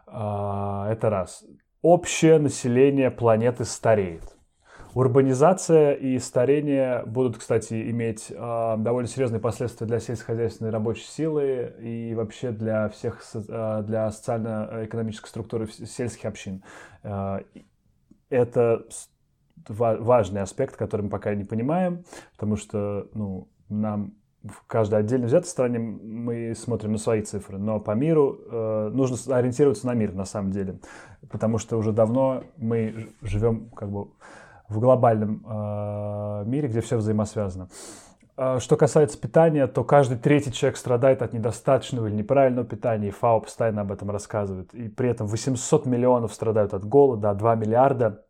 Это 0.06 1.08
раз. 1.08 1.42
Общее 1.82 2.38
население 2.38 3.10
планеты 3.10 3.64
стареет. 3.64 4.36
Урбанизация 4.94 5.94
и 5.94 6.16
старение 6.20 7.02
будут, 7.06 7.38
кстати, 7.38 7.90
иметь 7.90 8.26
э, 8.30 8.74
довольно 8.78 9.08
серьезные 9.08 9.40
последствия 9.40 9.86
для 9.86 9.98
сельскохозяйственной 9.98 10.70
рабочей 10.70 11.06
силы 11.06 11.74
и 11.80 12.14
вообще 12.14 12.52
для 12.52 12.88
всех, 12.90 13.20
э, 13.34 13.82
для 13.84 14.12
социально-экономической 14.12 15.28
структуры 15.28 15.66
сельских 15.66 16.26
общин. 16.26 16.62
Э, 17.02 17.40
это 18.28 18.84
важный 19.68 20.42
аспект, 20.42 20.76
который 20.76 21.02
мы 21.02 21.10
пока 21.10 21.34
не 21.34 21.44
понимаем, 21.44 22.04
потому 22.34 22.56
что 22.56 23.08
ну, 23.14 23.48
нам 23.68 24.14
в 24.44 24.66
каждой 24.66 25.00
отдельно 25.00 25.26
взятой 25.26 25.48
стране 25.48 25.78
мы 25.78 26.54
смотрим 26.56 26.92
на 26.92 26.98
свои 26.98 27.22
цифры, 27.22 27.58
но 27.58 27.80
по 27.80 27.92
миру 27.92 28.38
э, 28.50 28.90
нужно 28.92 29.36
ориентироваться 29.36 29.86
на 29.86 29.94
мир 29.94 30.12
на 30.14 30.24
самом 30.24 30.50
деле, 30.50 30.80
потому 31.30 31.58
что 31.58 31.76
уже 31.76 31.92
давно 31.92 32.42
мы 32.56 33.10
живем 33.22 33.70
как 33.70 33.90
бы 33.90 34.08
в 34.68 34.80
глобальном 34.80 35.44
э, 35.46 36.44
мире, 36.46 36.68
где 36.68 36.80
все 36.80 36.96
взаимосвязано. 36.96 37.68
А 38.36 38.60
что 38.60 38.76
касается 38.76 39.20
питания, 39.20 39.66
то 39.66 39.84
каждый 39.84 40.18
третий 40.18 40.52
человек 40.52 40.76
страдает 40.76 41.22
от 41.22 41.32
недостаточного 41.32 42.06
или 42.06 42.14
неправильного 42.14 42.66
питания, 42.66 43.08
и 43.08 43.10
ФАО 43.10 43.40
постоянно 43.40 43.82
об 43.82 43.92
этом 43.92 44.10
рассказывает. 44.10 44.72
И 44.74 44.88
при 44.88 45.10
этом 45.10 45.26
800 45.26 45.86
миллионов 45.86 46.32
страдают 46.32 46.72
от 46.74 46.84
голода, 46.84 47.30
а 47.30 47.34
2 47.34 47.54
миллиарда 47.56 48.24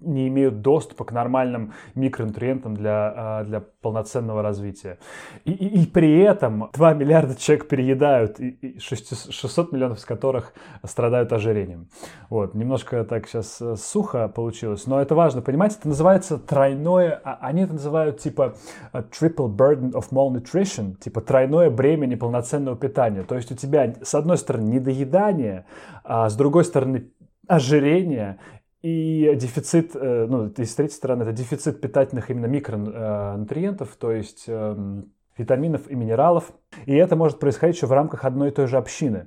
не 0.00 0.28
имеют 0.28 0.62
доступа 0.62 1.04
к 1.04 1.12
нормальным 1.12 1.72
микронутриентам 1.94 2.74
для, 2.74 3.12
а, 3.16 3.44
для 3.44 3.60
полноценного 3.60 4.42
развития. 4.42 4.98
И, 5.44 5.52
и, 5.52 5.82
и 5.82 5.86
при 5.86 6.20
этом 6.20 6.70
2 6.72 6.94
миллиарда 6.94 7.36
человек 7.36 7.68
переедают, 7.68 8.40
и 8.40 8.78
600 8.78 9.72
миллионов 9.72 9.98
из 9.98 10.04
которых 10.04 10.52
страдают 10.84 11.32
ожирением. 11.32 11.88
Вот, 12.30 12.54
немножко 12.54 13.04
так 13.04 13.28
сейчас 13.28 13.60
э, 13.60 13.76
сухо 13.76 14.28
получилось, 14.28 14.86
но 14.86 15.00
это 15.00 15.14
важно 15.14 15.42
понимать, 15.42 15.76
это 15.76 15.88
называется 15.88 16.38
тройное, 16.38 17.20
а, 17.24 17.38
они 17.40 17.62
это 17.62 17.74
называют 17.74 18.18
типа 18.18 18.54
э, 18.92 19.02
triple 19.10 19.48
burden 19.48 19.92
of 19.92 20.06
malnutrition, 20.10 20.96
типа 20.96 21.20
тройное 21.20 21.70
бремя 21.70 22.06
неполноценного 22.06 22.76
питания. 22.76 23.22
То 23.22 23.36
есть 23.36 23.50
у 23.52 23.54
тебя 23.54 23.94
с 24.02 24.14
одной 24.14 24.38
стороны 24.38 24.68
недоедание, 24.68 25.66
а 26.04 26.28
с 26.28 26.36
другой 26.36 26.64
стороны 26.64 27.10
ожирение 27.46 28.38
и 28.86 29.34
дефицит, 29.34 29.96
э, 29.96 30.26
ну, 30.28 30.46
и 30.46 30.64
с 30.64 30.74
третьей 30.76 30.96
стороны, 30.96 31.24
это 31.24 31.32
дефицит 31.32 31.80
питательных 31.80 32.30
именно 32.30 32.46
микронутриентов, 32.46 33.96
то 33.96 34.12
есть 34.12 34.44
эм, 34.46 35.12
витаминов 35.36 35.90
и 35.90 35.96
минералов. 35.96 36.52
И 36.84 36.94
это 36.94 37.16
может 37.16 37.40
происходить 37.40 37.76
еще 37.76 37.88
в 37.88 37.92
рамках 37.92 38.24
одной 38.24 38.50
и 38.50 38.52
той 38.52 38.68
же 38.68 38.76
общины, 38.76 39.26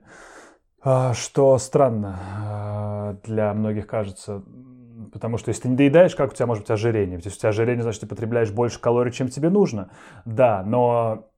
а, 0.81 1.13
что 1.13 1.57
странно 1.57 2.17
а, 2.41 3.17
для 3.25 3.53
многих 3.53 3.85
кажется. 3.85 4.43
Потому 5.11 5.37
что 5.37 5.49
если 5.49 5.63
ты 5.63 5.69
не 5.69 5.75
доедаешь, 5.75 6.15
как 6.15 6.31
у 6.31 6.35
тебя 6.35 6.45
может 6.45 6.63
быть 6.63 6.71
ожирение? 6.71 7.17
Ведь 7.17 7.25
если 7.25 7.39
у 7.39 7.41
тебя 7.41 7.49
ожирение, 7.49 7.83
значит, 7.83 8.01
ты 8.01 8.07
потребляешь 8.07 8.51
больше 8.51 8.79
калорий, 8.79 9.11
чем 9.11 9.27
тебе 9.27 9.49
нужно. 9.49 9.89
Да, 10.23 10.63
но 10.65 11.29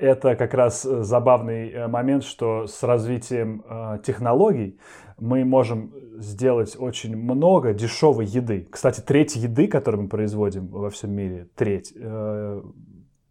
это 0.00 0.34
как 0.34 0.54
раз 0.54 0.82
забавный 0.82 1.70
э, 1.70 1.86
момент, 1.86 2.24
что 2.24 2.66
с 2.66 2.82
развитием 2.82 3.62
э, 3.68 3.98
технологий 4.04 4.80
мы 5.18 5.44
можем 5.44 5.92
сделать 6.20 6.76
очень 6.78 7.16
много 7.16 7.72
дешевой 7.72 8.26
еды. 8.26 8.68
Кстати, 8.70 9.00
треть 9.00 9.36
еды, 9.36 9.66
которую 9.66 10.04
мы 10.04 10.08
производим 10.08 10.68
во 10.68 10.90
всем 10.90 11.12
мире, 11.12 11.48
треть 11.56 11.92
э, 11.96 12.62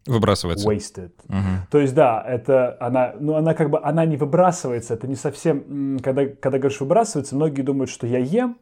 выбрасывается. 0.05 0.67
Wasted. 0.67 1.11
Угу. 1.27 1.67
То 1.71 1.79
есть, 1.79 1.93
да, 1.93 2.23
это 2.27 2.77
она, 2.79 3.13
ну, 3.19 3.35
она 3.35 3.53
как 3.53 3.69
бы, 3.69 3.79
она 3.81 4.05
не 4.05 4.17
выбрасывается, 4.17 4.95
это 4.95 5.07
не 5.07 5.15
совсем, 5.15 5.99
когда, 6.03 6.25
когда 6.25 6.57
говоришь 6.57 6.79
выбрасывается, 6.79 7.35
многие 7.35 7.61
думают, 7.61 7.89
что 7.89 8.07
я 8.07 8.19
ем, 8.19 8.57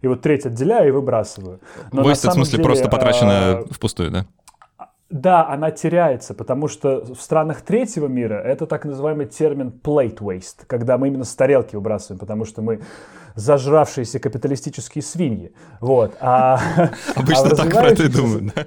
и 0.00 0.06
вот 0.08 0.22
треть 0.22 0.46
отделяю 0.46 0.88
и 0.88 0.90
выбрасываю. 0.90 1.60
Но 1.92 2.02
Wasted, 2.02 2.30
в 2.30 2.32
смысле, 2.34 2.58
деле, 2.58 2.64
просто 2.64 2.88
потрачено 2.88 3.62
э, 3.62 3.64
впустую, 3.72 4.10
да? 4.10 4.26
Да, 5.12 5.46
она 5.46 5.70
теряется, 5.70 6.32
потому 6.32 6.68
что 6.68 7.04
в 7.04 7.20
странах 7.20 7.60
третьего 7.60 8.06
мира 8.06 8.36
это 8.36 8.64
так 8.64 8.86
называемый 8.86 9.26
термин 9.26 9.70
plate 9.70 10.20
waste, 10.20 10.64
когда 10.66 10.96
мы 10.96 11.08
именно 11.08 11.24
с 11.24 11.34
тарелки 11.34 11.76
выбрасываем, 11.76 12.18
потому 12.18 12.46
что 12.46 12.62
мы 12.62 12.80
зажравшиеся 13.34 14.18
капиталистические 14.20 15.02
свиньи. 15.02 15.52
Вот. 15.80 16.16
А, 16.18 16.58
Обычно 17.14 17.50
а 17.50 17.56
так 17.56 17.70
про 17.70 17.88
это 17.88 18.04
и 18.04 18.08
думают, 18.08 18.54
да? 18.54 18.66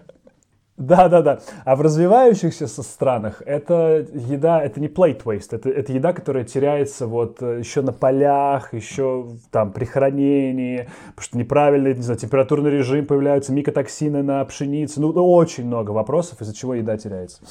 Да, 0.77 1.07
да, 1.07 1.21
да. 1.21 1.39
А 1.63 1.77
в 1.77 1.81
развивающихся 1.81 2.67
странах 2.67 3.41
это 3.45 4.05
еда, 4.13 4.61
это 4.61 4.81
не 4.81 4.87
plate 4.87 5.23
waste, 5.23 5.55
это, 5.55 5.69
это 5.69 5.93
еда, 5.93 6.11
которая 6.11 6.43
теряется 6.43 7.07
вот 7.07 7.41
э, 7.41 7.59
еще 7.59 7.81
на 7.81 7.93
полях, 7.93 8.73
еще 8.73 9.25
там 9.51 9.71
при 9.71 9.85
хранении, 9.85 10.89
потому 11.15 11.23
что 11.23 11.37
неправильный, 11.37 11.95
не 11.95 12.01
знаю, 12.01 12.19
температурный 12.19 12.71
режим, 12.71 13.05
появляются 13.05 13.53
микотоксины 13.53 14.21
на 14.21 14.43
пшенице, 14.43 14.99
ну, 14.99 15.11
очень 15.11 15.65
много 15.65 15.91
вопросов, 15.91 16.41
из-за 16.41 16.53
чего 16.53 16.73
еда 16.73 16.97
теряется. 16.97 17.41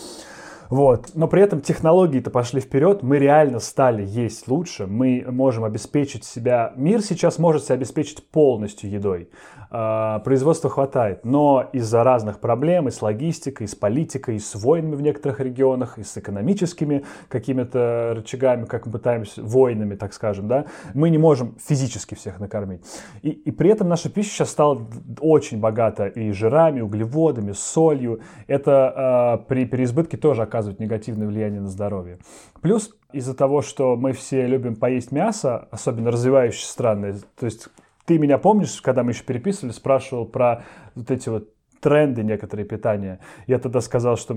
Вот. 0.75 1.13
Но 1.15 1.29
при 1.29 1.41
этом 1.41 1.61
технологии-то 1.61 2.33
пошли 2.33 2.61
вперед, 2.61 3.05
мы 3.05 3.21
реально 3.21 3.61
стали 3.61 4.05
есть 4.05 4.49
лучше, 4.49 4.89
мы 4.89 5.25
можем 5.29 5.63
обеспечить 5.63 6.25
себя, 6.25 6.73
мир 6.75 7.01
сейчас 7.01 7.39
может 7.39 7.63
себя 7.63 7.77
обеспечить 7.77 8.29
полностью 8.29 8.91
едой. 8.91 9.29
А, 9.77 10.21
производства 10.21 10.71
хватает, 10.71 11.25
но 11.25 11.69
из-за 11.73 12.05
разных 12.05 12.39
проблем 12.39 12.87
и 12.87 12.93
с 12.93 13.03
логистикой, 13.03 13.67
и 13.67 13.69
с 13.69 13.75
политикой, 13.75 14.37
и 14.37 14.39
с 14.39 14.55
войнами 14.55 14.95
в 14.95 15.03
некоторых 15.03 15.41
регионах, 15.41 15.99
и 15.99 16.05
с 16.05 16.17
экономическими 16.17 17.05
какими-то 17.29 18.13
рычагами, 18.17 18.67
как 18.67 18.87
мы 18.87 18.93
пытаемся, 18.93 19.43
войнами, 19.43 19.97
так 19.97 20.13
скажем, 20.13 20.47
да, 20.47 20.67
мы 20.95 21.11
не 21.11 21.19
можем 21.19 21.57
физически 21.59 22.15
всех 22.15 22.39
накормить. 22.39 22.83
И, 23.23 23.31
и 23.31 23.51
при 23.51 23.71
этом 23.71 23.89
наша 23.89 24.11
пища 24.11 24.31
сейчас 24.31 24.51
стала 24.51 24.81
очень 25.21 25.59
богата 25.59 26.07
и 26.07 26.31
жирами, 26.31 26.81
углеводами, 26.81 27.51
солью. 27.51 28.21
Это 28.47 29.41
э, 29.41 29.47
при 29.49 29.67
переизбытке 29.67 30.17
тоже 30.17 30.43
оказывает 30.65 30.81
негативное 30.81 31.27
влияние 31.27 31.61
на 31.61 31.69
здоровье. 31.69 32.19
Плюс 32.63 32.97
из-за 33.13 33.35
того, 33.35 33.63
что 33.63 33.97
мы 33.97 34.13
все 34.13 34.47
любим 34.47 34.77
поесть 34.77 35.13
мясо, 35.13 35.69
особенно 35.71 36.11
развивающиеся 36.11 36.69
страны, 36.69 37.15
то 37.39 37.47
есть 37.47 37.69
ты 38.07 38.19
меня 38.19 38.39
помнишь, 38.39 38.81
когда 38.83 39.03
мы 39.03 39.13
еще 39.13 39.25
переписывали, 39.25 39.73
спрашивал 39.73 40.27
про 40.27 40.65
вот 40.95 41.11
эти 41.11 41.29
вот 41.29 41.51
тренды 41.81 42.23
некоторые 42.23 42.67
питания. 42.67 43.21
Я 43.47 43.59
тогда 43.59 43.81
сказал, 43.83 44.17
что, 44.17 44.35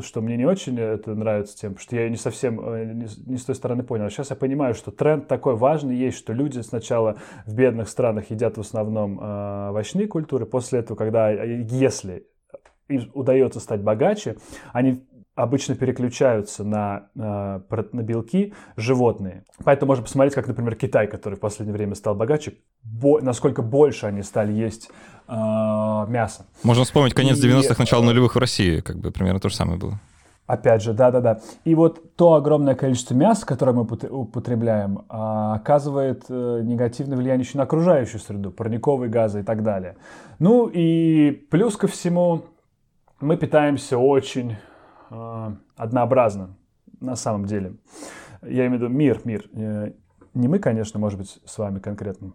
что 0.00 0.22
мне 0.22 0.38
не 0.38 0.46
очень 0.46 0.78
это 0.78 1.14
нравится 1.14 1.56
тем, 1.56 1.76
что 1.76 1.96
я 1.96 2.08
не 2.08 2.16
совсем 2.16 2.58
э, 2.60 2.92
не, 2.94 3.06
не 3.26 3.36
с 3.36 3.44
той 3.44 3.54
стороны 3.54 3.82
понял. 3.82 4.06
А 4.06 4.10
сейчас 4.10 4.30
я 4.30 4.36
понимаю, 4.36 4.74
что 4.74 4.90
тренд 4.90 5.28
такой 5.28 5.54
важный 5.54 5.96
есть, 5.96 6.16
что 6.16 6.32
люди 6.32 6.60
сначала 6.60 7.16
в 7.44 7.54
бедных 7.54 7.90
странах 7.90 8.30
едят 8.30 8.56
в 8.56 8.60
основном 8.60 9.20
э, 9.20 9.68
овощные 9.68 10.06
культуры, 10.06 10.46
после 10.46 10.78
этого, 10.78 10.96
когда, 10.96 11.30
если 11.30 12.26
им 12.88 13.10
удается 13.14 13.60
стать 13.60 13.82
богаче, 13.82 14.36
они 14.72 15.04
обычно 15.38 15.76
переключаются 15.76 16.64
на, 16.64 17.06
на, 17.14 17.62
на 17.92 18.02
белки 18.02 18.54
животные. 18.76 19.44
Поэтому 19.64 19.90
можно 19.90 20.02
посмотреть, 20.02 20.34
как, 20.34 20.48
например, 20.48 20.74
Китай, 20.74 21.06
который 21.06 21.36
в 21.36 21.40
последнее 21.40 21.76
время 21.76 21.94
стал 21.94 22.16
богаче, 22.16 22.54
бо, 22.82 23.20
насколько 23.20 23.62
больше 23.62 24.06
они 24.06 24.22
стали 24.22 24.52
есть 24.52 24.90
э, 25.28 25.32
мясо. 25.32 26.44
Можно 26.64 26.84
вспомнить 26.84 27.14
конец 27.14 27.38
90-х, 27.38 27.76
начало 27.78 28.02
нулевых 28.02 28.34
в 28.34 28.38
России, 28.38 28.80
как 28.80 28.98
бы 28.98 29.12
примерно 29.12 29.38
то 29.38 29.48
же 29.48 29.54
самое 29.54 29.78
было. 29.78 30.00
Опять 30.48 30.82
же, 30.82 30.92
да-да-да. 30.92 31.40
И 31.64 31.76
вот 31.76 32.16
то 32.16 32.34
огромное 32.34 32.74
количество 32.74 33.14
мяса, 33.14 33.46
которое 33.46 33.72
мы 33.72 33.82
употребляем, 33.82 35.04
а, 35.08 35.54
оказывает 35.54 36.24
э, 36.30 36.62
негативное 36.64 37.16
влияние 37.16 37.44
еще 37.44 37.58
на 37.58 37.64
окружающую 37.64 38.18
среду, 38.18 38.50
парниковые 38.50 39.08
газы 39.08 39.40
и 39.40 39.42
так 39.44 39.62
далее. 39.62 39.98
Ну 40.40 40.66
и 40.66 41.30
плюс 41.50 41.76
ко 41.76 41.86
всему, 41.86 42.44
мы 43.20 43.36
питаемся 43.36 43.98
очень 43.98 44.56
э, 45.10 45.50
на 47.00 47.16
самом 47.16 47.46
деле. 47.46 47.76
Я 48.42 48.66
имею 48.66 48.72
в 48.72 48.74
виду 48.82 48.88
мир, 48.88 49.20
мир. 49.24 49.48
Э, 49.52 49.92
не 50.34 50.48
мы, 50.48 50.58
конечно, 50.58 51.00
может 51.00 51.18
быть, 51.18 51.40
с 51.44 51.58
вами 51.58 51.78
конкретно, 51.78 52.32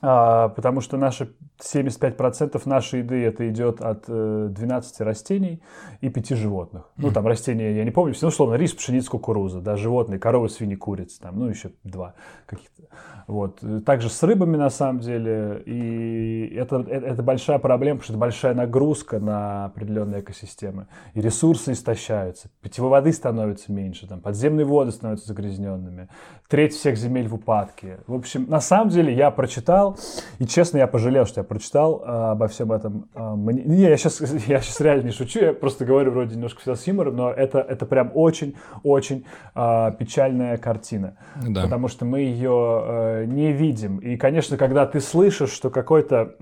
а, 0.00 0.48
потому 0.50 0.80
что 0.80 0.96
наши 0.96 1.34
75% 1.60 2.60
нашей 2.66 3.00
еды 3.00 3.24
это 3.24 3.48
идет 3.48 3.80
от 3.80 4.04
э, 4.06 4.48
12 4.50 5.00
растений 5.00 5.60
и 6.00 6.08
5 6.08 6.28
животных. 6.30 6.88
Ну, 6.96 7.10
там 7.10 7.26
растения, 7.26 7.76
я 7.76 7.84
не 7.84 7.90
помню, 7.90 8.14
все, 8.14 8.26
ну, 8.26 8.28
условно, 8.28 8.54
рис, 8.54 8.74
пшеница, 8.74 9.10
кукуруза, 9.10 9.60
да, 9.60 9.76
животные, 9.76 10.20
коровы, 10.20 10.50
свиньи, 10.50 10.76
курицы, 10.76 11.20
там, 11.20 11.38
ну, 11.38 11.48
еще 11.48 11.72
два 11.82 12.14
каких-то. 12.46 12.84
Вот. 13.26 13.60
Также 13.84 14.08
с 14.08 14.22
рыбами, 14.22 14.56
на 14.56 14.70
самом 14.70 15.00
деле, 15.00 15.62
и 15.66 16.54
это, 16.54 16.76
это, 16.88 17.06
это 17.06 17.22
большая 17.22 17.58
проблема, 17.58 17.98
потому 17.98 18.04
что 18.04 18.12
это 18.12 18.20
большая 18.20 18.54
нагрузка 18.54 19.18
на 19.18 19.66
определенные 19.66 20.20
экосистемы. 20.20 20.86
И 21.14 21.20
ресурсы 21.20 21.72
истощаются, 21.72 22.50
питьевой 22.62 22.90
воды 22.90 23.12
становится 23.12 23.72
меньше, 23.72 24.06
там, 24.06 24.20
подземные 24.20 24.64
воды 24.64 24.92
становятся 24.92 25.26
загрязненными, 25.26 26.08
треть 26.48 26.74
всех 26.74 26.96
земель 26.96 27.28
в 27.28 27.34
упадке. 27.34 27.98
В 28.06 28.14
общем, 28.14 28.46
на 28.48 28.60
самом 28.60 28.90
деле, 28.90 29.12
я 29.12 29.30
прочитал 29.30 29.87
прочитал, 29.92 30.34
и 30.38 30.46
честно, 30.46 30.78
я 30.78 30.86
пожалел, 30.86 31.26
что 31.26 31.40
я 31.40 31.44
прочитал 31.44 32.02
а, 32.04 32.32
обо 32.32 32.48
всем 32.48 32.72
этом. 32.72 33.08
А, 33.14 33.34
мне... 33.36 33.62
Не, 33.62 33.82
я 33.82 33.96
сейчас, 33.96 34.20
я 34.46 34.60
сейчас 34.60 34.80
реально 34.80 35.06
не 35.06 35.12
шучу, 35.12 35.40
я 35.40 35.52
просто 35.52 35.84
говорю 35.84 36.12
вроде 36.12 36.34
немножко 36.34 36.60
всегда 36.60 36.76
с 36.76 36.86
юмором, 36.86 37.16
но 37.16 37.30
это, 37.30 37.58
это 37.58 37.86
прям 37.86 38.10
очень-очень 38.14 39.24
а, 39.54 39.90
печальная 39.92 40.56
картина. 40.56 41.16
Да. 41.46 41.62
Потому 41.64 41.88
что 41.88 42.04
мы 42.04 42.20
ее 42.20 42.50
а, 42.50 43.24
не 43.24 43.52
видим. 43.52 43.98
И, 43.98 44.16
конечно, 44.16 44.56
когда 44.56 44.86
ты 44.86 45.00
слышишь, 45.00 45.50
что 45.50 45.70
какой-то 45.70 46.34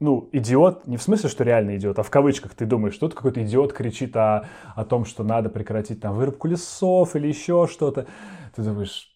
ну, 0.00 0.28
идиот, 0.32 0.86
не 0.86 0.96
в 0.96 1.02
смысле, 1.02 1.30
что 1.30 1.44
реальный 1.44 1.76
идиот, 1.76 1.98
а 1.98 2.02
в 2.02 2.10
кавычках 2.10 2.54
ты 2.54 2.66
думаешь, 2.66 2.94
что 2.94 3.08
тут 3.08 3.16
какой-то 3.16 3.42
идиот 3.42 3.72
кричит 3.72 4.14
о, 4.16 4.46
о 4.74 4.84
том, 4.84 5.04
что 5.04 5.22
надо 5.22 5.48
прекратить 5.48 6.00
там 6.00 6.14
вырубку 6.14 6.48
лесов 6.48 7.16
или 7.16 7.28
еще 7.28 7.68
что-то. 7.70 8.06
Ты 8.54 8.62
думаешь, 8.62 9.13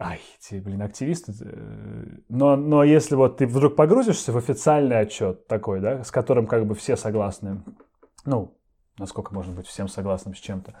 ай, 0.00 0.20
эти, 0.38 0.60
блин, 0.60 0.82
активисты. 0.82 1.32
Э, 1.40 2.04
но, 2.28 2.56
но 2.56 2.82
если 2.82 3.14
вот 3.14 3.36
ты 3.36 3.46
вдруг 3.46 3.76
погрузишься 3.76 4.32
в 4.32 4.36
официальный 4.36 4.98
отчет 4.98 5.46
такой, 5.46 5.80
да, 5.80 6.02
с 6.02 6.10
которым 6.10 6.46
как 6.46 6.66
бы 6.66 6.74
все 6.74 6.96
согласны, 6.96 7.62
ну, 8.24 8.56
насколько 8.98 9.34
можно 9.34 9.54
быть 9.54 9.66
всем 9.66 9.88
согласным 9.88 10.34
с 10.34 10.38
чем-то, 10.38 10.74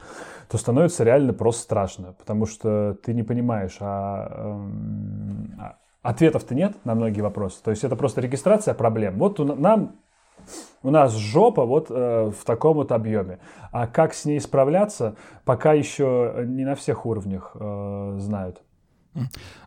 то 0.48 0.58
становится 0.58 1.04
реально 1.04 1.32
просто 1.32 1.62
страшно, 1.62 2.14
потому 2.14 2.46
что 2.46 2.96
ты 3.02 3.14
не 3.14 3.22
понимаешь, 3.22 3.76
а, 3.80 4.28
эм, 4.30 5.56
а 5.60 5.78
ответов-то 6.02 6.54
нет 6.54 6.84
на 6.84 6.94
многие 6.94 7.20
вопросы. 7.20 7.62
То 7.62 7.70
есть 7.70 7.84
это 7.84 7.96
просто 7.96 8.20
регистрация 8.20 8.74
проблем. 8.74 9.18
Вот 9.18 9.38
у, 9.38 9.44
нам 9.44 9.96
у 10.82 10.90
нас 10.90 11.14
жопа 11.14 11.66
вот 11.66 11.90
э, 11.90 12.30
в 12.30 12.44
таком 12.44 12.76
вот 12.76 12.92
объеме. 12.92 13.38
А 13.70 13.86
как 13.86 14.14
с 14.14 14.24
ней 14.24 14.40
справляться, 14.40 15.16
пока 15.44 15.74
еще 15.74 16.42
не 16.46 16.64
на 16.64 16.74
всех 16.74 17.04
уровнях 17.04 17.52
э, 17.54 18.16
знают. 18.18 18.62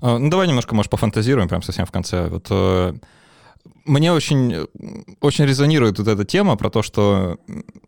А, 0.01 0.17
ну, 0.17 0.29
давай 0.29 0.47
немножко, 0.47 0.75
может, 0.75 0.91
пофантазируем 0.91 1.47
прям 1.47 1.61
совсем 1.61 1.85
в 1.85 1.91
конце. 1.91 2.27
Вот 2.27 2.47
э, 2.49 2.93
мне 3.85 4.13
очень, 4.13 4.67
очень 5.19 5.45
резонирует 5.45 5.99
вот 5.99 6.07
эта 6.07 6.25
тема 6.25 6.55
про 6.55 6.69
то, 6.69 6.81
что 6.81 7.37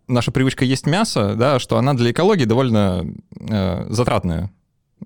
наша 0.08 0.32
привычка 0.32 0.66
есть 0.66 0.86
мясо, 0.86 1.36
да, 1.36 1.60
что 1.60 1.78
она 1.78 1.93
для 1.93 2.12
экологии 2.12 2.45
довольно 2.45 3.06
э, 3.39 3.88
затратная. 3.89 4.51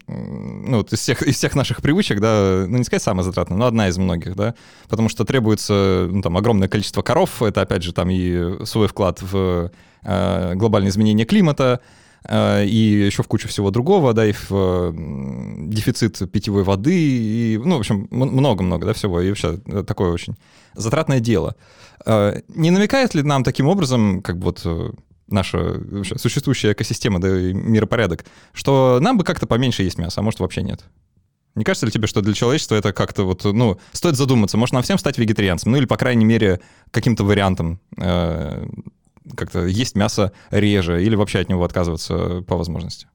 Ну, 0.08 0.78
вот 0.78 0.93
из 0.93 1.00
всех, 1.00 1.24
из 1.24 1.36
всех 1.36 1.56
наших 1.56 1.82
привычек, 1.82 2.20
да, 2.20 2.66
ну, 2.68 2.78
не 2.78 2.84
сказать 2.84 3.04
самая 3.04 3.24
затратная, 3.24 3.58
но 3.58 3.66
одна 3.66 3.88
из 3.88 3.97
многих, 3.97 4.36
да, 4.36 4.56
потому 4.88 5.10
что 5.10 5.26
требуется, 5.26 6.08
ну, 6.10 6.22
там, 6.22 6.38
огромное 6.38 6.68
количество 6.68 7.02
коров, 7.02 7.41
это, 7.41 7.62
опять 7.62 7.84
же, 7.84 7.93
там 7.93 8.10
и 8.10 8.66
свой 8.66 8.88
вклад 8.88 9.22
в 9.22 9.72
э, 10.04 10.56
глобальное 10.56 10.91
изменение 10.91 11.26
климата, 11.26 11.82
Э, 11.82 11.99
и 12.28 13.04
еще 13.06 13.24
в 13.24 13.28
кучу 13.28 13.48
всего 13.48 13.72
другого, 13.72 14.14
да, 14.14 14.26
и 14.26 14.34
в 14.34 14.48
э, 14.52 14.92
дефицит 15.68 16.32
питьевой 16.32 16.64
воды, 16.64 16.94
и, 16.94 17.58
ну, 17.58 17.78
в 17.78 17.80
общем, 17.80 18.08
много-много, 18.12 18.86
да, 18.86 18.94
всего, 18.94 19.22
и 19.22 19.30
вообще 19.30 19.60
э, 19.66 19.84
такое 19.84 20.12
очень 20.12 20.36
затратное 20.76 21.20
дело. 21.20 21.56
Не 22.06 22.72
намекает 22.72 23.14
ли 23.14 23.24
нам 23.24 23.44
таким 23.44 23.68
образом, 23.68 24.22
как 24.22 24.38
бы 24.38 24.46
вот 24.46 24.96
наша 25.28 25.58
вообще, 25.58 26.18
существующая 26.18 26.74
экосистема, 26.74 27.20
да, 27.20 27.40
и 27.40 27.54
миропорядок, 27.54 28.26
что 28.54 29.00
нам 29.02 29.18
бы 29.18 29.24
как-то 29.24 29.48
поменьше 29.48 29.84
есть 29.84 29.98
мяса, 29.98 30.22
а 30.22 30.24
может 30.24 30.40
вообще 30.40 30.62
нет? 30.62 30.84
Не 31.56 31.64
кажется 31.64 31.86
ли 31.86 31.92
тебе, 31.92 32.08
что 32.08 32.22
для 32.22 32.34
человечества 32.34 32.76
это 32.76 32.94
как-то 32.94 33.24
вот, 33.24 33.44
ну, 33.44 33.80
стоит 33.92 34.16
задуматься, 34.16 34.58
может 34.58 34.74
нам 34.74 34.84
всем 34.84 34.98
стать 34.98 35.18
вегетарианцем, 35.18 35.72
ну 35.72 35.78
или, 35.78 35.86
по 35.86 35.98
крайней 35.98 36.26
мере, 36.26 36.62
каким-то 36.92 37.24
вариантом 37.24 37.80
как-то 39.36 39.66
есть 39.66 39.96
мясо 39.96 40.32
реже 40.52 41.04
или 41.04 41.16
вообще 41.16 41.40
от 41.40 41.50
него 41.50 41.64
отказываться 41.64 42.42
по 42.48 42.58
возможности? 42.58 43.08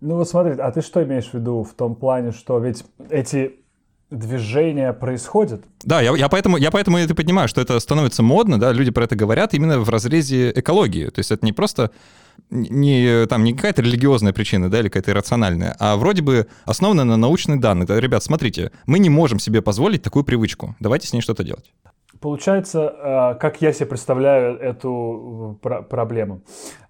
Ну 0.00 0.16
вот 0.16 0.28
смотри, 0.28 0.54
а 0.58 0.70
ты 0.72 0.82
что 0.82 1.02
имеешь 1.04 1.30
в 1.30 1.34
виду 1.34 1.62
в 1.62 1.74
том 1.74 1.94
плане, 1.94 2.32
что 2.32 2.58
ведь 2.58 2.84
эти 3.10 3.52
движения 4.10 4.92
происходят. 4.92 5.64
Да, 5.84 6.00
я, 6.00 6.14
я, 6.14 6.28
поэтому, 6.28 6.56
я 6.56 6.70
поэтому 6.70 6.98
это 6.98 7.14
понимаю, 7.14 7.48
что 7.48 7.60
это 7.60 7.80
становится 7.80 8.22
модно, 8.22 8.60
да, 8.60 8.72
люди 8.72 8.90
про 8.90 9.04
это 9.04 9.16
говорят 9.16 9.54
именно 9.54 9.80
в 9.80 9.88
разрезе 9.88 10.52
экологии. 10.54 11.06
То 11.06 11.20
есть 11.20 11.30
это 11.30 11.44
не 11.46 11.52
просто 11.52 11.90
не, 12.50 13.26
там, 13.26 13.44
не 13.44 13.54
какая-то 13.54 13.82
религиозная 13.82 14.32
причина, 14.32 14.70
да, 14.70 14.80
или 14.80 14.88
какая-то 14.88 15.10
иррациональная, 15.10 15.74
а 15.78 15.96
вроде 15.96 16.22
бы 16.22 16.46
основана 16.64 17.04
на 17.04 17.16
научных 17.16 17.60
данных. 17.60 17.88
Да, 17.88 17.98
ребят, 17.98 18.22
смотрите, 18.22 18.70
мы 18.86 18.98
не 18.98 19.08
можем 19.08 19.38
себе 19.38 19.62
позволить 19.62 20.02
такую 20.02 20.24
привычку. 20.24 20.76
Давайте 20.78 21.08
с 21.08 21.12
ней 21.12 21.20
что-то 21.20 21.44
делать. 21.44 21.72
Получается, 22.22 23.34
э, 23.34 23.38
как 23.40 23.60
я 23.60 23.72
себе 23.72 23.86
представляю 23.86 24.56
эту 24.56 25.58
э, 25.60 25.82
проблему. 25.82 26.42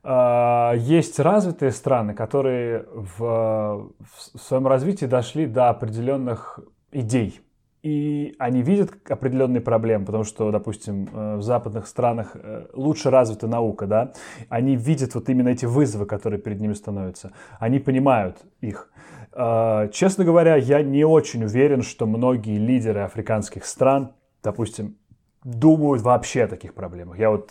Э, 0.04 0.74
есть 0.76 1.18
развитые 1.18 1.72
страны, 1.72 2.12
которые 2.12 2.84
в, 2.92 3.90
в 3.98 4.38
своем 4.38 4.66
развитии 4.66 5.06
дошли 5.06 5.46
до 5.46 5.70
определенных 5.70 6.60
идей. 6.92 7.40
И 7.82 8.36
они 8.38 8.60
видят 8.60 8.92
определенные 9.08 9.62
проблемы, 9.62 10.04
потому 10.04 10.24
что, 10.24 10.50
допустим, 10.50 11.08
в 11.38 11.42
западных 11.42 11.88
странах 11.88 12.36
лучше 12.74 13.10
развита 13.10 13.48
наука, 13.48 13.86
да, 13.86 14.12
они 14.50 14.76
видят 14.76 15.14
вот 15.16 15.28
именно 15.28 15.48
эти 15.48 15.64
вызовы, 15.64 16.06
которые 16.06 16.40
перед 16.40 16.60
ними 16.60 16.74
становятся, 16.74 17.32
они 17.58 17.80
понимают 17.80 18.36
их. 18.60 18.92
Честно 19.32 20.24
говоря, 20.24 20.54
я 20.54 20.80
не 20.82 21.04
очень 21.04 21.42
уверен, 21.42 21.82
что 21.82 22.06
многие 22.06 22.56
лидеры 22.56 23.00
африканских 23.00 23.64
стран, 23.64 24.12
допустим, 24.44 24.96
думают 25.44 26.02
вообще 26.02 26.44
о 26.44 26.48
таких 26.48 26.74
проблемах. 26.74 27.18
Я 27.18 27.30
вот 27.30 27.50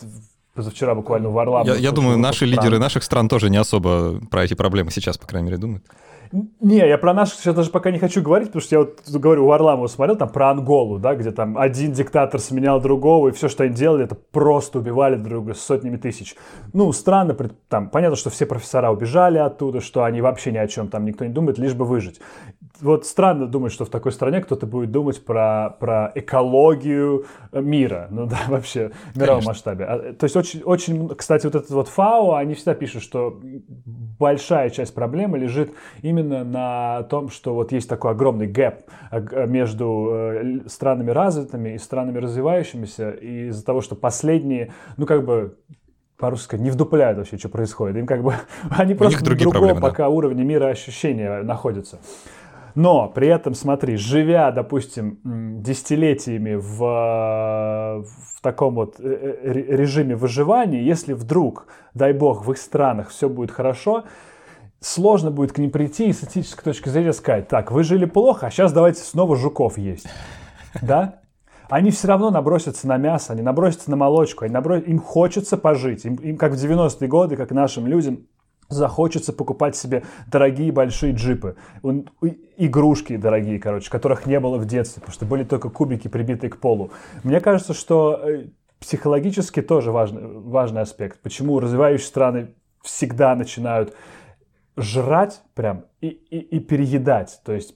позавчера 0.54 0.94
буквально 0.94 1.28
в 1.28 1.32
Варламов... 1.32 1.66
Я, 1.66 1.74
я 1.74 1.92
думаю, 1.92 2.18
наши 2.18 2.46
лидеры 2.46 2.78
наших 2.78 3.02
стран 3.02 3.28
тоже 3.28 3.50
не 3.50 3.56
особо 3.56 4.20
про 4.30 4.44
эти 4.44 4.54
проблемы 4.54 4.90
сейчас, 4.90 5.18
по 5.18 5.26
крайней 5.26 5.46
мере, 5.46 5.58
думают. 5.58 5.84
Не, 6.60 6.78
я 6.78 6.96
про 6.96 7.12
наших 7.12 7.40
сейчас 7.40 7.54
даже 7.54 7.70
пока 7.70 7.90
не 7.90 7.98
хочу 7.98 8.22
говорить, 8.22 8.48
потому 8.48 8.62
что 8.62 8.74
я 8.74 8.78
вот 8.80 9.00
говорю, 9.06 9.44
у 9.44 9.48
Варламова 9.48 9.86
смотрел 9.86 10.16
там 10.16 10.30
про 10.30 10.50
Анголу, 10.50 10.98
да, 10.98 11.14
где 11.14 11.30
там 11.30 11.58
один 11.58 11.92
диктатор 11.92 12.40
сменял 12.40 12.80
другого, 12.80 13.28
и 13.28 13.32
все, 13.32 13.48
что 13.50 13.64
они 13.64 13.74
делали, 13.74 14.04
это 14.04 14.14
просто 14.14 14.78
убивали 14.78 15.16
друга 15.16 15.52
с 15.52 15.60
сотнями 15.60 15.98
тысяч. 15.98 16.34
Ну, 16.72 16.90
странно, 16.92 17.36
там, 17.68 17.90
понятно, 17.90 18.16
что 18.16 18.30
все 18.30 18.46
профессора 18.46 18.90
убежали 18.90 19.36
оттуда, 19.36 19.82
что 19.82 20.04
они 20.04 20.22
вообще 20.22 20.52
ни 20.52 20.56
о 20.56 20.66
чем 20.68 20.88
там 20.88 21.04
никто 21.04 21.26
не 21.26 21.32
думает, 21.32 21.58
лишь 21.58 21.74
бы 21.74 21.84
выжить 21.84 22.18
вот 22.82 23.06
странно 23.06 23.46
думать, 23.46 23.72
что 23.72 23.84
в 23.84 23.90
такой 23.90 24.12
стране 24.12 24.40
кто-то 24.40 24.66
будет 24.66 24.90
думать 24.90 25.24
про, 25.24 25.76
про 25.78 26.12
экологию 26.14 27.26
мира, 27.52 28.08
ну 28.10 28.26
да, 28.26 28.40
вообще 28.48 28.90
в 29.14 29.18
мировом 29.18 29.44
масштабе. 29.44 29.84
А, 29.84 30.12
то 30.12 30.24
есть 30.24 30.36
очень, 30.36 30.62
очень, 30.62 31.08
кстати, 31.10 31.46
вот 31.46 31.54
этот 31.54 31.70
вот 31.70 31.88
ФАО, 31.88 32.34
они 32.34 32.54
всегда 32.54 32.74
пишут, 32.74 33.02
что 33.02 33.40
большая 34.18 34.70
часть 34.70 34.94
проблемы 34.94 35.38
лежит 35.38 35.72
именно 36.02 36.44
на 36.44 37.04
том, 37.04 37.30
что 37.30 37.54
вот 37.54 37.72
есть 37.72 37.88
такой 37.88 38.10
огромный 38.10 38.46
гэп 38.46 38.82
э, 39.10 39.46
между 39.46 40.10
э, 40.12 40.60
странами 40.66 41.10
развитыми 41.10 41.74
и 41.74 41.78
странами 41.78 42.18
развивающимися, 42.18 43.10
и 43.10 43.48
из-за 43.48 43.64
того, 43.64 43.80
что 43.80 43.94
последние, 43.94 44.72
ну 44.96 45.06
как 45.06 45.24
бы 45.24 45.56
по-русски 46.22 46.44
сказать, 46.44 46.64
не 46.64 46.70
вдупляют 46.70 47.18
вообще, 47.18 47.36
что 47.36 47.48
происходит. 47.48 47.96
Им 47.96 48.06
как 48.06 48.22
бы, 48.22 48.34
они 48.70 48.94
просто 48.94 49.28
на 49.28 49.36
другом 49.36 49.80
пока 49.80 50.04
да. 50.04 50.08
уровне 50.08 50.44
мира 50.44 50.66
ощущения 50.68 51.42
находятся. 51.42 51.98
Но 52.74 53.08
при 53.08 53.28
этом, 53.28 53.54
смотри, 53.54 53.96
живя, 53.96 54.50
допустим, 54.50 55.18
десятилетиями 55.62 56.54
в, 56.54 56.78
в 56.78 58.40
таком 58.40 58.74
вот 58.74 58.96
э, 58.98 59.36
э, 59.42 59.52
режиме 59.52 60.16
выживания, 60.16 60.82
если 60.82 61.12
вдруг, 61.12 61.66
дай 61.94 62.12
бог, 62.12 62.46
в 62.46 62.52
их 62.52 62.58
странах 62.58 63.10
все 63.10 63.28
будет 63.28 63.50
хорошо, 63.50 64.04
сложно 64.80 65.30
будет 65.30 65.52
к 65.52 65.58
ним 65.58 65.70
прийти 65.70 66.08
и 66.08 66.12
с 66.12 66.24
этической 66.24 66.64
точки 66.64 66.88
зрения 66.88 67.12
сказать, 67.12 67.48
так, 67.48 67.70
вы 67.70 67.84
жили 67.84 68.06
плохо, 68.06 68.46
а 68.46 68.50
сейчас 68.50 68.72
давайте 68.72 69.02
снова 69.02 69.36
жуков 69.36 69.76
есть. 69.76 70.06
Да? 70.80 71.20
Они 71.68 71.90
все 71.90 72.08
равно 72.08 72.30
набросятся 72.30 72.86
на 72.86 72.96
мясо, 72.96 73.32
они 73.32 73.42
набросятся 73.42 73.90
на 73.90 73.96
молочку, 73.96 74.44
они 74.44 74.52
наброс... 74.52 74.82
им 74.86 74.98
хочется 74.98 75.56
пожить. 75.56 76.04
Им, 76.04 76.16
им 76.16 76.36
как 76.36 76.52
в 76.52 76.56
90-е 76.56 77.08
годы, 77.08 77.36
как 77.36 77.50
нашим 77.50 77.86
людям, 77.86 78.26
захочется 78.68 79.32
покупать 79.32 79.76
себе 79.76 80.04
дорогие 80.26 80.72
большие 80.72 81.14
джипы, 81.14 81.56
игрушки 82.56 83.16
дорогие, 83.16 83.58
короче, 83.58 83.90
которых 83.90 84.26
не 84.26 84.40
было 84.40 84.58
в 84.58 84.66
детстве, 84.66 85.00
потому 85.00 85.14
что 85.14 85.26
были 85.26 85.44
только 85.44 85.68
кубики, 85.68 86.08
прибитые 86.08 86.50
к 86.50 86.58
полу. 86.58 86.90
Мне 87.22 87.40
кажется, 87.40 87.74
что 87.74 88.20
э, 88.22 88.46
психологически 88.78 89.62
тоже 89.62 89.92
важный, 89.92 90.22
важный 90.26 90.82
аспект. 90.82 91.20
Почему 91.20 91.60
развивающие 91.60 92.06
страны 92.06 92.54
всегда 92.82 93.34
начинают 93.34 93.94
жрать 94.76 95.42
прям 95.54 95.84
и, 96.00 96.08
и, 96.08 96.38
и 96.38 96.60
переедать. 96.60 97.40
То 97.44 97.52
есть 97.52 97.74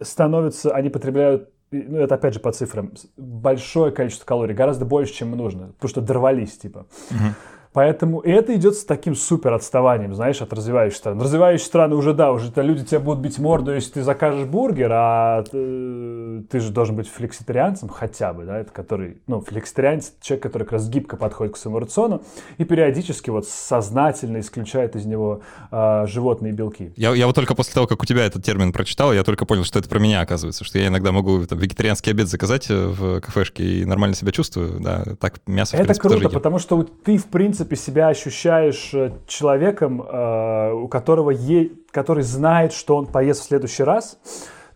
становятся, 0.00 0.74
они 0.74 0.88
потребляют 0.88 1.50
ну, 1.70 1.98
это 1.98 2.14
опять 2.14 2.34
же 2.34 2.40
по 2.40 2.50
цифрам, 2.52 2.92
большое 3.16 3.92
количество 3.92 4.24
калорий, 4.24 4.54
гораздо 4.54 4.84
больше, 4.84 5.12
чем 5.12 5.32
нужно, 5.32 5.68
потому 5.72 5.88
что 5.90 6.00
дорвались, 6.00 6.56
типа. 6.56 6.86
Угу. 7.10 7.34
Поэтому 7.72 8.20
и 8.20 8.30
это 8.30 8.54
идет 8.54 8.74
с 8.74 8.84
таким 8.84 9.14
супер 9.14 9.52
отставанием, 9.52 10.14
знаешь, 10.14 10.40
от 10.40 10.52
развивающих 10.52 10.98
стран. 10.98 11.20
Развивающие 11.20 11.66
страны 11.66 11.94
уже, 11.94 12.14
да, 12.14 12.32
уже 12.32 12.50
-то 12.50 12.62
люди 12.62 12.84
тебя 12.84 13.00
будут 13.00 13.20
бить 13.20 13.38
морду, 13.38 13.74
если 13.74 13.92
ты 13.92 14.02
закажешь 14.02 14.46
бургер, 14.46 14.90
а 14.92 15.42
ты, 15.42 16.42
ты 16.50 16.60
же 16.60 16.70
должен 16.70 16.96
быть 16.96 17.08
флекситарианцем 17.08 17.88
хотя 17.88 18.32
бы, 18.32 18.44
да, 18.44 18.58
это 18.58 18.72
который, 18.72 19.18
ну, 19.26 19.40
флекситарианец, 19.40 20.12
человек, 20.20 20.42
который 20.42 20.64
как 20.64 20.72
раз 20.72 20.88
гибко 20.88 21.16
подходит 21.16 21.54
к 21.54 21.56
своему 21.56 21.78
рациону 21.78 22.22
и 22.56 22.64
периодически 22.64 23.30
вот 23.30 23.46
сознательно 23.46 24.40
исключает 24.40 24.96
из 24.96 25.04
него 25.04 25.42
э, 25.70 26.06
животные 26.06 26.52
белки. 26.52 26.92
Я, 26.96 27.14
я 27.14 27.26
вот 27.26 27.34
только 27.34 27.54
после 27.54 27.74
того, 27.74 27.86
как 27.86 28.02
у 28.02 28.06
тебя 28.06 28.24
этот 28.24 28.44
термин 28.44 28.72
прочитал, 28.72 29.12
я 29.12 29.24
только 29.24 29.44
понял, 29.44 29.64
что 29.64 29.78
это 29.78 29.88
про 29.88 29.98
меня, 29.98 30.20
оказывается, 30.20 30.64
что 30.64 30.78
я 30.78 30.88
иногда 30.88 31.12
могу 31.12 31.44
там, 31.46 31.58
вегетарианский 31.58 32.12
обед 32.12 32.28
заказать 32.28 32.70
э, 32.70 32.86
в 32.86 33.20
кафешке 33.20 33.64
и 33.64 33.84
нормально 33.84 34.16
себя 34.16 34.32
чувствую, 34.32 34.80
да, 34.80 35.04
так 35.20 35.40
мясо, 35.46 35.76
в 35.76 35.80
Это 35.80 35.86
принципе, 35.86 36.08
круто, 36.08 36.28
потому 36.30 36.58
что 36.58 36.82
ты, 36.82 37.18
в 37.18 37.26
принципе, 37.26 37.57
принципе, 37.58 37.76
себя 37.76 38.08
ощущаешь 38.08 38.90
э, 38.94 39.10
человеком, 39.26 40.02
э, 40.02 40.72
у 40.72 40.86
которого 40.86 41.30
е... 41.30 41.70
который 41.90 42.22
знает, 42.22 42.72
что 42.72 42.96
он 42.96 43.06
поест 43.06 43.40
в 43.40 43.44
следующий 43.44 43.82
раз. 43.82 44.18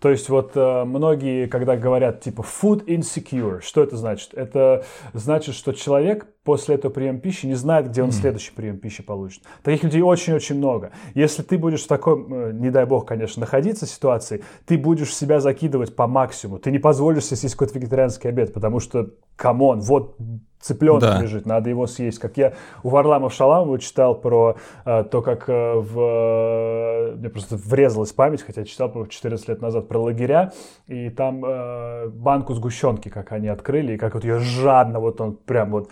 То 0.01 0.11
есть 0.11 0.29
вот 0.29 0.53
э, 0.57 0.85
многие, 0.85 1.47
когда 1.47 1.77
говорят 1.77 2.23
типа 2.23 2.43
food 2.43 2.85
insecure, 2.87 3.61
что 3.61 3.85
это 3.85 3.97
значит? 3.97 4.35
Это 4.35 4.85
значит, 5.13 5.55
что 5.55 5.73
человек 5.73 6.27
после 6.45 6.75
этого 6.75 6.93
приема 6.93 7.19
пищи 7.19 7.47
не 7.47 7.55
знает, 7.55 7.89
где 7.89 8.03
он 8.03 8.09
mm-hmm. 8.09 8.13
следующий 8.13 8.53
прием 8.53 8.79
пищи 8.79 9.03
получит. 9.03 9.43
Таких 9.63 9.85
людей 9.85 10.03
очень-очень 10.03 10.57
много. 10.57 10.91
Если 11.15 11.43
ты 11.43 11.59
будешь 11.59 11.85
в 11.85 11.89
такой, 11.89 12.53
не 12.53 12.71
дай 12.71 12.85
бог, 12.85 13.07
конечно, 13.07 13.41
находиться 13.41 13.87
в 13.87 13.89
ситуации, 13.89 14.43
ты 14.67 14.77
будешь 14.79 15.15
себя 15.15 15.41
закидывать 15.41 15.95
по 15.95 16.07
максимуму. 16.07 16.59
Ты 16.59 16.71
не 16.71 16.79
позволишь 16.79 17.25
себе 17.25 17.37
съесть 17.37 17.55
какой-то 17.55 17.79
вегетарианский 17.79 18.29
обед, 18.29 18.53
потому 18.53 18.81
что, 18.81 19.11
come 19.37 19.62
on, 19.62 19.81
вот 19.81 20.17
цыпленок 20.63 21.01
да. 21.01 21.21
лежит, 21.21 21.45
надо 21.45 21.69
его 21.69 21.87
съесть. 21.87 22.19
Как 22.19 22.37
я 22.37 22.55
у 22.83 22.89
Варлама 22.89 23.31
Шаламова 23.31 23.79
читал 23.79 24.15
про 24.15 24.57
э, 24.85 25.05
то, 25.05 25.21
как 25.21 25.49
э, 25.49 25.75
в... 25.75 26.01
Э, 26.01 27.17
мне 27.17 27.29
просто 27.29 27.57
врезалась 27.57 28.13
память, 28.13 28.43
хотя 28.43 28.65
читал 28.65 28.91
про 28.91 29.07
14 29.07 29.49
лет 29.49 29.61
назад 29.61 29.89
про 29.89 29.99
лагеря, 29.99 30.53
и 30.87 31.11
там 31.11 31.45
э, 31.45 32.09
банку 32.09 32.55
сгущенки, 32.55 33.09
как 33.09 33.33
они 33.33 33.49
открыли, 33.49 33.95
и 33.95 33.99
как 33.99 34.15
вот 34.15 34.25
ее 34.25 34.39
жадно, 34.39 35.01
вот 35.01 35.21
он 35.21 35.37
прям 35.37 35.73
вот... 35.73 35.91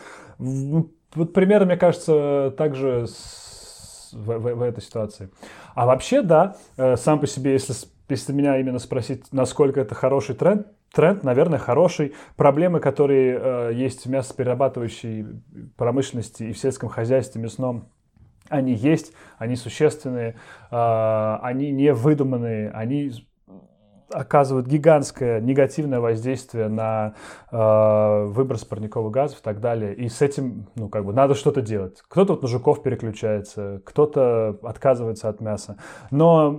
Вот 1.14 1.32
примерно, 1.32 1.66
мне 1.66 1.76
кажется, 1.76 2.54
также 2.56 3.06
с, 3.06 4.10
в, 4.12 4.38
в, 4.38 4.54
в 4.54 4.62
этой 4.62 4.82
ситуации. 4.82 5.30
А 5.74 5.86
вообще, 5.86 6.22
да, 6.22 6.56
э, 6.76 6.96
сам 6.96 7.20
по 7.20 7.26
себе, 7.26 7.52
если, 7.52 7.74
если 8.08 8.32
меня 8.32 8.58
именно 8.58 8.78
спросить, 8.78 9.24
насколько 9.32 9.80
это 9.80 9.94
хороший 9.94 10.34
тренд, 10.34 10.68
тренд, 10.92 11.22
наверное, 11.24 11.58
хороший. 11.58 12.14
Проблемы, 12.36 12.80
которые 12.80 13.38
э, 13.40 13.70
есть 13.74 14.06
в 14.06 14.10
мясоперерабатывающей 14.10 15.26
промышленности 15.76 16.44
и 16.44 16.52
в 16.52 16.58
сельском 16.58 16.88
хозяйстве 16.88 17.42
мясном, 17.42 17.88
они 18.48 18.74
есть, 18.74 19.12
они 19.38 19.56
существенные, 19.56 20.36
э, 20.70 21.38
они 21.42 21.70
не 21.70 21.92
выдуманные, 21.92 22.70
они 22.70 23.12
оказывают 24.10 24.66
гигантское 24.66 25.40
негативное 25.40 26.00
воздействие 26.00 26.68
на 26.68 27.14
э, 27.50 28.24
выброс 28.26 28.64
парниковых 28.64 29.12
газов 29.12 29.40
и 29.40 29.42
так 29.42 29.60
далее. 29.60 29.94
И 29.94 30.08
с 30.08 30.22
этим, 30.22 30.66
ну, 30.74 30.88
как 30.88 31.04
бы, 31.04 31.12
надо 31.12 31.34
что-то 31.34 31.62
делать. 31.62 32.02
Кто-то 32.08 32.34
вот 32.34 32.42
на 32.42 32.82
переключается, 32.82 33.80
кто-то 33.84 34.58
отказывается 34.62 35.28
от 35.28 35.40
мяса. 35.40 35.76
Но 36.10 36.50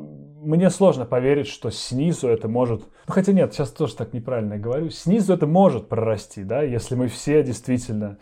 мне 0.42 0.70
сложно 0.70 1.06
поверить, 1.06 1.48
что 1.48 1.70
снизу 1.70 2.28
это 2.28 2.48
может... 2.48 2.82
Ну, 3.08 3.14
хотя 3.14 3.32
нет, 3.32 3.54
сейчас 3.54 3.70
тоже 3.70 3.96
так 3.96 4.14
неправильно 4.14 4.58
говорю. 4.58 4.90
Снизу 4.90 5.34
это 5.34 5.48
может 5.48 5.88
прорасти, 5.88 6.44
да, 6.44 6.62
если 6.62 6.96
мы 6.96 7.08
все 7.08 7.44
действительно 7.44 8.18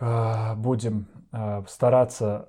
э, 0.00 0.54
будем 0.56 1.08
э, 1.32 1.62
стараться 1.68 2.48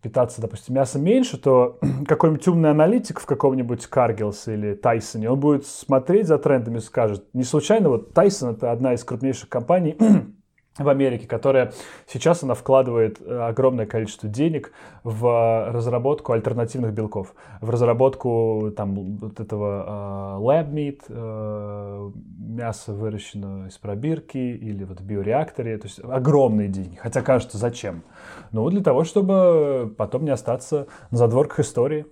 питаться, 0.00 0.40
допустим, 0.40 0.74
мясом 0.74 1.02
меньше, 1.02 1.38
то 1.38 1.78
какой-нибудь 2.06 2.46
умный 2.48 2.70
аналитик 2.70 3.20
в 3.20 3.26
каком-нибудь 3.26 3.86
Каргелс 3.86 4.48
или 4.48 4.74
Тайсоне, 4.74 5.30
он 5.30 5.40
будет 5.40 5.66
смотреть 5.66 6.26
за 6.26 6.38
трендами 6.38 6.78
и 6.78 6.80
скажет, 6.80 7.24
не 7.32 7.44
случайно, 7.44 7.88
вот 7.88 8.12
Тайсон 8.12 8.54
это 8.54 8.70
одна 8.70 8.94
из 8.94 9.04
крупнейших 9.04 9.48
компаний 9.48 9.96
в 10.78 10.88
Америке, 10.88 11.26
которая 11.26 11.72
сейчас 12.06 12.42
она 12.42 12.54
вкладывает 12.54 13.20
э, 13.20 13.38
огромное 13.40 13.84
количество 13.84 14.28
денег 14.28 14.72
в 15.04 15.70
разработку 15.70 16.32
альтернативных 16.32 16.92
белков, 16.92 17.34
в 17.60 17.68
разработку 17.68 18.72
там 18.74 19.18
вот 19.18 19.38
этого 19.38 20.38
uh, 20.38 20.42
lab 20.42 20.72
meat, 20.72 21.00
uh, 21.08 22.12
мяса 22.38 22.92
выращенного 22.92 23.68
из 23.68 23.76
пробирки 23.78 24.38
или 24.38 24.84
вот 24.84 25.00
биореакторе, 25.00 25.76
то 25.76 25.86
есть 25.86 26.00
огромные 26.02 26.68
деньги. 26.68 26.96
Хотя 26.96 27.22
кажется, 27.22 27.58
зачем? 27.58 28.02
Ну, 28.50 28.68
для 28.70 28.82
того, 28.82 29.04
чтобы 29.04 29.94
потом 29.96 30.24
не 30.24 30.30
остаться 30.30 30.86
на 31.10 31.18
задворках 31.18 31.60
истории. 31.60 32.06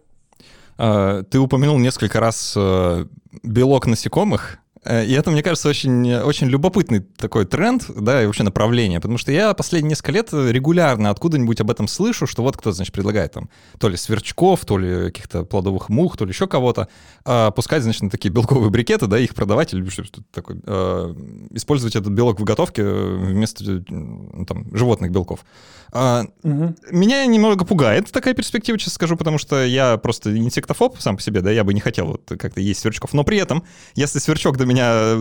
А, 0.77 1.23
ты 1.25 1.39
упомянул 1.39 1.79
несколько 1.79 2.21
раз 2.21 2.55
э, 2.57 3.05
белок 3.43 3.87
насекомых. 3.87 4.59
Э, 4.85 5.05
и 5.05 5.13
это, 5.13 5.31
мне 5.31 5.43
кажется, 5.43 5.69
очень, 5.69 6.15
очень 6.15 6.47
любопытный 6.49 7.01
такой 7.01 7.45
тренд, 7.45 7.85
да, 7.89 8.23
и 8.23 8.27
вообще 8.27 8.43
направление, 8.43 9.01
потому 9.01 9.19
что 9.19 9.33
я 9.33 9.53
последние 9.55 9.91
несколько 9.91 10.13
лет 10.13 10.33
регулярно 10.33 11.11
откуда-нибудь 11.11 11.61
об 11.61 11.71
этом 11.71 11.89
слышу, 11.89 12.27
что 12.27 12.43
вот 12.43 12.57
кто, 12.57 12.73
значит, 12.73 12.95
предлагает 12.95 13.33
там 13.33 13.51
то 13.79 13.89
ли 13.89 13.97
сверчков, 13.97 14.65
то 14.65 14.79
ли 14.79 15.07
каких-то 15.07 15.45
плодовых 15.45 15.89
мух, 15.89 16.17
то 16.17 16.25
ли 16.25 16.31
еще 16.31 16.47
кого-то, 16.47 16.89
а, 17.25 17.51
пускать, 17.51 17.83
значит, 17.83 18.03
на 18.03 18.11
такие 18.11 18.31
белковые 18.31 18.71
брикеты, 18.71 19.07
да, 19.07 19.19
их 19.19 19.35
продавать 19.35 19.75
или 19.75 19.87
что-то 19.89 20.23
такое, 20.33 20.59
а, 20.65 21.15
использовать 21.51 21.97
этот 21.97 22.13
белок 22.13 22.41
в 22.41 22.45
готовке 22.45 22.83
вместо 22.83 23.85
ну, 23.89 24.47
там, 24.47 24.75
животных 24.75 25.11
белков. 25.11 25.45
А, 25.93 26.25
угу. 26.43 26.75
Меня 26.91 27.27
немного 27.27 27.65
пугает 27.65 28.11
такая 28.13 28.35
перспектива, 28.35 28.79
честно 28.79 28.95
скажу, 28.95 29.17
потому 29.17 29.39
что 29.39 29.65
я 29.65 29.97
просто 29.99 30.37
инсектофоб 30.37 30.99
сам 31.01 31.17
по 31.17 31.23
себе, 31.23 31.41
да, 31.41 31.51
я 31.51 31.65
бы 31.65 31.75
не 31.75 31.81
хотел 31.81 32.07
вот 32.07 32.23
как-то 32.39 32.61
есть 32.61 32.81
сверчков, 32.81 33.13
но 33.13 33.25
при 33.25 33.39
этом, 33.39 33.65
если 33.95 34.19
сверчок 34.21 34.57
до 34.57 34.70
меня 34.71 35.17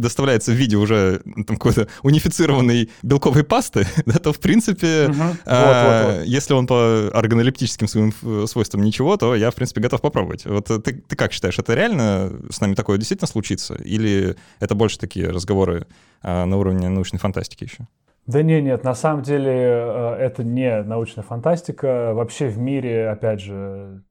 доставляется 0.00 0.52
в 0.52 0.54
виде 0.54 0.76
уже 0.76 1.20
там 1.46 1.56
какой-то 1.56 1.88
унифицированной 2.02 2.90
белковой 3.02 3.44
пасты, 3.44 3.86
да, 4.06 4.18
то 4.18 4.32
в 4.32 4.40
принципе, 4.40 5.08
угу. 5.08 5.36
а, 5.46 6.04
вот, 6.04 6.14
вот, 6.14 6.18
вот. 6.18 6.26
если 6.26 6.54
он 6.54 6.66
по 6.66 7.10
органолептическим 7.12 7.88
своим 7.88 8.46
свойствам 8.46 8.82
ничего, 8.82 9.16
то 9.16 9.34
я 9.34 9.50
в 9.50 9.54
принципе 9.54 9.80
готов 9.80 10.00
попробовать. 10.00 10.46
Вот 10.46 10.66
ты, 10.66 10.80
ты 10.80 11.16
как 11.16 11.32
считаешь, 11.32 11.58
это 11.58 11.74
реально 11.74 12.32
с 12.50 12.60
нами 12.60 12.74
такое 12.74 12.98
действительно 12.98 13.28
случится, 13.28 13.74
или 13.74 14.36
это 14.60 14.74
больше 14.74 14.98
такие 14.98 15.28
разговоры 15.28 15.86
а, 16.22 16.44
на 16.44 16.56
уровне 16.56 16.88
научной 16.88 17.18
фантастики 17.18 17.64
еще? 17.64 17.86
Да 18.26 18.42
не, 18.42 18.60
нет, 18.60 18.84
на 18.84 18.94
самом 18.94 19.22
деле 19.22 19.50
э, 19.52 20.16
это 20.20 20.44
не 20.44 20.82
научная 20.82 21.24
фантастика. 21.24 22.12
Вообще 22.14 22.48
в 22.48 22.58
мире, 22.58 23.08
опять 23.08 23.40
же, 23.40 24.02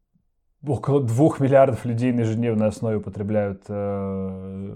около 0.65 1.01
двух 1.01 1.39
миллиардов 1.39 1.85
людей 1.85 2.11
на 2.11 2.21
ежедневной 2.21 2.67
основе 2.67 2.97
употребляют, 2.97 3.63
э, 3.67 4.75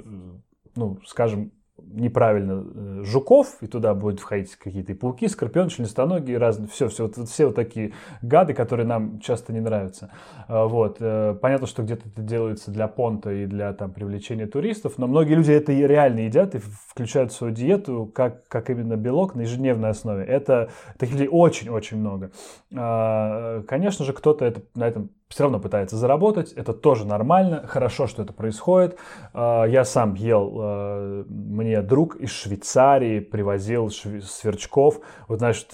ну, 0.75 0.99
скажем, 1.05 1.51
неправильно 1.85 2.63
э, 2.63 3.03
жуков, 3.03 3.57
и 3.61 3.67
туда 3.67 3.93
будут 3.93 4.19
входить 4.19 4.55
какие-то 4.55 4.95
пауки, 4.95 5.27
скорпионы, 5.27 5.69
членистоногие, 5.69 6.37
разные, 6.37 6.67
все, 6.69 6.87
все, 6.87 7.07
вот, 7.07 7.27
все 7.27 7.47
вот 7.47 7.55
такие 7.55 7.93
гады, 8.21 8.53
которые 8.53 8.87
нам 8.87 9.19
часто 9.19 9.53
не 9.53 9.59
нравятся. 9.59 10.11
А, 10.47 10.65
вот. 10.65 10.97
Э, 10.99 11.35
понятно, 11.39 11.67
что 11.67 11.83
где-то 11.83 12.07
это 12.07 12.21
делается 12.21 12.71
для 12.71 12.87
понта 12.87 13.31
и 13.31 13.45
для 13.45 13.73
там, 13.73 13.91
привлечения 13.91 14.47
туристов, 14.47 14.93
но 14.97 15.07
многие 15.07 15.33
люди 15.33 15.51
это 15.51 15.73
реально 15.73 16.21
едят 16.21 16.55
и 16.55 16.59
включают 16.59 17.31
в 17.31 17.35
свою 17.35 17.53
диету 17.53 18.09
как, 18.13 18.47
как 18.47 18.69
именно 18.69 18.95
белок 18.95 19.35
на 19.35 19.41
ежедневной 19.41 19.89
основе. 19.89 20.23
Это 20.23 20.69
таких 20.97 21.15
людей 21.15 21.29
очень-очень 21.29 21.97
много. 21.97 22.31
Конечно 22.69 24.05
же, 24.05 24.13
кто-то 24.13 24.45
это, 24.45 24.61
на 24.75 24.87
этом 24.87 25.09
все 25.33 25.43
равно 25.43 25.59
пытается 25.59 25.97
заработать, 25.97 26.53
это 26.53 26.73
тоже 26.73 27.07
нормально, 27.07 27.65
хорошо, 27.65 28.05
что 28.05 28.21
это 28.21 28.33
происходит. 28.33 28.99
А, 29.33 29.65
я 29.65 29.83
сам 29.83 30.13
ел, 30.13 30.53
а, 30.55 31.25
мне 31.27 31.81
друг 31.81 32.17
из 32.17 32.29
Швейцарии 32.29 33.19
привозил 33.19 33.89
сверчков, 33.89 34.99
вот 35.27 35.39
знаешь, 35.39 35.65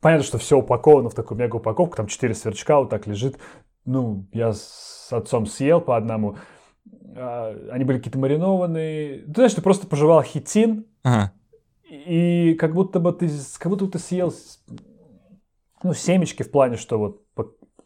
понятно, 0.00 0.24
что 0.24 0.38
все 0.38 0.58
упаковано 0.58 1.10
в 1.10 1.14
такую 1.14 1.36
мега 1.36 1.56
упаковку, 1.56 1.96
там 1.96 2.06
4 2.06 2.32
сверчка 2.32 2.78
вот 2.78 2.90
так 2.90 3.08
лежит, 3.08 3.38
ну, 3.84 4.24
я 4.32 4.52
с 4.52 5.08
отцом 5.10 5.46
съел 5.46 5.80
по 5.80 5.96
одному, 5.96 6.36
а, 7.16 7.56
они 7.72 7.82
были 7.82 7.98
какие-то 7.98 8.20
маринованные, 8.20 9.22
ты 9.22 9.34
знаешь, 9.34 9.54
ты 9.54 9.62
просто 9.62 9.88
пожевал 9.88 10.22
хитин, 10.22 10.86
ага. 11.02 11.32
и 11.90 12.54
как 12.54 12.72
будто 12.72 13.00
бы 13.00 13.12
ты, 13.12 13.28
как 13.58 13.70
будто 13.70 13.86
бы 13.86 13.90
ты 13.90 13.98
съел 13.98 14.32
ну, 15.82 15.92
семечки 15.92 16.44
в 16.44 16.52
плане, 16.52 16.76
что 16.76 16.98
вот 16.98 17.22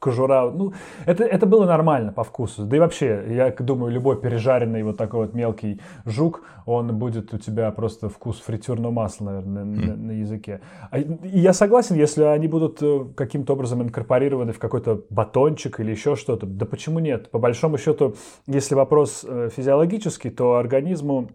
кожура. 0.02 0.50
Ну, 0.50 0.72
это, 1.06 1.24
это 1.24 1.46
было 1.46 1.64
нормально 1.64 2.12
по 2.12 2.24
вкусу. 2.24 2.64
Да 2.64 2.76
и 2.76 2.80
вообще, 2.80 3.24
я 3.28 3.50
думаю, 3.50 3.92
любой 3.92 4.20
пережаренный 4.20 4.82
вот 4.82 4.96
такой 4.96 5.26
вот 5.26 5.34
мелкий 5.34 5.80
жук, 6.04 6.42
он 6.66 6.98
будет 6.98 7.32
у 7.32 7.38
тебя 7.38 7.70
просто 7.70 8.08
вкус 8.08 8.40
фритюрного 8.40 8.90
масла, 8.90 9.26
наверное, 9.26 9.64
на, 9.64 9.86
на, 9.86 9.96
на 9.96 10.10
языке. 10.12 10.60
А, 10.90 10.98
и 10.98 11.38
я 11.38 11.52
согласен, 11.52 11.94
если 11.94 12.24
они 12.24 12.48
будут 12.48 12.82
э, 12.82 13.04
каким-то 13.14 13.52
образом 13.52 13.82
инкорпорированы 13.82 14.52
в 14.52 14.58
какой-то 14.58 15.02
батончик 15.08 15.78
или 15.78 15.92
еще 15.92 16.16
что-то. 16.16 16.46
Да 16.46 16.66
почему 16.66 16.98
нет? 16.98 17.30
По 17.30 17.38
большому 17.38 17.78
счету, 17.78 18.16
если 18.48 18.74
вопрос 18.74 19.24
э, 19.26 19.50
физиологический, 19.54 20.30
то 20.30 20.56
организму 20.56 21.28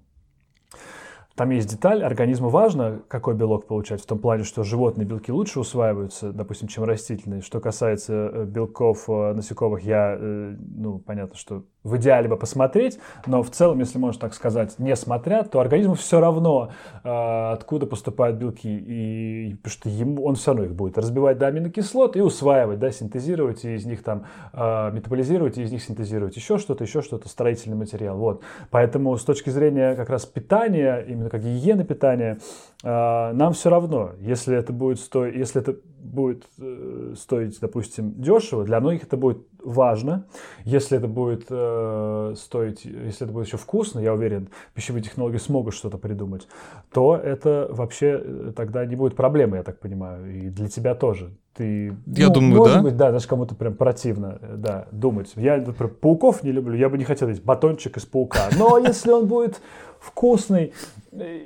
там 1.38 1.52
есть 1.52 1.70
деталь, 1.70 2.04
организму 2.04 2.50
важно, 2.50 3.04
какой 3.08 3.36
белок 3.36 3.68
получать, 3.68 4.02
в 4.02 4.08
том 4.08 4.18
плане, 4.18 4.44
что 4.44 4.64
животные 4.64 5.06
белки 5.06 5.32
лучше 5.32 5.60
усваиваются, 5.60 6.34
допустим, 6.34 6.68
чем 6.68 6.84
растительные. 6.84 7.42
Что 7.42 7.60
касается 7.60 8.32
э, 8.34 8.46
белков 8.46 9.08
э, 9.08 9.34
насекомых, 9.34 9.84
я, 9.84 10.18
э, 10.20 10.56
ну, 10.58 10.98
понятно, 10.98 11.38
что 11.38 11.64
в 11.88 11.98
идеале 11.98 12.28
бы 12.28 12.38
посмотреть, 12.38 13.00
но 13.26 13.42
в 13.42 13.50
целом, 13.50 13.80
если 13.80 13.98
можно 13.98 14.22
так 14.22 14.34
сказать, 14.34 14.78
не 14.78 14.96
смотря, 14.96 15.44
то 15.44 15.60
организму 15.60 15.96
все 15.96 16.20
равно, 16.20 16.72
откуда 17.04 17.86
поступают 17.86 18.38
белки, 18.38 18.70
и, 18.70 19.56
потому 19.56 19.72
что 19.72 19.90
ему, 19.90 20.26
он 20.26 20.36
все 20.36 20.52
равно 20.52 20.66
их 20.66 20.76
будет 20.76 20.98
разбивать 20.98 21.38
до 21.38 21.48
аминокислот 21.48 22.16
и 22.16 22.22
усваивать, 22.22 22.80
да, 22.80 22.92
синтезировать, 22.92 23.64
и 23.66 23.76
из 23.76 23.86
них 23.86 24.04
там 24.04 24.26
метаболизировать, 24.54 25.58
и 25.58 25.64
из 25.64 25.72
них 25.72 25.82
синтезировать 25.84 26.36
еще 26.36 26.58
что-то, 26.58 26.84
еще 26.84 27.02
что-то, 27.02 27.30
строительный 27.30 27.78
материал. 27.78 28.18
Вот. 28.18 28.42
Поэтому 28.70 29.16
с 29.18 29.24
точки 29.24 29.50
зрения 29.50 29.96
как 29.96 30.10
раз 30.10 30.26
питания, 30.26 31.00
именно 31.08 31.30
как 31.30 31.42
гигиена 31.42 31.84
питания, 31.84 32.40
нам 32.84 33.54
все 33.54 33.70
равно, 33.70 34.12
если 34.20 34.56
это 34.56 34.72
будет 34.72 35.00
стоить, 35.00 35.36
если 35.36 35.62
это 35.62 35.78
будет 36.08 36.46
э, 36.60 37.14
стоить, 37.18 37.60
допустим, 37.60 38.14
дешево, 38.22 38.64
для 38.64 38.80
многих 38.80 39.04
это 39.04 39.18
будет 39.18 39.40
важно. 39.64 40.26
Если 40.64 40.98
это 40.98 41.08
будет 41.08 41.46
э, 41.50 42.34
стоить, 42.38 42.86
если 42.86 43.26
это 43.26 43.34
будет 43.34 43.48
еще 43.48 43.58
вкусно, 43.58 44.00
я 44.00 44.14
уверен, 44.14 44.50
пищевые 44.74 45.04
технологии 45.04 45.38
смогут 45.38 45.74
что-то 45.74 45.98
придумать, 45.98 46.48
то 46.92 47.16
это 47.16 47.68
вообще 47.70 48.22
э, 48.24 48.54
тогда 48.56 48.86
не 48.86 48.96
будет 48.96 49.16
проблемы, 49.16 49.58
я 49.58 49.64
так 49.64 49.80
понимаю, 49.80 50.32
и 50.34 50.50
для 50.50 50.68
тебя 50.68 50.96
тоже. 50.96 51.32
Ты, 51.54 51.88
я 52.06 52.28
ну, 52.28 52.34
думаю, 52.34 52.56
может 52.58 52.76
да. 52.76 52.82
быть, 52.84 52.98
да, 52.98 53.12
даже 53.12 53.28
кому-то 53.28 53.56
прям 53.56 53.74
противно, 53.74 54.40
да, 54.58 54.88
думать. 54.92 55.34
Я, 55.36 55.58
например, 55.58 55.92
пауков 55.92 56.44
не 56.44 56.52
люблю, 56.52 56.76
я 56.76 56.88
бы 56.88 56.98
не 56.98 57.04
хотел 57.04 57.30
есть 57.30 57.44
батончик 57.44 57.98
из 57.98 58.06
паука. 58.06 58.50
Но 58.58 58.78
если 58.78 59.12
он 59.12 59.26
будет 59.26 59.60
вкусный, 60.00 60.74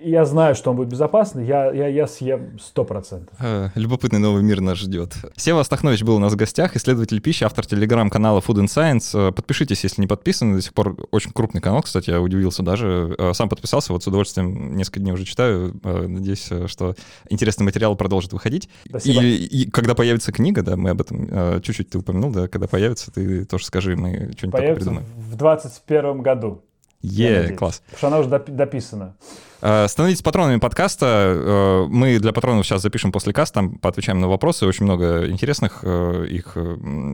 я 0.04 0.26
знаю, 0.26 0.56
что 0.56 0.72
он 0.72 0.78
будет 0.78 0.90
безопасный, 0.90 1.46
я, 1.46 1.72
я, 1.72 1.88
я 1.88 2.08
съем 2.08 2.58
100%. 2.76 3.30
Э, 3.40 3.70
любопытный 3.76 4.20
новый 4.20 4.44
мир 4.44 4.60
нас 4.60 4.78
ждет. 4.78 5.14
Сева 5.36 5.62
Астахнович 5.62 6.04
был 6.04 6.16
у 6.16 6.20
нас 6.20 6.34
в 6.34 6.36
гостях, 6.36 6.76
исследователь 6.76 7.22
пищи, 7.22 7.44
автор 7.44 7.66
телеграм-канала 7.66 8.40
Food 8.40 8.64
and 8.64 8.66
Science. 8.66 9.30
Э, 9.30 9.32
подпишитесь, 9.32 9.84
если 9.84 10.02
не 10.02 10.08
подписаны, 10.08 10.56
до 10.56 10.62
сих 10.62 10.74
пор 10.74 10.98
очень 11.12 11.32
крупный 11.32 11.62
канал, 11.62 11.82
кстати, 11.84 12.10
я 12.10 12.22
удивился 12.22 12.64
даже. 12.64 13.16
Э, 13.18 13.34
сам 13.34 13.50
подписался, 13.50 13.94
вот 13.94 14.04
с 14.04 14.08
удовольствием 14.08 14.76
несколько 14.76 15.00
дней 15.00 15.14
уже 15.14 15.26
читаю. 15.26 15.80
Надеюсь, 15.84 16.50
что 16.68 16.96
интересный 17.30 17.64
материал 17.64 17.96
продолжит 17.96 18.34
выходить. 18.34 18.70
Спасибо. 18.88 19.22
И, 19.22 19.46
и 19.46 19.72
когда 19.72 19.96
появится 19.96 20.32
книга, 20.32 20.64
да, 20.64 20.76
мы 20.76 20.90
об 20.90 21.02
этом 21.02 21.62
чуть-чуть 21.62 21.90
ты 21.90 21.98
упомянул, 22.00 22.32
да, 22.32 22.48
когда 22.48 22.68
появится, 22.68 23.12
ты 23.12 23.46
тоже 23.46 23.66
скажи, 23.66 23.96
мы 23.96 24.32
что-нибудь 24.38 24.52
такое 24.52 24.76
придумаем. 24.76 25.06
в 25.18 25.36
2021 25.36 26.22
году. 26.22 26.64
Е, 27.04 27.56
класс. 27.56 27.82
Потому 27.86 27.98
что 27.98 28.08
она 28.08 28.20
уже 28.20 28.30
дописана. 28.30 29.14
Э, 29.62 29.88
становитесь 29.88 30.22
патронами 30.22 30.60
подкаста. 30.60 31.06
Э, 31.06 31.86
мы 31.88 32.20
для 32.20 32.34
патронов 32.34 32.66
сейчас 32.66 32.82
запишем 32.82 33.12
после 33.12 33.32
каста, 33.32 33.56
там 33.56 33.78
поотвечаем 33.78 34.20
на 34.20 34.28
вопросы. 34.28 34.66
Очень 34.66 34.86
много 34.86 35.28
интересных 35.30 35.80
э, 35.84 36.26
их 36.30 36.58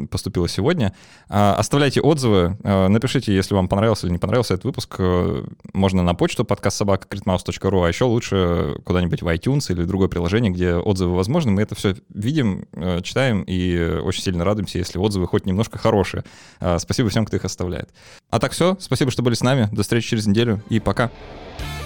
поступило 0.09 0.47
сегодня. 0.47 0.93
Оставляйте 1.27 2.01
отзывы, 2.01 2.57
напишите, 2.63 3.33
если 3.33 3.55
вам 3.55 3.67
понравился 3.67 4.07
или 4.07 4.13
не 4.13 4.19
понравился 4.19 4.53
этот 4.53 4.65
выпуск. 4.65 4.99
Можно 5.73 6.03
на 6.03 6.13
почту 6.13 6.45
подкастсобака.критмаус.ру, 6.45 7.81
а 7.81 7.87
еще 7.87 8.05
лучше 8.05 8.77
куда-нибудь 8.85 9.21
в 9.21 9.27
iTunes 9.27 9.71
или 9.71 9.83
другое 9.83 10.07
приложение, 10.07 10.51
где 10.51 10.75
отзывы 10.75 11.15
возможны. 11.15 11.51
Мы 11.51 11.63
это 11.63 11.75
все 11.75 11.95
видим, 12.13 12.65
читаем 13.03 13.43
и 13.43 13.99
очень 14.03 14.23
сильно 14.23 14.45
радуемся, 14.45 14.77
если 14.77 14.99
отзывы 14.99 15.27
хоть 15.27 15.45
немножко 15.45 15.77
хорошие. 15.77 16.23
Спасибо 16.77 17.09
всем, 17.09 17.25
кто 17.25 17.37
их 17.37 17.45
оставляет. 17.45 17.89
А 18.29 18.39
так 18.39 18.51
все. 18.51 18.77
Спасибо, 18.79 19.11
что 19.11 19.23
были 19.23 19.33
с 19.33 19.41
нами. 19.41 19.69
До 19.71 19.83
встречи 19.83 20.09
через 20.09 20.27
неделю 20.27 20.61
и 20.69 20.79
пока. 20.79 21.07
Пока. 21.07 21.76